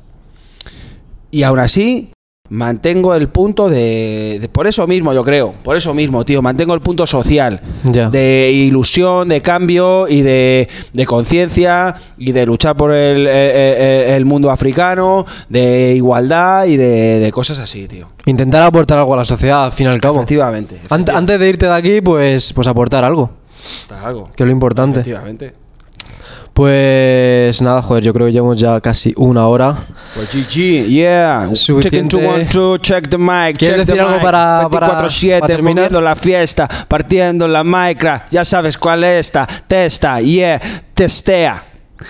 Y 1.30 1.44
aún 1.44 1.60
así, 1.60 2.10
mantengo 2.50 3.14
el 3.14 3.28
punto 3.28 3.70
de, 3.70 4.38
de- 4.40 4.48
Por 4.48 4.66
eso 4.66 4.86
mismo, 4.86 5.14
yo 5.14 5.24
creo. 5.24 5.54
Por 5.62 5.76
eso 5.76 5.94
mismo, 5.94 6.24
tío. 6.24 6.42
Mantengo 6.42 6.74
el 6.74 6.80
punto 6.80 7.06
social. 7.06 7.62
De 8.10 8.50
ilusión, 8.52 9.28
de 9.28 9.40
cambio 9.40 10.08
y 10.08 10.20
de, 10.22 10.68
de 10.92 11.06
conciencia 11.06 11.94
y 12.18 12.32
de 12.32 12.44
luchar 12.44 12.76
por 12.76 12.92
el, 12.92 13.26
el- 13.26 14.24
mundo 14.26 14.50
africano, 14.50 15.24
de 15.48 15.94
igualdad 15.96 16.66
y 16.66 16.76
de, 16.76 17.18
de 17.20 17.32
cosas 17.32 17.58
así, 17.60 17.86
tío. 17.88 18.08
Intentar 18.26 18.62
aportar 18.64 18.98
algo 18.98 19.14
a 19.14 19.18
la 19.18 19.24
sociedad, 19.24 19.64
al 19.64 19.72
fin 19.72 19.86
y 19.86 19.90
al 19.90 20.00
cabo. 20.00 20.16
Efectivamente. 20.18 20.76
antes 20.90 21.38
de 21.40 21.48
irte 21.48 21.66
de 21.66 21.74
aquí, 21.74 22.00
pues, 22.02 22.52
pues 22.52 22.66
aportar 22.68 23.04
algo, 23.04 23.30
Algo. 24.02 24.30
que 24.34 24.42
es 24.42 24.46
lo 24.46 24.52
importante. 24.52 25.00
Efectivamente. 25.00 25.54
Pues 26.52 27.62
nada, 27.62 27.80
joder, 27.80 28.04
yo 28.04 28.12
creo 28.12 28.26
que 28.26 28.32
llevamos 28.32 28.60
ya 28.60 28.78
casi 28.80 29.14
una 29.16 29.46
hora. 29.46 29.74
Pues 30.14 30.28
GG, 30.34 30.86
yeah. 30.86 31.44
Chicken 31.52 31.56
Suficiente. 31.56 32.08
to 32.16 32.18
one, 32.28 32.44
two, 32.44 32.78
check 32.78 33.08
the 33.08 33.16
mic. 33.16 33.56
¿Quieres 33.56 33.78
check 33.78 33.86
the 33.86 33.92
decir 33.92 34.00
algo 34.00 34.12
mic. 34.14 34.22
para- 34.22 34.68
para- 34.70 34.86
24/7, 35.08 35.40
para 35.88 36.00
la 36.02 36.14
fiesta, 36.14 36.68
partiendo 36.88 37.48
la 37.48 37.64
micra. 37.64 38.26
Ya 38.30 38.44
sabes 38.44 38.76
cuál 38.76 39.02
es 39.04 39.20
esta. 39.26 39.46
Testa, 39.66 40.20
yeah, 40.20 40.60
testea. 40.92 41.64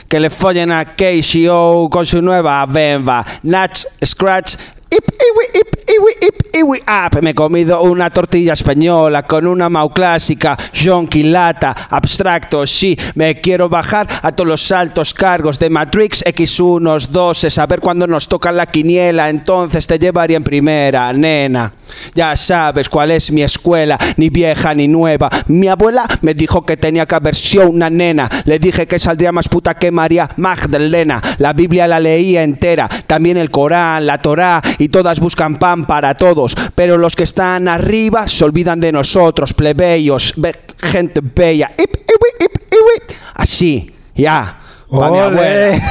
Que 0.08 0.18
le 0.18 0.28
follen 0.30 0.72
a 0.72 0.84
KCO 0.96 1.88
con 1.88 2.04
su 2.04 2.20
nueva 2.20 2.66
bemba. 2.66 3.24
Natch, 3.44 3.84
scratch. 4.04 4.54
Ip, 4.90 5.04
iwi, 5.08 5.60
ip, 5.60 5.61
iwi, 5.92 6.12
ip, 6.20 6.56
iwi, 6.56 6.78
up. 6.80 7.22
Me 7.22 7.30
he 7.30 7.34
comido 7.34 7.82
una 7.82 8.10
tortilla 8.10 8.54
española 8.54 9.22
con 9.22 9.46
una 9.46 9.68
mau 9.68 9.90
clásica, 9.92 10.56
jonky 10.72 11.24
lata, 11.24 11.74
abstracto, 11.90 12.66
sí. 12.66 12.96
Me 13.14 13.40
quiero 13.40 13.68
bajar 13.68 14.06
a 14.22 14.32
todos 14.32 14.48
los 14.48 14.72
altos 14.72 15.12
cargos 15.12 15.58
de 15.58 15.70
Matrix 15.70 16.24
X1, 16.24 17.08
2, 17.08 17.38
saber 17.50 17.80
cuándo 17.80 18.06
nos 18.06 18.28
toca 18.28 18.52
la 18.52 18.66
quiniela, 18.66 19.28
entonces 19.28 19.86
te 19.86 19.98
llevaría 19.98 20.36
en 20.36 20.44
primera, 20.44 21.12
nena. 21.12 21.72
Ya 22.14 22.36
sabes 22.36 22.88
cuál 22.88 23.10
es 23.10 23.30
mi 23.30 23.42
escuela, 23.42 23.98
ni 24.16 24.30
vieja 24.30 24.74
ni 24.74 24.88
nueva. 24.88 25.28
Mi 25.48 25.68
abuela 25.68 26.06
me 26.22 26.34
dijo 26.34 26.64
que 26.64 26.76
tenía 26.76 27.06
que 27.06 27.14
haber 27.14 27.34
sido 27.34 27.68
una 27.68 27.90
nena. 27.90 28.28
Le 28.44 28.58
dije 28.58 28.86
que 28.86 28.98
saldría 28.98 29.32
más 29.32 29.48
puta 29.48 29.74
que 29.74 29.90
María 29.90 30.30
Magdalena. 30.36 31.20
La 31.38 31.52
Biblia 31.52 31.86
la 31.86 32.00
leía 32.00 32.42
entera, 32.42 32.88
también 33.06 33.36
el 33.36 33.50
Corán, 33.50 34.06
la 34.06 34.22
Torá, 34.22 34.62
y 34.78 34.88
todas 34.88 35.20
buscan 35.20 35.56
pan 35.56 35.81
para 35.86 36.14
todos. 36.14 36.54
Pero 36.74 36.98
los 36.98 37.14
que 37.14 37.22
están 37.24 37.68
arriba 37.68 38.26
se 38.28 38.44
olvidan 38.44 38.80
de 38.80 38.92
nosotros, 38.92 39.54
plebeyos, 39.54 40.32
be- 40.36 40.54
gente 40.78 41.20
bella. 41.22 41.72
Ip, 41.78 41.94
ip. 41.94 43.16
Así, 43.34 43.94
ya. 44.14 44.58
¡Ole! 44.94 45.80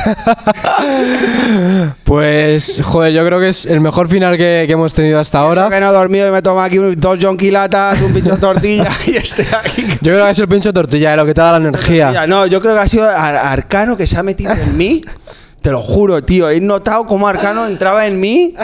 pues, 2.03 2.79
joder, 2.83 3.11
yo 3.13 3.25
creo 3.25 3.39
que 3.39 3.49
es 3.49 3.65
el 3.65 3.79
mejor 3.81 4.07
final 4.09 4.37
que, 4.37 4.65
que 4.67 4.73
hemos 4.73 4.93
tenido 4.93 5.19
hasta 5.19 5.39
Eso 5.39 5.47
ahora. 5.47 5.69
que 5.69 5.79
no 5.79 5.89
he 5.89 5.93
dormido 5.93 6.27
y 6.27 6.31
me 6.31 6.41
tomo 6.43 6.61
aquí 6.61 6.77
un- 6.77 6.99
dos 6.99 7.17
jonquilatas, 7.21 7.99
un 8.01 8.13
pincho 8.13 8.33
de 8.33 8.37
tortilla 8.37 8.91
y 9.07 9.15
este 9.15 9.41
aquí. 9.55 9.85
Yo 10.01 10.13
creo 10.13 10.25
que 10.25 10.31
es 10.31 10.39
el 10.39 10.47
pincho 10.47 10.69
de 10.69 10.73
tortilla, 10.73 11.13
eh, 11.13 11.17
lo 11.17 11.25
que 11.25 11.33
te 11.33 11.41
da 11.41 11.51
la 11.51 11.57
energía. 11.67 12.27
No, 12.27 12.45
yo 12.45 12.61
creo 12.61 12.73
que 12.75 12.79
ha 12.81 12.87
sido 12.87 13.09
Ar- 13.09 13.37
Arcano 13.37 13.97
que 13.97 14.05
se 14.05 14.17
ha 14.17 14.23
metido 14.23 14.51
en 14.53 14.77
mí. 14.77 15.01
Te 15.61 15.69
lo 15.71 15.79
juro, 15.81 16.23
tío. 16.23 16.49
He 16.49 16.59
notado 16.59 17.05
cómo 17.05 17.27
Arcano 17.27 17.67
entraba 17.67 18.05
en 18.07 18.19
mí. 18.19 18.55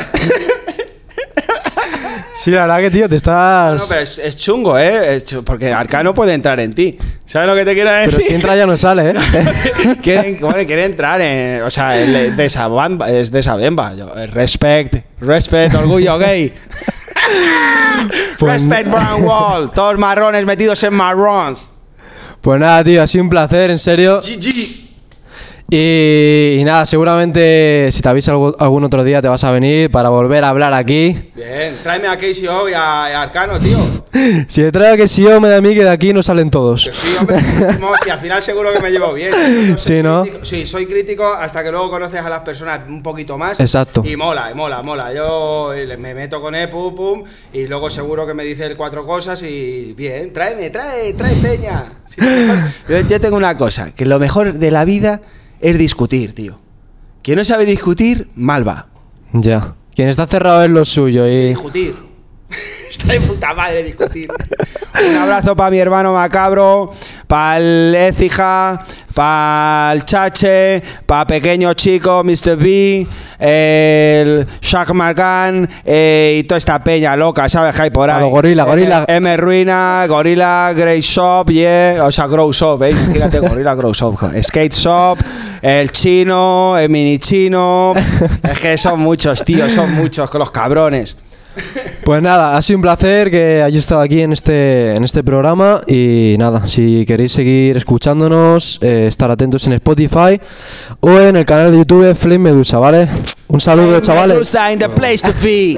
Sí, 2.33 2.51
la 2.51 2.61
verdad 2.67 2.79
que, 2.79 2.91
tío, 2.91 3.05
te 3.09 3.15
No, 3.15 3.17
estás... 3.17 3.85
pero 3.89 4.01
es, 4.01 4.19
es 4.19 4.37
chungo, 4.37 4.77
¿eh? 4.77 5.15
Es 5.15 5.25
chu- 5.25 5.43
porque 5.43 5.73
Arcano 5.73 6.13
puede 6.13 6.33
entrar 6.33 6.59
en 6.59 6.75
ti. 6.75 6.97
¿Sabes 7.25 7.47
lo 7.49 7.55
que 7.55 7.65
te 7.65 7.73
quiero 7.73 7.91
decir? 7.91 8.11
Pero 8.15 8.23
si 8.27 8.35
entra 8.35 8.55
ya 8.55 8.65
no 8.67 8.77
sale, 8.77 9.09
¿eh? 9.09 9.15
quiere, 10.03 10.33
bueno, 10.39 10.65
quiere 10.67 10.85
entrar 10.85 11.19
en. 11.21 11.63
O 11.63 11.71
sea, 11.71 11.97
el 11.99 12.35
de 12.35 12.45
esa 12.45 12.67
bamba, 12.67 13.09
es 13.09 13.31
de 13.31 13.39
esa 13.39 13.55
bemba. 13.55 13.95
Yo, 13.95 14.15
eh, 14.15 14.27
respect, 14.27 15.03
respect, 15.21 15.73
orgullo 15.75 16.17
gay. 16.19 16.53
Pues- 18.39 18.61
respect 18.63 18.89
brown 18.89 19.23
wall. 19.23 19.71
Todos 19.71 19.97
marrones 19.97 20.45
metidos 20.45 20.81
en 20.83 20.93
marrons. 20.93 21.71
Pues 22.41 22.59
nada, 22.59 22.83
tío, 22.83 23.01
ha 23.01 23.07
sido 23.07 23.23
un 23.23 23.29
placer, 23.29 23.71
en 23.71 23.79
serio. 23.79 24.21
GG. 24.21 24.86
Y, 25.69 26.57
y 26.59 26.63
nada, 26.63 26.85
seguramente 26.85 27.89
si 27.91 28.01
te 28.01 28.07
avisa 28.07 28.31
algún 28.31 28.83
otro 28.85 29.03
día 29.03 29.21
te 29.21 29.27
vas 29.27 29.43
a 29.43 29.51
venir 29.51 29.91
para 29.91 30.07
volver 30.09 30.43
a 30.45 30.49
hablar 30.49 30.73
aquí. 30.73 31.31
Bien, 31.35 31.75
tráeme 31.83 32.07
a 32.07 32.15
KCO 32.17 32.69
y 32.69 32.73
a, 32.73 33.07
y 33.09 33.13
a 33.13 33.21
Arcano, 33.23 33.59
tío. 33.59 33.77
Si 34.47 34.61
te 34.61 34.71
traigo 34.71 34.97
que 34.97 35.07
si 35.07 35.21
yo 35.21 35.39
me 35.39 35.47
da 35.47 35.57
a 35.57 35.61
mí 35.61 35.75
que 35.75 35.83
de 35.83 35.89
aquí 35.91 36.11
no 36.11 36.23
salen 36.23 36.49
todos. 36.49 36.83
Sí, 36.91 37.15
hombre, 37.19 37.37
si 38.03 38.09
al 38.09 38.17
final 38.19 38.41
seguro 38.41 38.71
que 38.73 38.79
me 38.79 38.89
llevo 38.89 39.13
bien. 39.13 39.31
Soy 39.77 39.97
Sí, 39.97 40.01
¿no? 40.03 40.23
crítico- 40.23 40.45
sí, 40.45 40.65
soy 40.65 40.85
crítico 40.87 41.31
hasta 41.33 41.63
que 41.63 41.69
luego 41.71 41.89
conoces 41.91 42.21
a 42.21 42.29
las 42.29 42.39
personas 42.39 42.79
un 42.87 43.03
poquito 43.03 43.37
más. 43.37 43.59
Exacto. 43.59 44.01
Y 44.05 44.15
mola, 44.15 44.49
y 44.49 44.55
mola, 44.55 44.81
mola. 44.81 45.13
Yo 45.13 45.71
eh, 45.73 45.97
me 45.97 46.15
meto 46.15 46.41
con 46.41 46.55
él, 46.55 46.69
pum, 46.69 46.95
pum, 46.95 47.23
y 47.53 47.67
luego 47.67 47.89
seguro 47.91 48.25
que 48.25 48.33
me 48.33 48.43
dice 48.43 48.65
él 48.65 48.75
cuatro 48.75 49.05
cosas 49.05 49.43
y 49.43 49.93
bien, 49.93 50.33
tráeme, 50.33 50.69
trae, 50.71 51.13
trae 51.13 51.35
peña. 51.35 51.85
Sí, 52.07 52.21
yo 53.09 53.21
tengo 53.21 53.35
una 53.37 53.55
cosa, 53.55 53.91
que 53.93 54.05
lo 54.05 54.17
mejor 54.17 54.53
de 54.53 54.71
la 54.71 54.83
vida 54.85 55.21
es 55.61 55.77
discutir, 55.77 56.33
tío. 56.33 56.59
Quien 57.21 57.37
no 57.37 57.45
sabe 57.45 57.65
discutir, 57.65 58.29
mal 58.35 58.67
va. 58.67 58.87
Ya. 59.33 59.75
Quien 59.93 60.09
está 60.09 60.27
cerrado 60.27 60.63
en 60.63 60.73
lo 60.73 60.85
suyo 60.85 61.27
y... 61.27 61.49
Discutir. 61.49 62.06
Está 62.89 63.13
de 63.13 63.21
puta 63.21 63.53
madre 63.53 63.83
discutir. 63.83 64.29
Un 65.09 65.15
abrazo 65.15 65.55
para 65.55 65.69
mi 65.69 65.79
hermano 65.79 66.13
Macabro, 66.13 66.91
para 67.27 67.57
el 67.57 67.93
Écija, 67.95 68.83
para 69.13 69.93
el 69.93 70.05
Chache, 70.05 70.81
para 71.05 71.27
pequeño 71.27 71.73
chico, 71.73 72.23
Mr. 72.23 72.55
B, 72.55 73.05
el 73.37 74.47
Shaq 74.61 74.93
Margan 74.93 75.69
eh, 75.85 76.37
y 76.39 76.43
toda 76.43 76.57
esta 76.57 76.83
peña 76.83 77.15
loca, 77.15 77.47
¿sabes? 77.49 77.75
Que 77.75 77.83
hay 77.83 77.89
por 77.89 78.09
ahí. 78.09 78.27
Gorila, 78.27 78.63
gorila. 78.63 79.05
M, 79.07 79.17
M 79.17 79.37
Ruina, 79.37 80.05
Gorilla, 80.07 80.73
Grey 80.73 81.01
Shop, 81.01 81.49
yeah. 81.49 82.03
O 82.03 82.11
sea, 82.11 82.27
Grow 82.27 82.51
Shop, 82.51 82.81
¿eh? 82.83 82.93
Fíjate, 82.93 83.39
Gorilla 83.39 83.75
Grow 83.75 83.93
Shop. 83.93 84.17
Skate 84.41 84.73
Shop, 84.73 85.19
el 85.61 85.91
chino, 85.91 86.77
el 86.77 86.89
mini 86.89 87.19
chino. 87.19 87.93
Es 88.41 88.59
que 88.59 88.77
son 88.77 88.99
muchos, 89.01 89.43
tío, 89.43 89.69
son 89.69 89.93
muchos, 89.93 90.29
con 90.29 90.39
los 90.39 90.49
cabrones. 90.49 91.17
Pues 92.03 92.21
nada, 92.21 92.55
ha 92.55 92.61
sido 92.61 92.77
un 92.77 92.83
placer 92.83 93.29
que 93.29 93.61
hayáis 93.61 93.79
estado 93.83 94.01
aquí 94.01 94.21
en 94.21 94.31
este, 94.31 94.95
en 94.95 95.03
este 95.03 95.23
programa 95.23 95.81
y 95.87 96.35
nada, 96.39 96.65
si 96.65 97.05
queréis 97.05 97.33
seguir 97.33 97.75
escuchándonos, 97.75 98.79
eh, 98.81 99.07
estar 99.07 99.29
atentos 99.29 99.67
en 99.67 99.73
Spotify 99.73 100.39
o 101.01 101.19
en 101.19 101.35
el 101.35 101.45
canal 101.45 101.71
de 101.71 101.79
YouTube 101.79 102.15
Flame 102.15 102.39
Medusa, 102.39 102.79
¿vale? 102.79 103.07
Un 103.49 103.59
saludo, 103.59 103.99
chavales. 103.99 104.35
Medusa 104.35 104.71
in 104.71 104.79
the 104.79 104.89
place 104.89 105.17
to 105.17 105.33
be. 105.43 105.77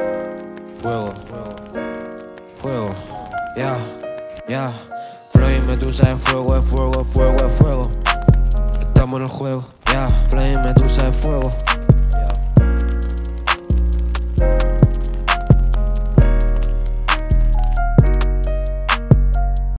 Fuego, 0.82 1.14
fuego, 2.56 2.90
ya, 3.58 3.76
ya. 4.48 4.72
Flame 5.32 5.62
Medusa 5.68 6.12
es 6.12 6.22
fuego, 6.22 6.58
es 6.58 6.64
fuego, 6.66 7.02
es 7.02 7.08
fuego, 7.08 7.36
es 7.48 7.54
fuego. 7.54 7.92
Estamos 8.80 9.18
en 9.18 9.24
el 9.24 9.30
juego, 9.30 9.68
ya. 9.92 10.08
Flame 10.30 10.58
Medusa 10.64 11.08
es 11.08 11.16
fuego. 11.16 11.50